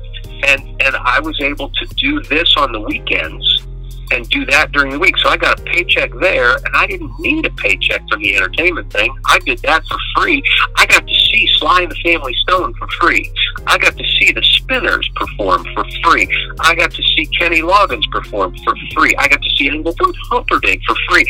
and 0.43 0.61
and 0.81 0.95
I 0.95 1.19
was 1.19 1.39
able 1.41 1.69
to 1.69 1.85
do 1.95 2.21
this 2.23 2.51
on 2.57 2.71
the 2.71 2.79
weekends 2.81 3.64
and 4.11 4.27
do 4.29 4.45
that 4.45 4.71
during 4.71 4.91
the 4.91 4.99
week. 4.99 5.17
So 5.17 5.29
I 5.29 5.37
got 5.37 5.59
a 5.59 5.63
paycheck 5.63 6.11
there, 6.19 6.55
and 6.55 6.75
I 6.75 6.87
didn't 6.87 7.11
need 7.19 7.45
a 7.45 7.49
paycheck 7.51 8.01
from 8.09 8.21
the 8.21 8.35
entertainment 8.35 8.91
thing. 8.91 9.15
I 9.25 9.39
did 9.39 9.59
that 9.59 9.85
for 9.85 9.97
free. 10.17 10.43
I 10.77 10.85
got 10.85 11.07
to 11.07 11.13
see 11.13 11.47
Sly 11.57 11.81
and 11.81 11.91
the 11.91 11.95
Family 11.95 12.33
Stone 12.47 12.73
for 12.75 12.87
free. 12.99 13.31
I 13.67 13.77
got 13.77 13.97
to 13.97 14.03
see 14.19 14.31
the 14.31 14.43
Spinners 14.43 15.09
perform 15.15 15.65
for 15.73 15.85
free. 16.03 16.27
I 16.59 16.75
got 16.75 16.91
to 16.91 17.03
see 17.15 17.25
Kenny 17.37 17.61
Loggins 17.61 18.09
perform 18.11 18.55
for 18.63 18.75
free. 18.93 19.15
I 19.17 19.27
got 19.27 19.41
to 19.41 19.49
see 19.57 19.69
Engelbert 19.69 20.15
Humperdinck 20.29 20.81
for 20.85 20.95
free 21.09 21.25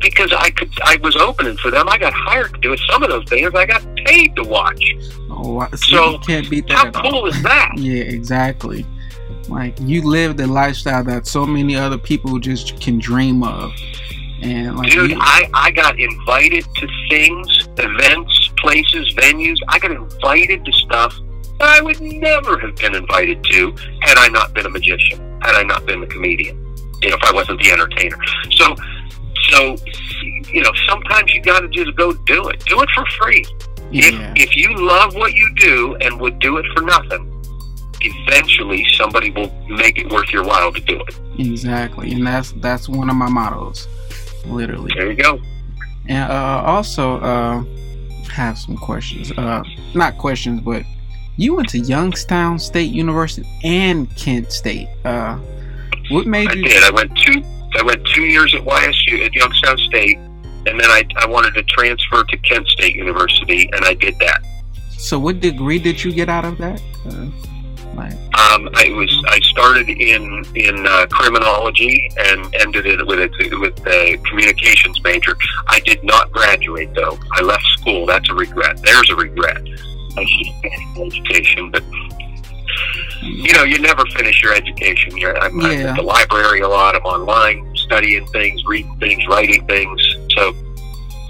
because 0.00 0.32
I 0.32 0.50
could. 0.50 0.70
I 0.84 0.98
was 1.02 1.16
opening 1.16 1.56
for 1.56 1.70
them. 1.70 1.88
I 1.88 1.98
got 1.98 2.12
hired 2.12 2.54
to 2.54 2.60
do 2.60 2.72
it. 2.72 2.80
Some 2.90 3.02
of 3.02 3.10
those 3.10 3.24
bands 3.24 3.54
I 3.54 3.66
got 3.66 3.84
paid 4.04 4.36
to 4.36 4.44
watch. 4.44 4.82
oh, 5.30 5.66
see, 5.74 5.94
so, 5.94 6.12
you 6.12 6.18
can't 6.20 6.50
beat 6.50 6.66
that 6.68 6.94
How 6.94 7.02
cool 7.02 7.26
is 7.26 7.42
that? 7.42 7.72
Yeah, 7.78 8.02
exactly. 8.02 8.84
Like 9.48 9.74
you 9.80 10.02
live 10.02 10.36
the 10.36 10.46
lifestyle 10.46 11.02
that 11.04 11.26
so 11.26 11.46
many 11.46 11.74
other 11.76 11.98
people 11.98 12.38
just 12.38 12.80
can 12.80 12.98
dream 12.98 13.42
of, 13.42 13.72
and 14.42 14.76
like 14.76 14.90
Dude, 14.90 15.10
you- 15.12 15.18
I, 15.20 15.48
I 15.54 15.70
got 15.70 15.98
invited 15.98 16.64
to 16.76 16.88
things, 17.10 17.68
events, 17.78 18.50
places, 18.58 19.12
venues. 19.14 19.56
I 19.68 19.78
got 19.78 19.90
invited 19.92 20.64
to 20.64 20.72
stuff 20.72 21.18
that 21.58 21.68
I 21.68 21.80
would 21.80 22.00
never 22.00 22.58
have 22.58 22.76
been 22.76 22.94
invited 22.94 23.42
to 23.44 23.74
had 24.02 24.18
I 24.18 24.28
not 24.28 24.52
been 24.54 24.66
a 24.66 24.70
magician, 24.70 25.18
had 25.42 25.54
I 25.54 25.62
not 25.62 25.86
been 25.86 26.02
a 26.02 26.06
comedian, 26.06 26.56
you 27.02 27.10
know, 27.10 27.16
if 27.16 27.22
I 27.24 27.32
wasn't 27.32 27.60
the 27.62 27.70
entertainer. 27.72 28.18
So, 28.52 28.76
so, 29.50 29.76
you 30.52 30.62
know, 30.62 30.70
sometimes 30.88 31.32
you 31.32 31.40
got 31.42 31.60
to 31.60 31.68
just 31.68 31.96
go 31.96 32.12
do 32.12 32.48
it. 32.48 32.64
Do 32.66 32.80
it 32.82 32.88
for 32.94 33.04
free. 33.22 33.44
yeah, 33.90 34.32
If, 34.36 34.50
if 34.50 34.56
you 34.56 34.76
love 34.76 35.14
what 35.14 35.32
you 35.34 35.52
do 35.56 35.96
and 36.00 36.20
would 36.20 36.38
do 36.38 36.58
it 36.58 36.66
for 36.76 36.82
nothing, 36.82 37.27
eventually 38.00 38.84
somebody 38.94 39.30
will 39.30 39.50
make 39.68 39.98
it 39.98 40.10
worth 40.10 40.30
your 40.32 40.44
while 40.44 40.72
to 40.72 40.80
do 40.80 41.00
it. 41.00 41.18
exactly, 41.38 42.12
and 42.12 42.26
that's 42.26 42.52
that's 42.52 42.88
one 42.88 43.08
of 43.10 43.16
my 43.16 43.28
mottos, 43.28 43.86
literally. 44.46 44.92
There 44.96 45.10
you 45.10 45.16
go. 45.16 45.40
And 46.08 46.30
uh, 46.30 46.62
also, 46.64 47.18
uh, 47.20 47.64
have 48.30 48.56
some 48.58 48.76
questions. 48.76 49.32
Uh, 49.32 49.62
not 49.94 50.16
questions, 50.18 50.60
but 50.60 50.82
you 51.36 51.54
went 51.54 51.68
to 51.70 51.78
Youngstown 51.78 52.58
State 52.58 52.90
University 52.90 53.46
and 53.64 54.14
Kent 54.16 54.52
State. 54.52 54.88
Uh, 55.04 55.38
what 56.10 56.26
made 56.26 56.48
I 56.48 56.54
you? 56.54 56.64
did. 56.64 56.82
I 56.82 56.90
went 56.90 57.16
two. 57.18 57.42
I 57.78 57.82
went 57.82 58.06
two 58.06 58.22
years 58.22 58.54
at 58.54 58.62
YSU 58.62 59.24
at 59.26 59.34
Youngstown 59.34 59.76
State, 59.78 60.16
and 60.16 60.80
then 60.80 60.90
I, 60.90 61.06
I 61.16 61.26
wanted 61.26 61.52
to 61.54 61.62
transfer 61.64 62.24
to 62.24 62.36
Kent 62.38 62.66
State 62.68 62.96
University, 62.96 63.68
and 63.72 63.84
I 63.84 63.94
did 63.94 64.18
that. 64.20 64.42
So, 64.96 65.18
what 65.18 65.40
degree 65.40 65.78
did 65.78 66.02
you 66.02 66.12
get 66.12 66.28
out 66.28 66.44
of 66.44 66.56
that? 66.58 66.80
Uh, 67.06 67.26
Um, 68.06 68.68
I 68.74 68.90
was 68.90 69.24
I 69.28 69.40
started 69.40 69.88
in 69.88 70.44
in 70.54 70.86
uh, 70.86 71.06
criminology 71.10 72.10
and 72.18 72.54
ended 72.60 72.86
it 72.86 73.06
with 73.06 73.18
a 73.20 73.58
with 73.58 73.86
a 73.86 74.16
communications 74.28 75.02
major. 75.02 75.36
I 75.68 75.80
did 75.80 76.02
not 76.04 76.30
graduate 76.32 76.94
though. 76.94 77.18
I 77.32 77.42
left 77.42 77.64
school. 77.78 78.06
That's 78.06 78.28
a 78.30 78.34
regret. 78.34 78.80
There's 78.82 79.10
a 79.10 79.16
regret. 79.16 79.62
I 80.16 80.24
should 80.24 80.46
have 80.46 80.62
finished 80.62 80.96
my 80.96 81.02
education, 81.04 81.70
but 81.70 81.84
you 83.22 83.52
know, 83.54 83.64
you 83.64 83.78
never 83.78 84.04
finish 84.16 84.42
your 84.42 84.54
education. 84.54 85.16
You're, 85.16 85.36
I'm, 85.38 85.60
I'm 85.60 85.86
at 85.86 85.96
the 85.96 86.02
library 86.02 86.60
a 86.60 86.68
lot. 86.68 86.94
I'm 86.94 87.02
online 87.02 87.76
studying 87.76 88.26
things, 88.28 88.64
reading 88.66 88.96
things, 88.98 89.26
writing 89.26 89.66
things. 89.66 90.00
So, 90.36 90.54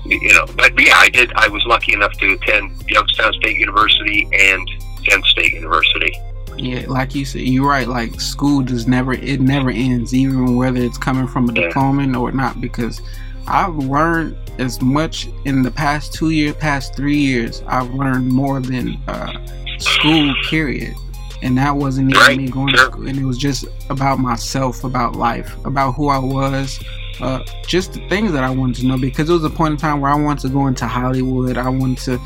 you 0.04 0.32
know, 0.32 0.46
but 0.56 0.72
yeah, 0.78 0.96
I 0.96 1.08
did. 1.08 1.32
I 1.34 1.48
was 1.48 1.64
lucky 1.66 1.92
enough 1.92 2.12
to 2.18 2.32
attend 2.34 2.84
Youngstown 2.88 3.32
State 3.34 3.56
University 3.56 4.28
and 4.32 4.68
Kent 5.04 5.24
State 5.26 5.52
University. 5.52 6.12
Yeah, 6.59 6.84
like 6.88 7.14
you 7.14 7.24
said, 7.24 7.42
you're 7.42 7.68
right. 7.68 7.86
Like 7.88 8.20
school 8.20 8.62
just 8.62 8.88
never 8.88 9.12
it 9.12 9.40
never 9.40 9.70
ends, 9.70 10.14
even 10.14 10.56
whether 10.56 10.80
it's 10.80 10.98
coming 10.98 11.26
from 11.26 11.48
a 11.48 11.52
Yeah. 11.52 11.68
diploma 11.68 12.18
or 12.18 12.32
not. 12.32 12.61
Because 12.61 13.00
I've 13.46 13.76
learned 13.76 14.36
as 14.59 14.82
much 14.82 15.28
in 15.44 15.62
the 15.62 15.70
past 15.70 16.12
two 16.12 16.30
years, 16.30 16.54
past 16.56 16.96
three 16.96 17.16
years. 17.18 17.62
I've 17.66 17.94
learned 17.94 18.28
more 18.28 18.61
than 18.61 18.98
uh, 19.09 19.32
school. 19.78 20.34
Period. 20.50 20.94
And 21.42 21.56
that 21.56 21.76
wasn't 21.76 22.11
even 22.11 22.20
Right, 22.20 22.36
me 22.36 22.48
going 22.48 22.72
to 22.74 22.78
school. 22.78 23.06
And 23.06 23.16
it 23.16 23.24
was 23.24 23.38
just 23.38 23.64
about 23.88 24.18
myself, 24.18 24.82
about 24.82 25.14
life, 25.14 25.54
about 25.64 25.92
who 25.92 26.09
I 26.09 26.18
was, 26.18 26.80
uh, 27.20 27.44
just 27.64 27.92
the 27.92 28.00
things 28.09 28.32
that 28.32 28.42
I 28.42 28.50
wanted 28.50 28.74
to 28.80 28.86
know. 28.86 28.98
Because 28.98 29.30
it 29.30 29.32
was 29.32 29.44
a 29.44 29.50
point 29.50 29.72
in 29.72 29.76
time 29.78 30.00
where 30.00 30.11
I 30.11 30.16
wanted 30.20 30.40
to 30.42 30.48
go 30.48 30.66
into 30.66 30.86
Hollywood. 30.88 31.56
I 31.56 31.68
wanted 31.68 31.98
to 31.98 32.20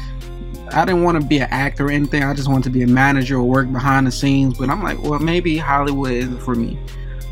I 0.72 0.84
didn't 0.84 1.02
want 1.02 1.20
to 1.20 1.26
be 1.26 1.38
an 1.38 1.48
actor 1.50 1.86
or 1.86 1.90
anything. 1.90 2.22
I 2.22 2.34
just 2.34 2.48
wanted 2.48 2.64
to 2.64 2.70
be 2.70 2.82
a 2.82 2.86
manager 2.86 3.36
or 3.36 3.44
work 3.44 3.70
behind 3.70 4.06
the 4.06 4.12
scenes. 4.12 4.58
But 4.58 4.70
I'm 4.70 4.82
like, 4.82 5.02
well, 5.02 5.18
maybe 5.18 5.56
Hollywood 5.56 6.12
isn't 6.12 6.40
for 6.40 6.54
me. 6.54 6.78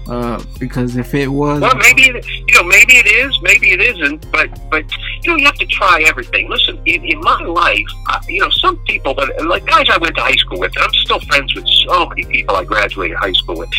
Uh, 0.06 0.42
because 0.58 0.96
if 0.96 1.14
it 1.14 1.28
was, 1.28 1.60
Well, 1.60 1.76
maybe 1.76 2.02
it, 2.02 2.26
you 2.26 2.54
know, 2.54 2.64
maybe 2.64 2.94
it 2.94 3.06
is, 3.06 3.38
maybe 3.42 3.70
it 3.70 3.80
isn't. 3.80 4.30
But 4.32 4.48
but 4.70 4.84
you 5.22 5.30
know, 5.30 5.36
you 5.36 5.44
have 5.46 5.56
to 5.56 5.66
try 5.66 6.02
everything. 6.06 6.48
Listen, 6.48 6.80
in, 6.86 7.04
in 7.04 7.20
my 7.20 7.42
life, 7.42 7.86
uh, 8.08 8.20
you 8.28 8.40
know, 8.40 8.50
some 8.50 8.76
people 8.84 9.14
that 9.14 9.46
like 9.46 9.66
guys 9.66 9.86
I 9.90 9.98
went 9.98 10.16
to 10.16 10.22
high 10.22 10.36
school 10.36 10.58
with, 10.60 10.72
and 10.76 10.84
I'm 10.84 10.92
still 10.94 11.20
friends 11.20 11.54
with 11.54 11.66
so 11.68 12.06
many 12.06 12.24
people 12.24 12.56
I 12.56 12.64
graduated 12.64 13.16
high 13.16 13.32
school 13.32 13.58
with. 13.58 13.70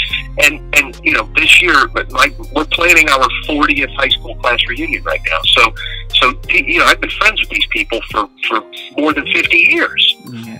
And 0.44 0.62
and 0.76 1.00
you 1.04 1.14
know, 1.14 1.30
this 1.36 1.62
year, 1.62 1.88
but 1.88 2.12
like 2.12 2.38
we're 2.54 2.66
planning 2.66 3.10
our 3.10 3.28
40th 3.48 3.94
high 3.96 4.10
school 4.10 4.36
class 4.36 4.60
reunion 4.68 5.04
right 5.04 5.22
now. 5.30 5.40
So 5.46 5.74
so 6.20 6.34
you 6.50 6.80
know, 6.80 6.86
I've 6.86 7.02
been 7.02 7.10
friends 7.12 7.40
with 7.42 7.50
these 7.50 7.66
people 7.68 8.00
for 8.12 8.30
for 8.48 8.62
more 8.98 9.14
than 9.14 9.26
50 9.32 9.58
years. 9.58 10.16
yeah, 10.32 10.58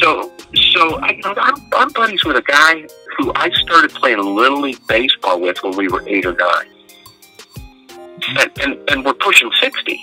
So, 0.00 0.32
so 0.72 0.98
I, 1.00 1.20
I'm, 1.24 1.54
I'm 1.76 1.88
buddies 1.92 2.24
with 2.24 2.36
a 2.36 2.42
guy 2.42 2.86
who 3.18 3.32
I 3.34 3.50
started 3.62 3.90
playing 3.90 4.18
little 4.18 4.60
league 4.60 4.84
baseball 4.86 5.40
with 5.40 5.62
when 5.62 5.76
we 5.76 5.88
were 5.88 6.02
eight 6.08 6.24
or 6.26 6.32
nine, 6.34 6.66
and 8.38 8.50
and, 8.60 8.90
and 8.90 9.04
we're 9.04 9.14
pushing 9.14 9.50
sixty. 9.60 10.02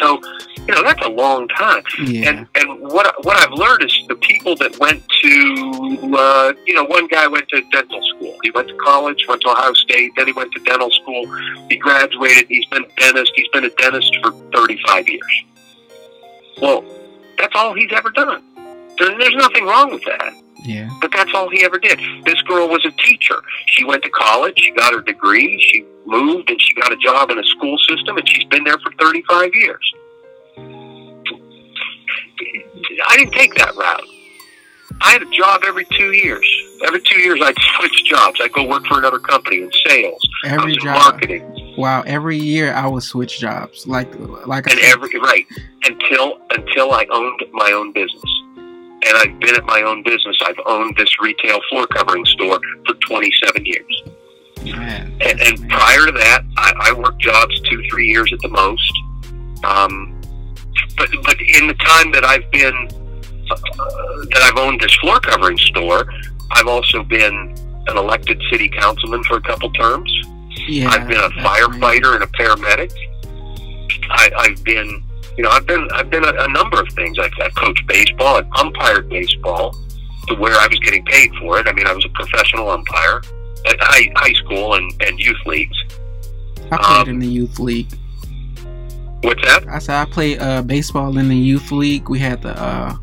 So, 0.00 0.20
you 0.56 0.74
know, 0.74 0.82
that's 0.82 1.04
a 1.06 1.08
long 1.08 1.46
time. 1.48 1.82
yeah, 2.04 2.28
And 2.30 2.46
and 2.56 2.80
what 2.80 3.14
what 3.24 3.36
I've 3.36 3.52
learned 3.52 3.84
is 3.84 3.96
the 4.08 4.16
people 4.16 4.56
that 4.56 4.76
went 4.78 5.02
to, 5.22 6.14
uh, 6.18 6.52
you 6.66 6.74
know, 6.74 6.84
one 6.84 7.06
guy 7.06 7.26
went 7.28 7.48
to 7.50 7.62
dental 7.70 8.02
school. 8.02 8.36
He 8.42 8.50
went 8.50 8.68
to 8.68 8.76
college, 8.76 9.24
went 9.28 9.42
to 9.42 9.50
Ohio 9.50 9.72
State, 9.74 10.12
then 10.16 10.26
he 10.26 10.32
went 10.32 10.52
to 10.52 10.60
dental 10.64 10.90
school. 10.90 11.24
He 11.68 11.76
graduated. 11.76 12.46
He's 12.48 12.66
been 12.66 12.84
a 12.84 13.00
dentist. 13.00 13.32
He's 13.36 13.48
been 13.52 13.64
a 13.64 13.70
dentist 13.70 14.16
for 14.22 14.32
thirty 14.52 14.80
five 14.86 15.08
years. 15.08 15.44
Well, 16.60 16.84
that's 17.38 17.54
all 17.54 17.74
he's 17.74 17.92
ever 17.92 18.10
done. 18.10 18.42
There, 18.98 19.16
there's 19.18 19.34
nothing 19.36 19.64
wrong 19.64 19.92
with 19.92 20.04
that. 20.06 20.32
Yeah, 20.64 20.88
But 21.00 21.12
that's 21.12 21.30
all 21.34 21.48
he 21.50 21.64
ever 21.64 21.78
did. 21.78 21.98
This 22.24 22.40
girl 22.42 22.68
was 22.68 22.84
a 22.86 22.90
teacher. 23.02 23.40
She 23.68 23.84
went 23.84 24.02
to 24.04 24.10
college, 24.10 24.54
she 24.58 24.70
got 24.72 24.92
her 24.94 25.00
degree, 25.02 25.60
she 25.70 25.84
moved, 26.06 26.50
and 26.50 26.60
she 26.60 26.74
got 26.74 26.92
a 26.92 26.96
job 26.96 27.30
in 27.30 27.38
a 27.38 27.44
school 27.44 27.76
system, 27.88 28.16
and 28.16 28.28
she's 28.28 28.44
been 28.44 28.64
there 28.64 28.78
for 28.78 28.90
35 28.98 29.54
years. 29.54 29.94
I 33.06 33.16
didn't 33.16 33.32
take 33.32 33.54
that 33.56 33.74
route. 33.76 34.04
I 35.00 35.10
had 35.12 35.22
a 35.22 35.30
job 35.30 35.62
every 35.66 35.86
two 35.96 36.12
years. 36.12 36.46
every 36.86 37.00
two 37.00 37.18
years 37.20 37.40
I'd 37.42 37.56
switch 37.78 38.04
jobs. 38.04 38.40
I'd 38.42 38.52
go 38.52 38.66
work 38.66 38.86
for 38.86 38.98
another 38.98 39.18
company 39.18 39.62
in 39.62 39.70
sales. 39.86 40.22
Every 40.46 40.76
job. 40.76 40.96
marketing. 40.96 41.74
Wow, 41.76 42.02
every 42.06 42.38
year 42.38 42.72
I 42.72 42.86
would 42.86 43.02
switch 43.02 43.40
jobs. 43.40 43.86
Like 43.86 44.14
like 44.46 44.66
and 44.70 44.78
every 44.80 45.18
right 45.18 45.46
until 45.84 46.38
until 46.50 46.92
I 46.92 47.06
owned 47.10 47.42
my 47.52 47.72
own 47.72 47.92
business. 47.92 48.22
And 49.06 49.16
I've 49.18 49.38
been 49.40 49.56
at 49.56 49.64
my 49.64 49.82
own 49.82 50.02
business. 50.02 50.36
I've 50.44 50.58
owned 50.66 50.96
this 50.96 51.20
retail 51.20 51.60
floor 51.68 51.86
covering 51.86 52.24
store 52.26 52.58
for 52.86 52.94
27 52.94 53.66
years. 53.66 54.02
Man, 54.64 55.14
and, 55.20 55.40
and 55.40 55.68
prior 55.68 56.06
to 56.06 56.12
that, 56.12 56.42
I, 56.56 56.72
I 56.90 56.92
worked 56.94 57.20
jobs 57.20 57.60
two, 57.68 57.82
three 57.90 58.08
years 58.08 58.32
at 58.32 58.38
the 58.40 58.48
most. 58.48 58.92
Um, 59.62 60.20
but 60.96 61.08
but 61.22 61.36
in 61.40 61.66
the 61.66 61.74
time 61.74 62.12
that 62.12 62.24
I've 62.24 62.50
been 62.50 62.88
uh, 63.50 63.56
that 64.30 64.42
I've 64.42 64.56
owned 64.56 64.80
this 64.80 64.94
floor 64.96 65.20
covering 65.20 65.58
store, 65.58 66.06
I've 66.52 66.66
also 66.66 67.02
been 67.02 67.54
an 67.88 67.96
elected 67.96 68.40
city 68.50 68.68
councilman 68.68 69.22
for 69.24 69.36
a 69.36 69.42
couple 69.42 69.70
terms. 69.72 70.10
Yeah, 70.66 70.88
I've 70.88 71.08
been 71.08 71.18
a 71.18 71.30
firefighter 71.42 72.14
and 72.14 72.24
a 72.24 72.28
paramedic. 72.28 72.92
I, 74.10 74.30
I've 74.38 74.64
been, 74.64 75.02
you 75.36 75.44
know, 75.44 75.50
I've 75.50 75.66
been 75.66 75.88
I've 75.92 76.10
been 76.10 76.24
a, 76.24 76.32
a 76.32 76.48
number 76.48 76.80
of 76.80 76.88
things. 76.90 77.18
I've, 77.18 77.32
I've 77.40 77.54
coached 77.54 77.86
baseball, 77.86 78.36
I've 78.36 78.50
umpired 78.58 79.08
baseball 79.08 79.76
to 80.28 80.34
where 80.36 80.54
I 80.54 80.66
was 80.66 80.78
getting 80.80 81.04
paid 81.04 81.30
for 81.40 81.58
it. 81.58 81.68
I 81.68 81.72
mean, 81.72 81.86
I 81.86 81.92
was 81.92 82.04
a 82.04 82.08
professional 82.10 82.70
umpire 82.70 83.22
at 83.66 83.76
high, 83.80 84.10
high 84.16 84.32
school 84.32 84.74
and, 84.74 85.02
and 85.02 85.18
youth 85.18 85.44
leagues. 85.46 85.76
I 86.70 86.76
played 86.76 87.00
um, 87.00 87.08
in 87.08 87.18
the 87.18 87.26
youth 87.26 87.58
league. 87.58 87.92
What's 89.22 89.42
that? 89.42 89.66
I 89.68 89.78
said 89.78 89.96
I 89.96 90.04
played 90.04 90.40
uh, 90.40 90.62
baseball 90.62 91.16
in 91.18 91.28
the 91.28 91.36
youth 91.36 91.72
league. 91.72 92.08
We 92.08 92.18
had 92.18 92.42
the 92.42 92.50
uh, 92.60 92.96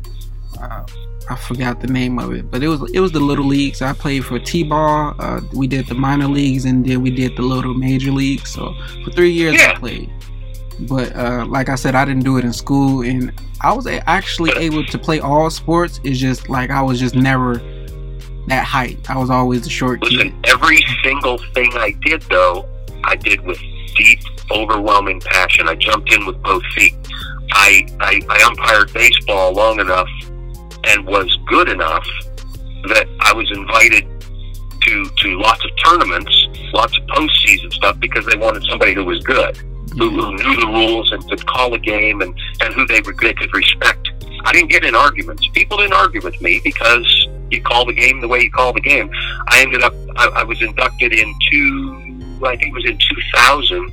uh, 0.60 0.86
I 1.28 1.36
forgot 1.36 1.80
the 1.80 1.86
name 1.86 2.18
of 2.18 2.32
it, 2.32 2.50
but 2.50 2.62
it 2.62 2.68
was 2.68 2.90
it 2.92 3.00
was 3.00 3.12
the 3.12 3.20
little 3.20 3.46
leagues. 3.46 3.82
I 3.82 3.92
played 3.92 4.24
for 4.24 4.38
T-ball. 4.38 5.14
Uh, 5.18 5.40
we 5.52 5.66
did 5.66 5.86
the 5.86 5.94
minor 5.94 6.28
leagues, 6.28 6.64
and 6.64 6.84
then 6.84 7.02
we 7.02 7.10
did 7.10 7.36
the 7.36 7.42
little 7.42 7.74
major 7.74 8.12
leagues. 8.12 8.50
So 8.50 8.74
for 9.04 9.10
three 9.10 9.32
years 9.32 9.54
yeah. 9.54 9.72
I 9.72 9.74
played. 9.74 10.10
But 10.88 11.14
uh, 11.16 11.46
like 11.46 11.68
I 11.68 11.74
said, 11.74 11.94
I 11.94 12.04
didn't 12.04 12.24
do 12.24 12.36
it 12.38 12.44
in 12.44 12.52
school, 12.52 13.02
and 13.02 13.32
I 13.60 13.72
was 13.72 13.86
actually 13.86 14.50
able 14.56 14.84
to 14.86 14.98
play 14.98 15.20
all 15.20 15.50
sports. 15.50 16.00
It's 16.04 16.18
just 16.18 16.48
like 16.48 16.70
I 16.70 16.82
was 16.82 16.98
just 16.98 17.14
never 17.14 17.60
that 18.48 18.64
height. 18.64 18.98
I 19.10 19.18
was 19.18 19.30
always 19.30 19.62
the 19.62 19.70
short 19.70 20.02
kid. 20.02 20.12
Listen, 20.12 20.42
kid. 20.42 20.50
every 20.50 20.84
single 21.02 21.38
thing 21.54 21.70
I 21.74 21.94
did 22.02 22.22
though, 22.22 22.68
I 23.04 23.16
did 23.16 23.40
with 23.42 23.58
deep, 23.96 24.20
overwhelming 24.50 25.20
passion. 25.20 25.68
I 25.68 25.74
jumped 25.74 26.12
in 26.12 26.26
with 26.26 26.42
both 26.42 26.64
feet. 26.74 26.94
I, 27.52 27.86
I, 28.00 28.20
I 28.28 28.48
umpired 28.48 28.92
baseball 28.92 29.52
long 29.52 29.78
enough 29.78 30.08
and 30.84 31.06
was 31.06 31.38
good 31.46 31.68
enough 31.68 32.06
that 32.88 33.06
I 33.20 33.32
was 33.32 33.50
invited 33.52 34.08
to 34.82 35.04
to 35.04 35.38
lots 35.38 35.64
of 35.64 35.70
tournaments, 35.84 36.48
lots 36.72 36.96
of 36.98 37.04
postseason 37.06 37.72
stuff 37.72 38.00
because 38.00 38.26
they 38.26 38.36
wanted 38.36 38.64
somebody 38.64 38.94
who 38.94 39.04
was 39.04 39.22
good, 39.22 39.56
who, 39.98 40.10
who 40.10 40.36
knew 40.36 40.60
the 40.60 40.66
rules 40.66 41.12
and 41.12 41.28
could 41.28 41.44
call 41.46 41.72
a 41.74 41.78
game 41.78 42.20
and, 42.20 42.34
and 42.60 42.74
who 42.74 42.86
they, 42.86 43.00
they 43.00 43.34
could 43.34 43.52
respect. 43.54 44.10
I 44.44 44.52
didn't 44.52 44.70
get 44.70 44.84
in 44.84 44.94
arguments. 44.94 45.46
People 45.48 45.78
didn't 45.78 45.92
argue 45.92 46.20
with 46.22 46.40
me 46.40 46.60
because 46.64 47.28
you 47.50 47.62
call 47.62 47.84
the 47.84 47.92
game 47.92 48.20
the 48.20 48.28
way 48.28 48.40
you 48.40 48.50
call 48.50 48.72
the 48.72 48.80
game. 48.80 49.10
I 49.48 49.60
ended 49.60 49.82
up, 49.82 49.94
I, 50.16 50.28
I 50.36 50.42
was 50.44 50.60
inducted 50.62 51.12
in 51.12 51.32
two, 51.50 52.40
I 52.44 52.56
think 52.56 52.68
it 52.68 52.74
was 52.74 52.84
in 52.86 52.98
2000 52.98 53.92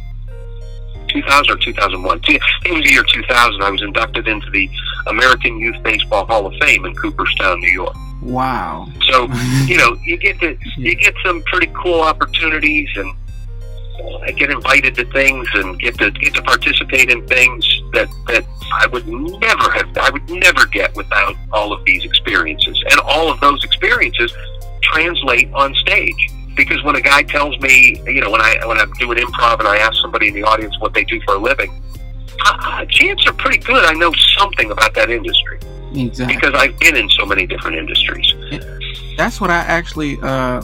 2000 1.09 1.51
or 1.51 1.57
2001. 1.57 2.19
I 2.19 2.27
think 2.27 2.41
it 2.65 2.71
was 2.71 2.83
the 2.83 2.91
year 2.91 3.03
2000. 3.03 3.63
I 3.63 3.69
was 3.69 3.81
inducted 3.81 4.27
into 4.27 4.49
the 4.51 4.69
American 5.07 5.57
Youth 5.59 5.81
Baseball 5.83 6.25
Hall 6.25 6.45
of 6.45 6.53
Fame 6.61 6.85
in 6.85 6.95
Cooperstown, 6.95 7.59
New 7.59 7.71
York. 7.71 7.95
Wow. 8.21 8.87
So, 9.09 9.23
you 9.65 9.77
know, 9.77 9.97
you 10.03 10.17
get 10.17 10.39
to 10.41 10.57
you 10.77 10.95
get 10.95 11.13
some 11.25 11.41
pretty 11.43 11.71
cool 11.75 12.01
opportunities 12.01 12.89
and 12.95 13.13
I 14.23 14.31
get 14.31 14.49
invited 14.49 14.95
to 14.95 15.05
things 15.05 15.47
and 15.53 15.79
get 15.79 15.97
to 15.97 16.11
get 16.11 16.33
to 16.35 16.41
participate 16.41 17.09
in 17.09 17.25
things 17.27 17.65
that 17.93 18.09
that 18.27 18.45
I 18.73 18.87
would 18.87 19.07
never 19.07 19.71
have 19.71 19.97
I 19.97 20.09
would 20.09 20.29
never 20.29 20.65
get 20.67 20.95
without 20.95 21.35
all 21.51 21.73
of 21.73 21.83
these 21.85 22.03
experiences. 22.03 22.81
And 22.91 22.99
all 23.01 23.31
of 23.31 23.39
those 23.39 23.63
experiences 23.63 24.31
translate 24.81 25.51
on 25.53 25.73
stage 25.75 26.29
because 26.55 26.83
when 26.83 26.95
a 26.95 27.01
guy 27.01 27.23
tells 27.23 27.57
me, 27.59 28.01
you 28.05 28.21
know, 28.21 28.29
when 28.29 28.41
I 28.41 28.57
when 28.65 28.77
I'm 28.77 28.91
doing 28.93 29.17
improv 29.17 29.59
and 29.59 29.67
I 29.67 29.77
ask 29.77 30.01
somebody 30.01 30.27
in 30.27 30.33
the 30.33 30.43
audience 30.43 30.77
what 30.79 30.93
they 30.93 31.03
do 31.03 31.19
for 31.21 31.35
a 31.35 31.39
living, 31.39 31.71
uh, 32.45 32.85
chances 32.85 33.25
are 33.27 33.33
pretty 33.33 33.57
good 33.59 33.83
I 33.85 33.93
know 33.93 34.11
something 34.37 34.71
about 34.71 34.93
that 34.95 35.09
industry. 35.09 35.59
Exactly. 35.95 36.35
Because 36.35 36.53
I've 36.53 36.77
been 36.79 36.95
in 36.95 37.09
so 37.09 37.25
many 37.25 37.47
different 37.47 37.77
industries. 37.77 38.33
That's 39.17 39.41
what 39.41 39.49
I 39.49 39.57
actually. 39.57 40.17
Uh, 40.21 40.61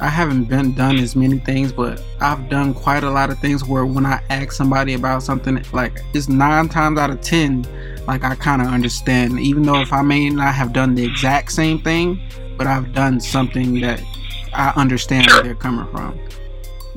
I 0.00 0.08
haven't 0.08 0.44
been 0.44 0.74
done 0.74 0.98
as 0.98 1.16
many 1.16 1.38
things, 1.38 1.72
but 1.72 2.02
I've 2.20 2.48
done 2.48 2.72
quite 2.72 3.02
a 3.02 3.10
lot 3.10 3.30
of 3.30 3.38
things 3.40 3.64
where 3.64 3.84
when 3.84 4.06
I 4.06 4.22
ask 4.30 4.52
somebody 4.52 4.94
about 4.94 5.22
something, 5.24 5.64
like 5.72 6.00
it's 6.14 6.28
nine 6.28 6.68
times 6.68 6.98
out 6.98 7.10
of 7.10 7.20
ten, 7.20 7.66
like 8.06 8.22
I 8.22 8.36
kind 8.36 8.62
of 8.62 8.68
understand, 8.68 9.40
even 9.40 9.64
though 9.64 9.80
if 9.80 9.92
I 9.92 10.02
may 10.02 10.30
not 10.30 10.54
have 10.54 10.72
done 10.72 10.94
the 10.94 11.04
exact 11.04 11.50
same 11.50 11.80
thing, 11.80 12.20
but 12.56 12.66
I've 12.66 12.92
done 12.92 13.20
something 13.20 13.80
that 13.80 14.00
I 14.54 14.72
understand 14.76 15.24
sure. 15.24 15.34
where 15.34 15.42
they're 15.42 15.54
coming 15.54 15.90
from. 15.90 16.18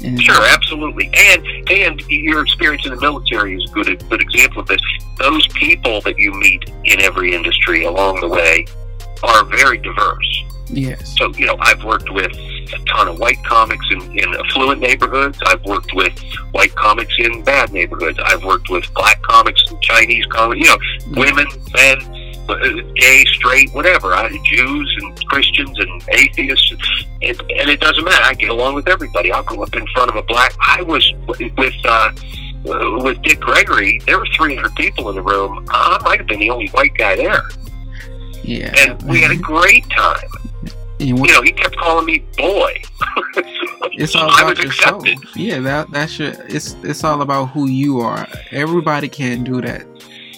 And 0.04 0.22
sure, 0.22 0.45
absolutely, 0.47 1.12
and 1.14 1.45
and 1.70 2.02
your 2.10 2.41
experience 2.41 2.86
in 2.86 2.93
the 2.93 3.02
military 3.02 3.56
is 3.56 3.70
a 3.70 3.74
good 3.74 4.10
good 4.10 4.22
example 4.22 4.62
of 4.62 4.68
this. 4.68 4.82
Those 5.18 5.47
people 5.47 6.02
that 6.02 6.18
you 6.18 6.34
meet 6.34 6.70
in 6.86 7.02
every 7.02 7.34
industry 7.34 7.86
along 7.86 8.22
the 8.22 8.28
way 8.28 8.66
are 9.24 9.43
very 9.45 9.78
diverse. 9.78 10.43
Yes. 10.72 11.15
So 11.17 11.32
you 11.36 11.45
know, 11.45 11.57
I've 11.59 11.84
worked 11.84 12.11
with 12.11 12.32
a 12.32 12.86
ton 12.86 13.07
of 13.07 13.19
white 13.19 13.43
comics 13.43 13.86
in, 13.91 14.01
in 14.17 14.34
affluent 14.36 14.80
neighborhoods. 14.82 15.39
I've 15.45 15.63
worked 15.65 15.93
with 15.93 16.17
white 16.51 16.74
comics 16.76 17.13
in 17.19 17.43
bad 17.43 17.74
neighborhoods. 17.74 18.19
I've 18.24 18.43
worked 18.43 18.69
with 18.69 18.91
black 18.93 19.22
comics 19.24 19.63
and 19.69 19.82
Chinese 19.82 20.26
comics. 20.28 20.61
You 20.61 20.67
know, 20.67 21.22
women, 21.22 21.47
men 21.74 22.22
gay, 22.95 23.24
straight, 23.34 23.74
whatever. 23.74 24.13
I, 24.13 24.30
Jews 24.45 24.97
and 25.01 25.26
Christians 25.28 25.78
and 25.80 26.03
atheists, 26.09 26.74
and, 27.22 27.39
and 27.39 27.69
it 27.69 27.80
doesn't 27.80 28.03
matter. 28.03 28.24
I 28.24 28.34
get 28.34 28.49
along 28.49 28.76
with 28.76 28.88
everybody. 28.88 29.32
I'll 29.32 29.43
go 29.43 29.63
up 29.63 29.76
in 29.76 29.86
front 29.88 30.09
of 30.09 30.15
a 30.15 30.24
black. 30.24 30.53
I 30.59 30.82
was 30.82 31.13
with 31.57 31.74
uh, 31.86 32.11
with 33.03 33.22
Dick 33.22 33.39
Gregory. 33.39 33.99
There 34.05 34.19
were 34.19 34.28
300 34.36 34.76
people 34.76 35.09
in 35.09 35.15
the 35.15 35.22
room. 35.22 35.65
I 35.69 35.99
might 36.03 36.19
have 36.19 36.28
been 36.28 36.39
the 36.39 36.49
only 36.49 36.69
white 36.69 36.95
guy 36.95 37.15
there. 37.15 37.43
Yeah, 38.43 38.74
and 38.78 39.01
we 39.03 39.22
had 39.22 39.32
a 39.32 39.38
great 39.38 39.88
time. 39.89 40.28
You 41.02 41.16
know, 41.16 41.41
he 41.41 41.52
kept 41.52 41.76
calling 41.78 42.06
me 42.06 42.20
boy. 42.38 42.82
it's 43.93 44.16
all 44.16 44.30
about 44.30 44.58
your 44.62 44.72
soul. 44.72 45.04
Yeah, 45.36 45.60
that 45.60 45.89
that's 45.91 46.20
your. 46.20 46.34
It's 46.47 46.76
it's 46.84 47.04
all 47.04 47.22
about 47.22 47.45
who 47.47 47.68
you 47.68 47.99
are. 47.99 48.28
Everybody 48.52 49.10
can't 49.10 49.43
do 49.43 49.62
that, 49.62 49.86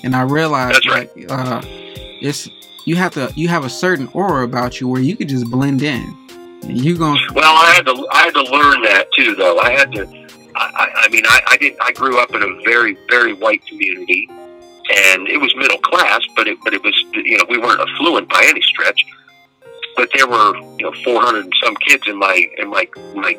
and 0.03 0.16
I 0.16 0.22
realized 0.22 0.88
right. 0.88 1.16
like 1.16 1.32
uh, 1.32 1.61
it's 1.66 2.49
you 2.86 2.95
have 2.95 3.14
to 3.14 3.32
you 3.36 3.49
have 3.49 3.66
a 3.66 3.70
certain 3.70 4.07
aura 4.14 4.45
about 4.45 4.80
you 4.80 4.88
where 4.88 5.01
you 5.01 5.18
could 5.18 5.30
just 5.30 5.49
blend 5.49 5.82
in. 5.82 6.18
And 6.64 6.80
you 6.80 6.97
going 6.97 7.20
Well, 7.34 7.53
I 7.53 7.74
had 7.76 7.86
to 7.86 8.07
I 8.11 8.24
had 8.24 8.34
to 8.34 8.43
learn 8.43 8.82
that 8.84 9.07
too, 9.18 9.36
though. 9.36 9.59
I 9.59 9.72
had 9.72 9.91
to. 9.93 10.24
I, 10.55 10.88
I 10.95 11.09
mean, 11.09 11.24
I, 11.26 11.41
I 11.47 11.57
didn't. 11.57 11.82
I 11.82 11.91
grew 11.91 12.22
up 12.22 12.34
in 12.34 12.41
a 12.41 12.64
very 12.64 12.97
very 13.09 13.34
white 13.34 13.66
community, 13.66 14.30
and 14.30 15.28
it 15.28 15.41
was 15.41 15.53
middle 15.57 15.80
class, 15.80 16.22
but 16.36 16.47
it 16.47 16.57
but 16.64 16.74
it 16.74 16.84
was 16.84 16.93
you 17.14 17.38
know 17.38 17.43
we 17.49 17.57
weren't 17.57 17.82
affluent 17.82 18.30
by 18.30 18.45
any 18.47 18.61
stretch. 18.61 19.03
But 19.96 20.10
there 20.16 20.28
were 20.28 20.56
you 20.80 20.86
know 20.86 20.94
400 21.04 21.46
and 21.46 21.54
some 21.64 21.76
kids 21.88 22.04
in 22.08 22.18
my 22.18 22.48
in 22.58 22.70
my 22.70 22.88
my 23.16 23.38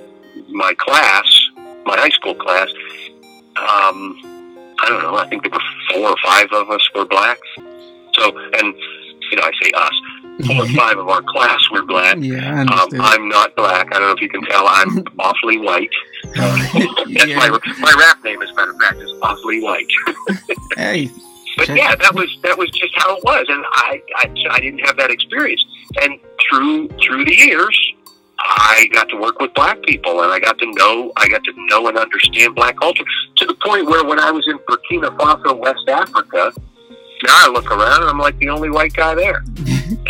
my 0.48 0.74
class, 0.78 1.24
my 1.84 1.96
high 1.96 2.10
school 2.10 2.34
class. 2.34 2.68
Um, 3.56 4.20
I 4.80 4.86
don't 4.88 5.02
know. 5.02 5.16
I 5.16 5.28
think 5.28 5.42
there 5.42 5.52
were 5.52 5.60
four 5.92 6.10
or 6.10 6.16
five 6.24 6.48
of 6.52 6.70
us 6.70 6.88
were 6.94 7.04
blacks. 7.06 7.48
So, 8.14 8.36
and 8.36 8.74
you 9.30 9.36
know, 9.36 9.42
I 9.42 9.52
say 9.62 9.70
us. 9.72 10.46
Four 10.46 10.64
or 10.64 10.68
five 10.76 10.98
of 10.98 11.08
our 11.08 11.22
class 11.22 11.60
were 11.70 11.84
black. 11.84 12.16
Yeah, 12.20 12.62
um, 12.62 12.88
I'm 13.00 13.28
not 13.28 13.54
black. 13.56 13.88
I 13.94 13.98
don't 13.98 14.08
know 14.08 14.12
if 14.12 14.20
you 14.20 14.28
can 14.28 14.44
tell. 14.44 14.66
I'm 14.66 15.04
awfully 15.18 15.58
white. 15.58 15.90
That's 16.34 16.74
yeah. 17.06 17.36
my 17.36 17.58
my 17.78 17.94
rap 17.98 18.22
name, 18.24 18.42
as 18.42 18.50
a 18.50 18.54
matter 18.54 18.72
of 18.72 18.80
fact, 18.80 18.98
is 18.98 19.12
awfully 19.22 19.62
white. 19.62 19.86
hey. 20.76 21.10
But 21.56 21.68
yeah, 21.68 21.94
that 21.94 22.14
was 22.14 22.28
that 22.42 22.58
was 22.58 22.70
just 22.70 22.94
how 22.96 23.16
it 23.16 23.24
was, 23.24 23.46
and 23.48 23.64
I, 23.70 24.02
I 24.16 24.34
I 24.50 24.60
didn't 24.60 24.80
have 24.80 24.96
that 24.96 25.10
experience. 25.10 25.64
And 26.02 26.18
through 26.48 26.88
through 27.04 27.24
the 27.24 27.34
years, 27.34 27.94
I 28.38 28.88
got 28.92 29.08
to 29.10 29.16
work 29.16 29.40
with 29.40 29.54
black 29.54 29.80
people, 29.82 30.22
and 30.22 30.32
I 30.32 30.40
got 30.40 30.58
to 30.58 30.66
know 30.72 31.12
I 31.16 31.28
got 31.28 31.44
to 31.44 31.52
know 31.66 31.88
and 31.88 31.96
understand 31.96 32.54
black 32.54 32.78
culture 32.78 33.04
to 33.36 33.46
the 33.46 33.54
point 33.54 33.86
where 33.86 34.04
when 34.04 34.18
I 34.18 34.30
was 34.30 34.46
in 34.48 34.58
Burkina 34.58 35.16
Faso, 35.16 35.56
West 35.56 35.88
Africa, 35.88 36.52
now 37.24 37.46
I 37.46 37.50
look 37.52 37.70
around 37.70 38.02
and 38.02 38.10
I'm 38.10 38.18
like 38.18 38.38
the 38.38 38.48
only 38.48 38.70
white 38.70 38.94
guy 38.94 39.14
there. 39.14 39.38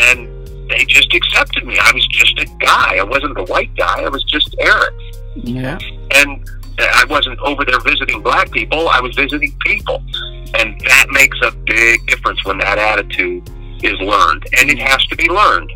and 0.00 0.28
they 0.68 0.84
just 0.86 1.12
accepted 1.14 1.66
me. 1.66 1.78
I 1.78 1.92
was 1.92 2.06
just 2.08 2.38
a 2.38 2.46
guy. 2.58 2.96
I 2.96 3.04
wasn't 3.04 3.34
the 3.34 3.44
white 3.44 3.74
guy. 3.76 4.02
I 4.02 4.08
was 4.08 4.24
just 4.24 4.54
Eric. 4.58 4.94
Yeah. 5.36 5.78
And 6.14 6.48
I 6.78 7.04
wasn't 7.08 7.38
over 7.40 7.64
there 7.64 7.78
visiting 7.80 8.22
black 8.22 8.50
people. 8.50 8.88
I 8.88 9.00
was 9.00 9.14
visiting 9.14 9.54
people. 9.60 10.02
And 10.54 10.80
that 10.80 11.06
makes 11.10 11.38
a 11.42 11.50
big 11.50 12.06
difference 12.06 12.44
when 12.44 12.58
that 12.58 12.78
attitude 12.78 13.48
is 13.82 13.98
learned. 14.00 14.46
And 14.58 14.70
it 14.70 14.78
has 14.78 15.04
to 15.06 15.16
be 15.16 15.28
learned. 15.28 15.72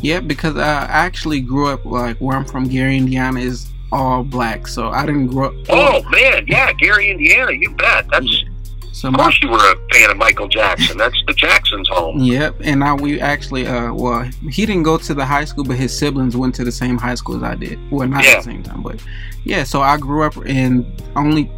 Yeah, 0.00 0.20
because 0.20 0.56
I 0.56 0.84
actually 0.84 1.40
grew 1.40 1.68
up 1.68 1.84
like 1.84 2.18
where 2.18 2.36
I'm 2.36 2.44
from, 2.44 2.68
Gary, 2.68 2.96
Indiana, 2.96 3.40
is 3.40 3.68
all 3.92 4.22
black, 4.22 4.66
so 4.66 4.90
I 4.90 5.06
didn't 5.06 5.28
grow 5.28 5.46
up. 5.46 5.54
Oh 5.68 6.02
man, 6.10 6.44
yeah, 6.46 6.72
Gary, 6.74 7.10
Indiana, 7.10 7.52
you 7.52 7.70
bet. 7.70 8.06
That's 8.10 8.42
yeah. 8.42 8.48
so. 8.92 9.08
Of 9.08 9.14
my, 9.14 9.22
course, 9.24 9.40
you 9.42 9.48
were 9.48 9.56
a 9.56 9.76
fan 9.92 10.10
of 10.10 10.16
Michael 10.16 10.48
Jackson. 10.48 10.98
That's 10.98 11.16
the 11.26 11.34
Jacksons' 11.34 11.88
home. 11.88 12.20
Yep, 12.20 12.56
and 12.62 12.80
now 12.80 12.96
we 12.96 13.20
actually, 13.20 13.66
uh, 13.66 13.92
well, 13.92 14.22
he 14.50 14.66
didn't 14.66 14.82
go 14.82 14.98
to 14.98 15.14
the 15.14 15.24
high 15.24 15.44
school, 15.44 15.64
but 15.64 15.76
his 15.76 15.96
siblings 15.96 16.36
went 16.36 16.54
to 16.56 16.64
the 16.64 16.72
same 16.72 16.98
high 16.98 17.14
school 17.14 17.36
as 17.36 17.42
I 17.42 17.54
did. 17.54 17.78
Well, 17.90 18.06
not 18.06 18.24
yeah. 18.24 18.32
at 18.32 18.36
the 18.38 18.42
same 18.42 18.62
time, 18.62 18.82
but 18.82 19.02
yeah. 19.44 19.64
So 19.64 19.80
I 19.80 19.96
grew 19.96 20.24
up, 20.24 20.36
and 20.46 20.84
only 21.16 21.50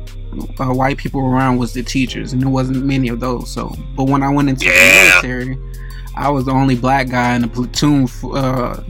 uh, 0.60 0.72
white 0.72 0.98
people 0.98 1.20
around 1.20 1.58
was 1.58 1.72
the 1.72 1.82
teachers, 1.82 2.32
and 2.32 2.42
there 2.42 2.48
wasn't 2.48 2.84
many 2.84 3.08
of 3.08 3.20
those. 3.20 3.50
So, 3.50 3.74
but 3.96 4.04
when 4.04 4.22
I 4.22 4.28
went 4.28 4.48
into 4.48 4.66
yeah. 4.66 4.72
the 4.72 5.22
military 5.22 5.58
I 6.18 6.28
was 6.30 6.46
the 6.46 6.52
only 6.52 6.74
black 6.74 7.08
guy 7.08 7.36
in 7.36 7.44
a 7.44 7.48
platoon 7.48 8.08
uh, 8.24 8.82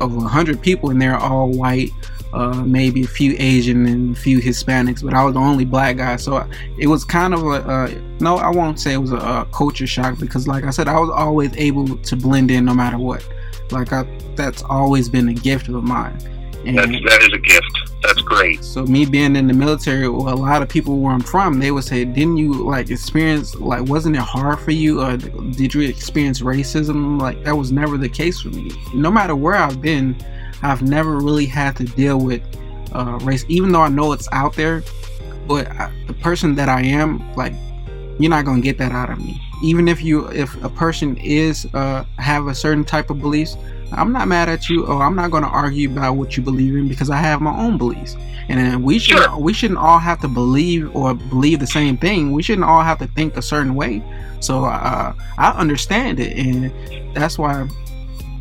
of 0.00 0.16
100 0.16 0.62
people, 0.62 0.88
and 0.88 1.00
they're 1.00 1.16
all 1.16 1.50
white, 1.50 1.90
uh, 2.32 2.62
maybe 2.64 3.04
a 3.04 3.06
few 3.06 3.36
Asian 3.38 3.84
and 3.84 4.16
a 4.16 4.18
few 4.18 4.40
Hispanics, 4.40 5.04
but 5.04 5.12
I 5.12 5.22
was 5.22 5.34
the 5.34 5.40
only 5.40 5.66
black 5.66 5.98
guy. 5.98 6.16
So 6.16 6.48
it 6.78 6.86
was 6.86 7.04
kind 7.04 7.34
of 7.34 7.42
a, 7.44 8.02
no, 8.18 8.38
I 8.38 8.48
won't 8.48 8.80
say 8.80 8.94
it 8.94 8.98
was 8.98 9.12
a, 9.12 9.18
a, 9.18 9.48
culture 9.52 9.86
shock 9.86 10.18
because, 10.18 10.48
like 10.48 10.64
I 10.64 10.70
said, 10.70 10.88
I 10.88 10.98
was 10.98 11.10
always 11.10 11.54
able 11.58 11.98
to 11.98 12.16
blend 12.16 12.50
in 12.50 12.64
no 12.64 12.72
matter 12.72 12.96
what. 12.96 13.28
Like, 13.70 13.92
I, 13.92 14.04
that's 14.34 14.62
always 14.62 15.10
been 15.10 15.28
a 15.28 15.34
gift 15.34 15.68
of 15.68 15.84
mine. 15.84 16.18
And 16.66 16.78
that's, 16.78 16.90
that 16.90 17.22
is 17.22 17.32
a 17.32 17.38
gift. 17.38 17.78
That's 18.02 18.20
great. 18.22 18.62
So 18.64 18.84
me 18.84 19.06
being 19.06 19.36
in 19.36 19.46
the 19.46 19.54
military, 19.54 20.08
well, 20.08 20.32
a 20.32 20.36
lot 20.36 20.62
of 20.62 20.68
people 20.68 20.98
where 20.98 21.12
I'm 21.12 21.20
from, 21.20 21.58
they 21.58 21.70
would 21.70 21.84
say, 21.84 22.04
"Didn't 22.04 22.36
you 22.36 22.52
like 22.52 22.90
experience 22.90 23.54
like 23.54 23.88
wasn't 23.88 24.16
it 24.16 24.22
hard 24.22 24.60
for 24.60 24.70
you, 24.70 25.02
or 25.02 25.16
did 25.16 25.74
you 25.74 25.82
experience 25.82 26.40
racism?" 26.40 27.20
Like 27.20 27.42
that 27.44 27.56
was 27.56 27.72
never 27.72 27.96
the 27.96 28.08
case 28.08 28.40
for 28.40 28.48
me. 28.48 28.70
No 28.94 29.10
matter 29.10 29.34
where 29.34 29.54
I've 29.54 29.80
been, 29.80 30.16
I've 30.62 30.82
never 30.82 31.18
really 31.18 31.46
had 31.46 31.76
to 31.76 31.84
deal 31.84 32.18
with 32.18 32.42
uh, 32.92 33.18
race, 33.22 33.44
even 33.48 33.72
though 33.72 33.82
I 33.82 33.88
know 33.88 34.12
it's 34.12 34.28
out 34.32 34.54
there. 34.54 34.82
But 35.46 35.68
I, 35.68 35.92
the 36.06 36.14
person 36.14 36.54
that 36.54 36.68
I 36.68 36.82
am, 36.82 37.34
like, 37.34 37.52
you're 38.18 38.30
not 38.30 38.44
gonna 38.44 38.62
get 38.62 38.78
that 38.78 38.92
out 38.92 39.10
of 39.10 39.18
me. 39.18 39.40
Even 39.64 39.88
if 39.88 40.02
you, 40.02 40.28
if 40.28 40.62
a 40.62 40.68
person 40.68 41.16
is 41.16 41.66
uh, 41.74 42.04
have 42.18 42.48
a 42.48 42.54
certain 42.54 42.84
type 42.84 43.08
of 43.08 43.18
beliefs, 43.20 43.56
I'm 43.92 44.12
not 44.12 44.28
mad 44.28 44.48
at 44.48 44.68
you, 44.68 44.86
or 44.86 45.02
I'm 45.02 45.14
not 45.14 45.30
going 45.30 45.42
to 45.42 45.48
argue 45.48 45.90
about 45.90 46.16
what 46.16 46.36
you 46.36 46.42
believe 46.42 46.76
in 46.76 46.86
because 46.88 47.10
I 47.10 47.16
have 47.16 47.40
my 47.40 47.56
own 47.56 47.78
beliefs, 47.78 48.16
and 48.48 48.84
we 48.84 48.98
should 48.98 49.18
sure. 49.18 49.38
we 49.38 49.52
shouldn't 49.52 49.78
all 49.78 49.98
have 49.98 50.20
to 50.20 50.28
believe 50.28 50.94
or 50.94 51.14
believe 51.14 51.60
the 51.60 51.66
same 51.66 51.96
thing. 51.96 52.32
We 52.32 52.42
shouldn't 52.42 52.66
all 52.66 52.82
have 52.82 52.98
to 52.98 53.06
think 53.08 53.36
a 53.36 53.42
certain 53.42 53.74
way. 53.74 54.02
So 54.40 54.64
uh, 54.64 55.14
I 55.38 55.50
understand 55.52 56.20
it, 56.20 56.36
and 56.36 57.14
that's 57.14 57.38
why 57.38 57.66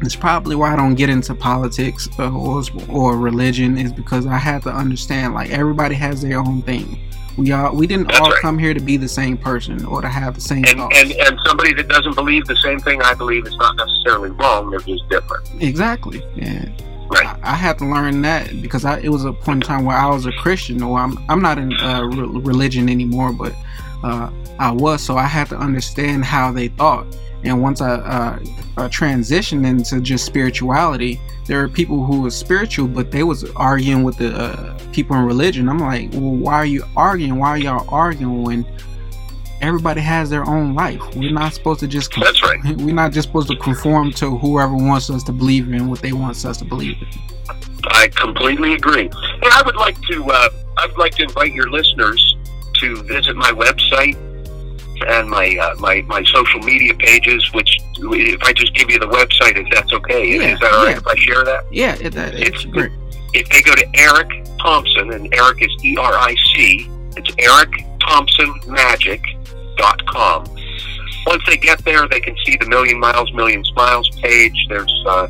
it's 0.01 0.15
probably 0.15 0.55
why 0.55 0.73
I 0.73 0.75
don't 0.75 0.95
get 0.95 1.09
into 1.09 1.33
politics 1.33 2.09
uh, 2.19 2.31
or 2.31 2.63
or 2.89 3.17
religion 3.17 3.77
is 3.77 3.93
because 3.93 4.25
I 4.25 4.37
have 4.37 4.63
to 4.63 4.73
understand 4.73 5.33
like 5.33 5.51
everybody 5.51 5.95
has 5.95 6.21
their 6.21 6.39
own 6.39 6.61
thing. 6.63 6.99
We 7.37 7.51
all 7.51 7.75
we 7.75 7.87
didn't 7.87 8.07
That's 8.07 8.19
all 8.19 8.31
right. 8.31 8.41
come 8.41 8.59
here 8.59 8.73
to 8.73 8.79
be 8.79 8.97
the 8.97 9.07
same 9.07 9.37
person 9.37 9.85
or 9.85 10.01
to 10.01 10.07
have 10.07 10.35
the 10.35 10.41
same 10.41 10.65
and, 10.65 10.77
thoughts. 10.77 10.97
And 10.97 11.11
and 11.11 11.39
somebody 11.45 11.73
that 11.73 11.87
doesn't 11.87 12.15
believe 12.15 12.45
the 12.45 12.55
same 12.57 12.79
thing 12.79 13.01
I 13.01 13.13
believe 13.13 13.47
is 13.47 13.55
not 13.57 13.75
necessarily 13.75 14.29
wrong. 14.31 14.69
They're 14.69 14.79
just 14.79 15.07
different. 15.09 15.49
Exactly. 15.59 16.23
Yeah. 16.35 16.65
Right. 17.09 17.25
I, 17.25 17.51
I 17.51 17.55
had 17.55 17.77
to 17.79 17.85
learn 17.85 18.21
that 18.21 18.61
because 18.61 18.85
I, 18.85 18.99
it 18.99 19.09
was 19.09 19.25
a 19.25 19.33
point 19.33 19.63
in 19.63 19.67
time 19.67 19.85
where 19.85 19.97
I 19.97 20.07
was 20.07 20.25
a 20.25 20.31
Christian, 20.33 20.81
or 20.81 20.97
I'm 20.99 21.17
I'm 21.29 21.41
not 21.41 21.57
in 21.57 21.73
uh, 21.73 22.03
re- 22.03 22.41
religion 22.41 22.89
anymore, 22.89 23.33
but 23.33 23.53
uh, 24.03 24.31
I 24.59 24.71
was. 24.71 25.01
So 25.01 25.17
I 25.17 25.25
had 25.25 25.49
to 25.49 25.57
understand 25.57 26.25
how 26.25 26.51
they 26.51 26.67
thought. 26.69 27.05
And 27.43 27.61
once 27.61 27.81
I 27.81 27.95
uh, 27.95 28.39
uh, 28.77 28.89
transitioned 28.89 29.65
into 29.65 29.99
just 29.99 30.25
spirituality, 30.25 31.19
there 31.45 31.61
are 31.61 31.67
people 31.67 32.05
who 32.05 32.21
were 32.21 32.31
spiritual, 32.31 32.87
but 32.87 33.11
they 33.11 33.23
was 33.23 33.49
arguing 33.51 34.03
with 34.03 34.17
the 34.17 34.33
uh, 34.33 34.79
people 34.93 35.15
in 35.17 35.25
religion. 35.25 35.67
I'm 35.67 35.79
like, 35.79 36.11
well, 36.13 36.35
why 36.35 36.53
are 36.53 36.65
you 36.65 36.83
arguing? 36.95 37.37
Why 37.37 37.49
are 37.49 37.57
y'all 37.57 37.85
arguing 37.89 38.43
when 38.43 38.65
everybody 39.61 39.99
has 39.99 40.29
their 40.29 40.45
own 40.47 40.73
life? 40.73 41.01
We're 41.15 41.33
not 41.33 41.53
supposed 41.53 41.81
to 41.81 41.87
just. 41.87 42.13
That's 42.17 42.41
right. 42.43 42.59
We're 42.77 42.95
not 42.95 43.11
just 43.11 43.27
supposed 43.27 43.49
to 43.49 43.57
conform 43.57 44.11
to 44.13 44.37
whoever 44.37 44.75
wants 44.75 45.09
us 45.09 45.23
to 45.23 45.33
believe 45.33 45.71
in 45.71 45.89
what 45.89 45.99
they 45.99 46.13
want 46.13 46.45
us 46.45 46.57
to 46.57 46.65
believe 46.65 46.95
in. 47.01 47.07
I 47.85 48.07
completely 48.07 48.75
agree. 48.75 49.07
And 49.07 49.51
I 49.51 49.61
would 49.65 49.75
like 49.75 49.99
to. 50.03 50.23
Uh, 50.23 50.49
I'd 50.77 50.97
like 50.97 51.15
to 51.15 51.23
invite 51.23 51.53
your 51.53 51.69
listeners 51.69 52.37
to 52.75 53.03
visit 53.03 53.35
my 53.35 53.51
website 53.51 54.17
and 55.07 55.29
my 55.29 55.55
uh, 55.57 55.75
my 55.79 56.01
my 56.03 56.23
social 56.23 56.59
media 56.61 56.93
pages. 56.93 57.51
Which, 57.53 57.79
if 57.97 58.43
I 58.43 58.53
just 58.53 58.73
give 58.75 58.89
you 58.89 58.99
the 58.99 59.07
website, 59.07 59.57
if 59.57 59.67
that's 59.71 59.91
okay, 59.93 60.27
yeah, 60.27 60.53
is 60.53 60.59
that 60.59 60.73
all 60.73 60.85
right 60.85 60.91
yeah. 60.91 60.97
if 60.97 61.07
I 61.07 61.15
share 61.15 61.43
that? 61.43 61.63
Yeah, 61.71 61.95
it, 61.99 62.13
that, 62.13 62.35
it's, 62.35 62.63
it's 62.63 62.65
great. 62.65 62.91
If 63.33 63.49
they 63.49 63.61
go 63.61 63.75
to 63.75 63.87
Eric 63.95 64.45
Thompson, 64.59 65.11
and 65.11 65.33
Eric 65.33 65.61
is 65.61 65.71
E 65.83 65.97
R 65.97 66.13
I 66.13 66.35
C, 66.53 66.87
it's 67.17 67.31
Eric 67.39 67.85
Thompson 67.99 68.53
Magic 68.67 69.21
dot 69.77 70.05
com. 70.05 70.45
Once 71.25 71.43
they 71.47 71.57
get 71.57 71.83
there, 71.85 72.07
they 72.07 72.19
can 72.19 72.35
see 72.45 72.57
the 72.57 72.65
Million 72.65 72.99
Miles, 72.99 73.33
Million 73.33 73.63
Smiles 73.65 74.09
page. 74.21 74.65
There's 74.69 75.03
uh, 75.07 75.27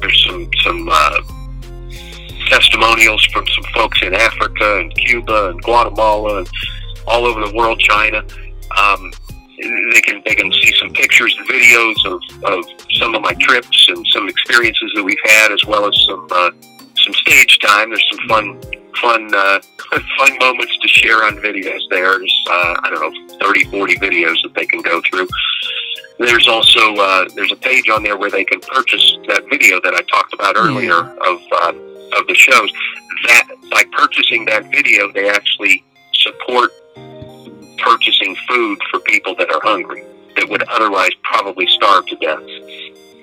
there's 0.00 0.24
some 0.26 0.50
some 0.62 0.88
uh, 0.90 1.20
testimonials 2.48 3.24
from 3.26 3.46
some 3.48 3.64
folks 3.74 4.02
in 4.02 4.14
Africa 4.14 4.80
and 4.80 4.94
Cuba 4.94 5.50
and 5.50 5.62
Guatemala 5.62 6.38
and 6.38 6.50
all 7.06 7.24
over 7.24 7.46
the 7.46 7.54
world, 7.54 7.80
China. 7.80 8.22
Um, 8.78 9.12
they 9.60 10.00
can 10.00 10.22
they 10.24 10.34
can 10.34 10.52
see 10.52 10.72
some 10.78 10.90
pictures 10.92 11.36
and 11.38 11.48
videos 11.48 11.96
of, 12.06 12.44
of 12.44 12.64
some 12.92 13.14
of 13.14 13.22
my 13.22 13.34
trips 13.40 13.88
and 13.88 14.06
some 14.08 14.28
experiences 14.28 14.90
that 14.94 15.02
we've 15.02 15.18
had, 15.24 15.52
as 15.52 15.64
well 15.66 15.86
as 15.86 15.94
some 16.08 16.26
uh, 16.30 16.50
some 16.96 17.14
stage 17.14 17.58
time. 17.58 17.90
There's 17.90 18.04
some 18.10 18.28
fun 18.28 18.60
fun 19.00 19.34
uh, 19.34 19.60
fun 20.18 20.38
moments 20.38 20.78
to 20.78 20.88
share 20.88 21.24
on 21.24 21.36
videos. 21.36 21.80
There's 21.90 22.44
uh, 22.48 22.76
I 22.82 22.90
don't 22.90 23.28
know 23.28 23.38
30, 23.38 23.64
40 23.64 23.96
videos 23.96 24.42
that 24.42 24.54
they 24.54 24.66
can 24.66 24.82
go 24.82 25.02
through. 25.10 25.28
There's 26.18 26.48
also 26.48 26.94
uh, 26.96 27.28
there's 27.34 27.52
a 27.52 27.56
page 27.56 27.88
on 27.88 28.02
there 28.02 28.16
where 28.16 28.30
they 28.30 28.44
can 28.44 28.60
purchase 28.60 29.18
that 29.28 29.44
video 29.50 29.80
that 29.82 29.94
I 29.94 30.02
talked 30.10 30.34
about 30.34 30.56
earlier 30.56 30.88
yeah. 30.88 31.16
of 31.26 31.40
uh, 31.52 32.18
of 32.18 32.26
the 32.26 32.34
shows. 32.34 32.70
That 33.26 33.48
by 33.70 33.84
purchasing 33.92 34.46
that 34.46 34.70
video, 34.70 35.12
they 35.12 35.28
actually 35.28 35.84
support 36.12 36.70
purchasing 37.80 38.36
food 38.48 38.78
for 38.90 39.00
people 39.00 39.34
that 39.36 39.50
are 39.50 39.60
hungry 39.62 40.04
that 40.36 40.48
would 40.48 40.62
otherwise 40.64 41.10
probably 41.22 41.66
starve 41.68 42.06
to 42.06 42.16
death. 42.16 42.42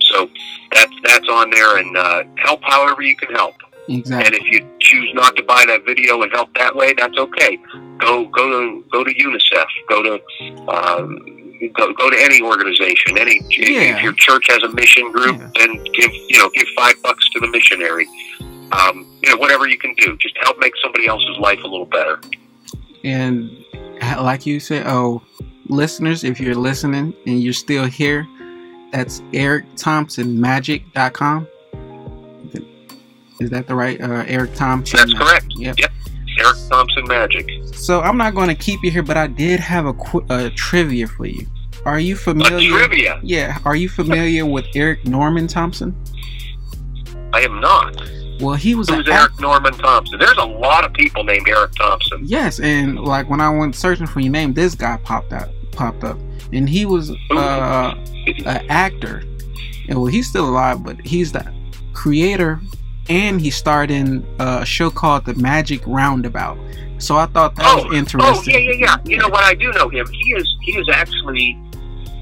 So 0.01 0.29
that's 0.71 0.93
that's 1.03 1.27
on 1.29 1.49
there, 1.51 1.77
and 1.77 1.97
uh, 1.97 2.23
help 2.37 2.61
however 2.63 3.01
you 3.01 3.15
can 3.15 3.33
help. 3.33 3.55
Exactly. 3.89 4.25
And 4.25 4.35
if 4.35 4.51
you 4.51 4.67
choose 4.79 5.09
not 5.13 5.35
to 5.37 5.43
buy 5.43 5.63
that 5.67 5.85
video 5.85 6.21
and 6.21 6.31
help 6.31 6.53
that 6.55 6.75
way, 6.75 6.93
that's 6.93 7.17
okay. 7.17 7.57
Go 7.99 8.25
go 8.25 8.49
to 8.49 8.85
go 8.91 9.03
to 9.03 9.13
UNICEF. 9.13 9.65
Go 9.89 10.03
to 10.03 10.13
um, 10.67 11.37
go, 11.73 11.93
go 11.93 12.09
to 12.09 12.17
any 12.19 12.41
organization. 12.41 13.17
Any 13.17 13.41
yeah. 13.49 13.95
if 13.95 14.03
your 14.03 14.13
church 14.13 14.45
has 14.49 14.63
a 14.63 14.69
mission 14.69 15.11
group, 15.11 15.37
yeah. 15.37 15.49
then 15.55 15.83
give 15.93 16.11
you 16.13 16.37
know 16.37 16.49
give 16.53 16.67
five 16.75 17.01
bucks 17.01 17.29
to 17.29 17.39
the 17.39 17.47
missionary. 17.47 18.07
Um, 18.71 19.07
you 19.23 19.29
know 19.29 19.37
whatever 19.37 19.67
you 19.67 19.77
can 19.77 19.93
do, 19.95 20.17
just 20.17 20.37
help 20.41 20.59
make 20.59 20.73
somebody 20.83 21.07
else's 21.07 21.37
life 21.39 21.59
a 21.63 21.67
little 21.67 21.85
better. 21.85 22.19
And 23.03 23.63
like 24.01 24.45
you 24.45 24.59
said, 24.59 24.85
oh, 24.87 25.21
listeners, 25.67 26.23
if 26.23 26.39
you're 26.39 26.55
listening 26.55 27.13
and 27.25 27.41
you're 27.41 27.53
still 27.53 27.85
here, 27.85 28.27
that's 28.91 29.21
Eric 29.33 29.65
Thompson 29.75 30.39
Magic.com. 30.39 31.47
Is 33.39 33.51
that 33.51 33.67
the 33.67 33.75
right 33.75 34.01
uh, 34.01 34.23
Eric 34.27 34.55
Thompson? 34.55 34.97
That's 34.97 35.13
correct. 35.13 35.45
Yep. 35.57 35.79
yep. 35.79 35.91
Eric 36.39 36.57
Thompson 36.69 37.05
Magic. 37.07 37.49
So 37.73 38.01
I'm 38.01 38.17
not 38.17 38.33
going 38.33 38.47
to 38.47 38.55
keep 38.55 38.83
you 38.83 38.91
here, 38.91 39.03
but 39.03 39.17
I 39.17 39.27
did 39.27 39.59
have 39.59 39.85
a, 39.85 39.93
qu- 39.93 40.25
a 40.29 40.49
trivia 40.51 41.07
for 41.07 41.25
you. 41.25 41.45
Are 41.85 41.99
you 41.99 42.15
familiar? 42.15 42.75
A 42.75 42.79
trivia. 42.79 43.19
Yeah. 43.23 43.59
Are 43.65 43.75
you 43.75 43.89
familiar 43.89 44.45
with 44.45 44.65
Eric 44.75 45.05
Norman 45.05 45.47
Thompson? 45.47 45.95
I 47.33 47.41
am 47.41 47.59
not. 47.59 47.95
Well, 48.39 48.55
he 48.55 48.75
was. 48.75 48.89
Who's 48.89 49.07
Eric 49.07 49.31
act- 49.31 49.41
Norman 49.41 49.73
Thompson? 49.73 50.19
There's 50.19 50.37
a 50.37 50.45
lot 50.45 50.85
of 50.85 50.93
people 50.93 51.23
named 51.23 51.47
Eric 51.47 51.71
Thompson. 51.73 52.21
Yes, 52.23 52.59
and 52.59 52.99
like 52.99 53.29
when 53.29 53.41
I 53.41 53.49
went 53.49 53.75
searching 53.75 54.05
for 54.05 54.19
your 54.19 54.31
name, 54.31 54.53
this 54.53 54.75
guy 54.75 54.97
popped 54.97 55.33
up, 55.33 55.49
popped 55.71 56.03
up, 56.03 56.17
and 56.53 56.69
he 56.69 56.85
was 56.85 57.11
uh, 57.31 57.95
an 58.45 58.65
actor. 58.69 59.23
And 59.89 59.97
well, 59.97 60.05
he's 60.05 60.27
still 60.27 60.47
alive, 60.47 60.83
but 60.83 60.99
he's 61.01 61.31
the 61.31 61.51
creator, 61.93 62.59
and 63.09 63.41
he 63.41 63.49
starred 63.49 63.89
in 63.89 64.25
a 64.39 64.65
show 64.65 64.89
called 64.89 65.25
The 65.25 65.33
Magic 65.35 65.81
Roundabout. 65.87 66.57
So 66.99 67.15
I 67.17 67.25
thought 67.27 67.55
that 67.55 67.65
oh, 67.65 67.85
was 67.85 67.97
interesting. 67.97 68.55
Oh 68.55 68.59
yeah, 68.59 68.71
yeah, 68.71 68.77
yeah. 68.79 68.97
You 69.05 69.17
know 69.17 69.29
what? 69.29 69.43
I 69.43 69.53
do 69.53 69.71
know 69.71 69.89
him. 69.89 70.05
He 70.11 70.33
is 70.33 70.55
he 70.61 70.77
is 70.77 70.89
actually. 70.89 71.59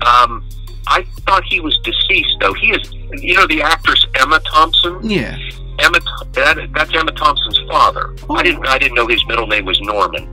Um, 0.05 0.47
I 0.87 1.03
thought 1.25 1.43
he 1.45 1.59
was 1.59 1.77
deceased 1.79 2.37
though. 2.39 2.53
He 2.53 2.71
is. 2.71 2.91
You 3.21 3.35
know 3.35 3.47
the 3.47 3.61
actress 3.61 4.05
Emma 4.15 4.39
Thompson. 4.51 4.99
Yeah. 5.09 5.37
Emma, 5.79 5.99
that, 6.33 6.69
that's 6.73 6.95
Emma 6.95 7.11
Thompson's 7.11 7.59
father. 7.69 8.15
Oh. 8.29 8.35
I 8.35 8.43
didn't, 8.43 8.65
I 8.65 8.77
didn't 8.77 8.95
know 8.95 9.07
his 9.07 9.25
middle 9.27 9.47
name 9.47 9.65
was 9.65 9.79
Norman. 9.81 10.23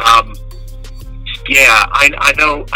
Um, 0.00 0.34
yeah, 1.48 1.86
I, 1.92 2.10
I 2.18 2.32
know, 2.32 2.66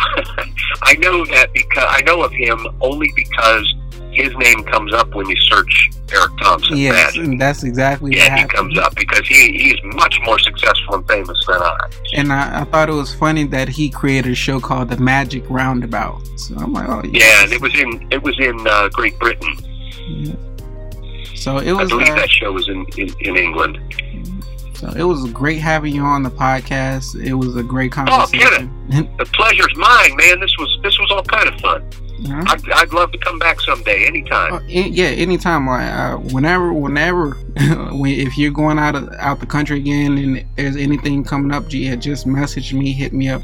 I 0.82 0.94
know 0.94 1.24
that 1.26 1.52
because 1.52 1.84
I 1.88 2.02
know 2.02 2.22
of 2.22 2.32
him 2.32 2.66
only 2.80 3.12
because 3.14 3.74
his 4.16 4.34
name 4.36 4.64
comes 4.64 4.92
up 4.92 5.14
when 5.14 5.28
you 5.28 5.36
search 5.42 5.90
Eric 6.12 6.30
Thompson. 6.40 6.76
Yes, 6.76 7.16
Magic. 7.16 7.38
that's 7.38 7.62
exactly 7.62 8.16
Yeah, 8.16 8.30
what 8.30 8.38
he 8.40 8.46
comes 8.48 8.78
up 8.78 8.94
because 8.96 9.26
he 9.26 9.52
he's 9.58 9.76
much 9.94 10.18
more 10.24 10.38
successful 10.38 10.94
and 10.96 11.08
famous 11.08 11.38
than 11.46 11.60
I. 11.62 11.78
And 12.14 12.32
I, 12.32 12.60
I 12.60 12.64
thought 12.64 12.88
it 12.88 12.92
was 12.94 13.14
funny 13.14 13.44
that 13.44 13.68
he 13.68 13.90
created 13.90 14.32
a 14.32 14.34
show 14.34 14.58
called 14.60 14.88
The 14.88 14.96
Magic 14.98 15.44
Roundabout. 15.50 16.20
So 16.36 16.54
I'm 16.56 16.72
like, 16.72 16.88
oh 16.88 17.02
Yeah, 17.12 17.42
and 17.44 17.52
it 17.52 17.60
was 17.60 17.74
in 17.78 18.08
it 18.10 18.22
was 18.22 18.38
in 18.40 18.66
uh, 18.66 18.88
Great 18.90 19.18
Britain. 19.18 19.54
Yeah. 20.08 20.34
So 21.34 21.58
it 21.58 21.72
was. 21.72 21.86
I 21.92 21.94
believe 21.94 22.08
uh, 22.08 22.14
that 22.16 22.30
show 22.30 22.52
was 22.52 22.68
in, 22.68 22.86
in, 22.96 23.08
in 23.20 23.36
England. 23.36 23.78
so 24.74 24.88
it 24.96 25.02
was 25.02 25.30
great 25.32 25.58
having 25.60 25.94
you 25.94 26.02
on 26.02 26.22
the 26.22 26.30
podcast. 26.30 27.14
It 27.22 27.34
was 27.34 27.56
a 27.56 27.62
great 27.62 27.92
conversation. 27.92 28.40
Oh, 28.46 28.50
conversation. 28.90 29.16
The 29.18 29.24
pleasure's 29.26 29.76
mine, 29.76 30.16
man. 30.16 30.40
This 30.40 30.54
was 30.58 30.78
this 30.82 30.98
was 30.98 31.10
all 31.10 31.22
kind 31.24 31.48
of 31.48 31.60
fun. 31.60 31.88
Yeah. 32.18 32.42
I'd, 32.46 32.70
I'd 32.72 32.92
love 32.92 33.12
to 33.12 33.18
come 33.18 33.38
back 33.38 33.60
someday, 33.60 34.06
anytime. 34.06 34.54
Uh, 34.54 34.60
a- 34.68 34.88
yeah, 34.88 35.06
anytime. 35.06 35.66
Like 35.66 35.90
uh, 35.90 36.16
whenever, 36.16 36.72
whenever, 36.72 37.30
when, 37.92 38.12
if 38.12 38.38
you're 38.38 38.52
going 38.52 38.78
out 38.78 38.94
of 38.94 39.08
out 39.18 39.40
the 39.40 39.46
country 39.46 39.78
again 39.78 40.16
and 40.18 40.46
there's 40.56 40.76
anything 40.76 41.24
coming 41.24 41.52
up, 41.52 41.64
yeah, 41.68 41.94
just 41.94 42.26
message 42.26 42.72
me, 42.72 42.92
hit 42.92 43.12
me 43.12 43.28
up. 43.28 43.42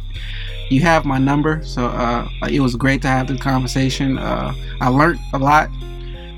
You 0.70 0.81
have 0.83 1.05
my 1.05 1.18
number, 1.18 1.62
so 1.62 1.87
uh, 1.87 2.27
it 2.51 2.61
was 2.61 2.75
great 2.77 3.03
to 3.03 3.09
have 3.09 3.27
the 3.27 3.37
conversation. 3.37 4.16
Uh, 4.16 4.55
I 4.81 4.89
learned 4.89 5.18
a 5.35 5.39
lot, 5.39 5.68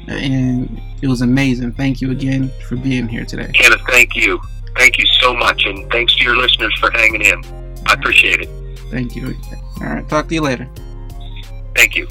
and 0.08 0.80
it 1.02 1.06
was 1.06 1.20
amazing. 1.20 1.72
Thank 1.74 2.00
you 2.00 2.10
again 2.10 2.50
for 2.68 2.74
being 2.76 3.06
here 3.06 3.24
today. 3.24 3.50
Kenneth, 3.54 3.82
thank 3.88 4.16
you. 4.16 4.40
Thank 4.76 4.98
you 4.98 5.06
so 5.20 5.34
much, 5.36 5.66
and 5.66 5.88
thanks 5.92 6.16
to 6.16 6.24
your 6.24 6.36
listeners 6.36 6.74
for 6.80 6.90
hanging 6.90 7.22
in. 7.22 7.44
I 7.86 7.92
appreciate 7.92 8.40
it. 8.40 8.48
Thank 8.90 9.14
you. 9.14 9.36
All 9.80 9.86
right, 9.86 10.08
talk 10.08 10.26
to 10.28 10.34
you 10.34 10.40
later. 10.40 10.68
Thank 11.76 11.94
you. 11.94 12.08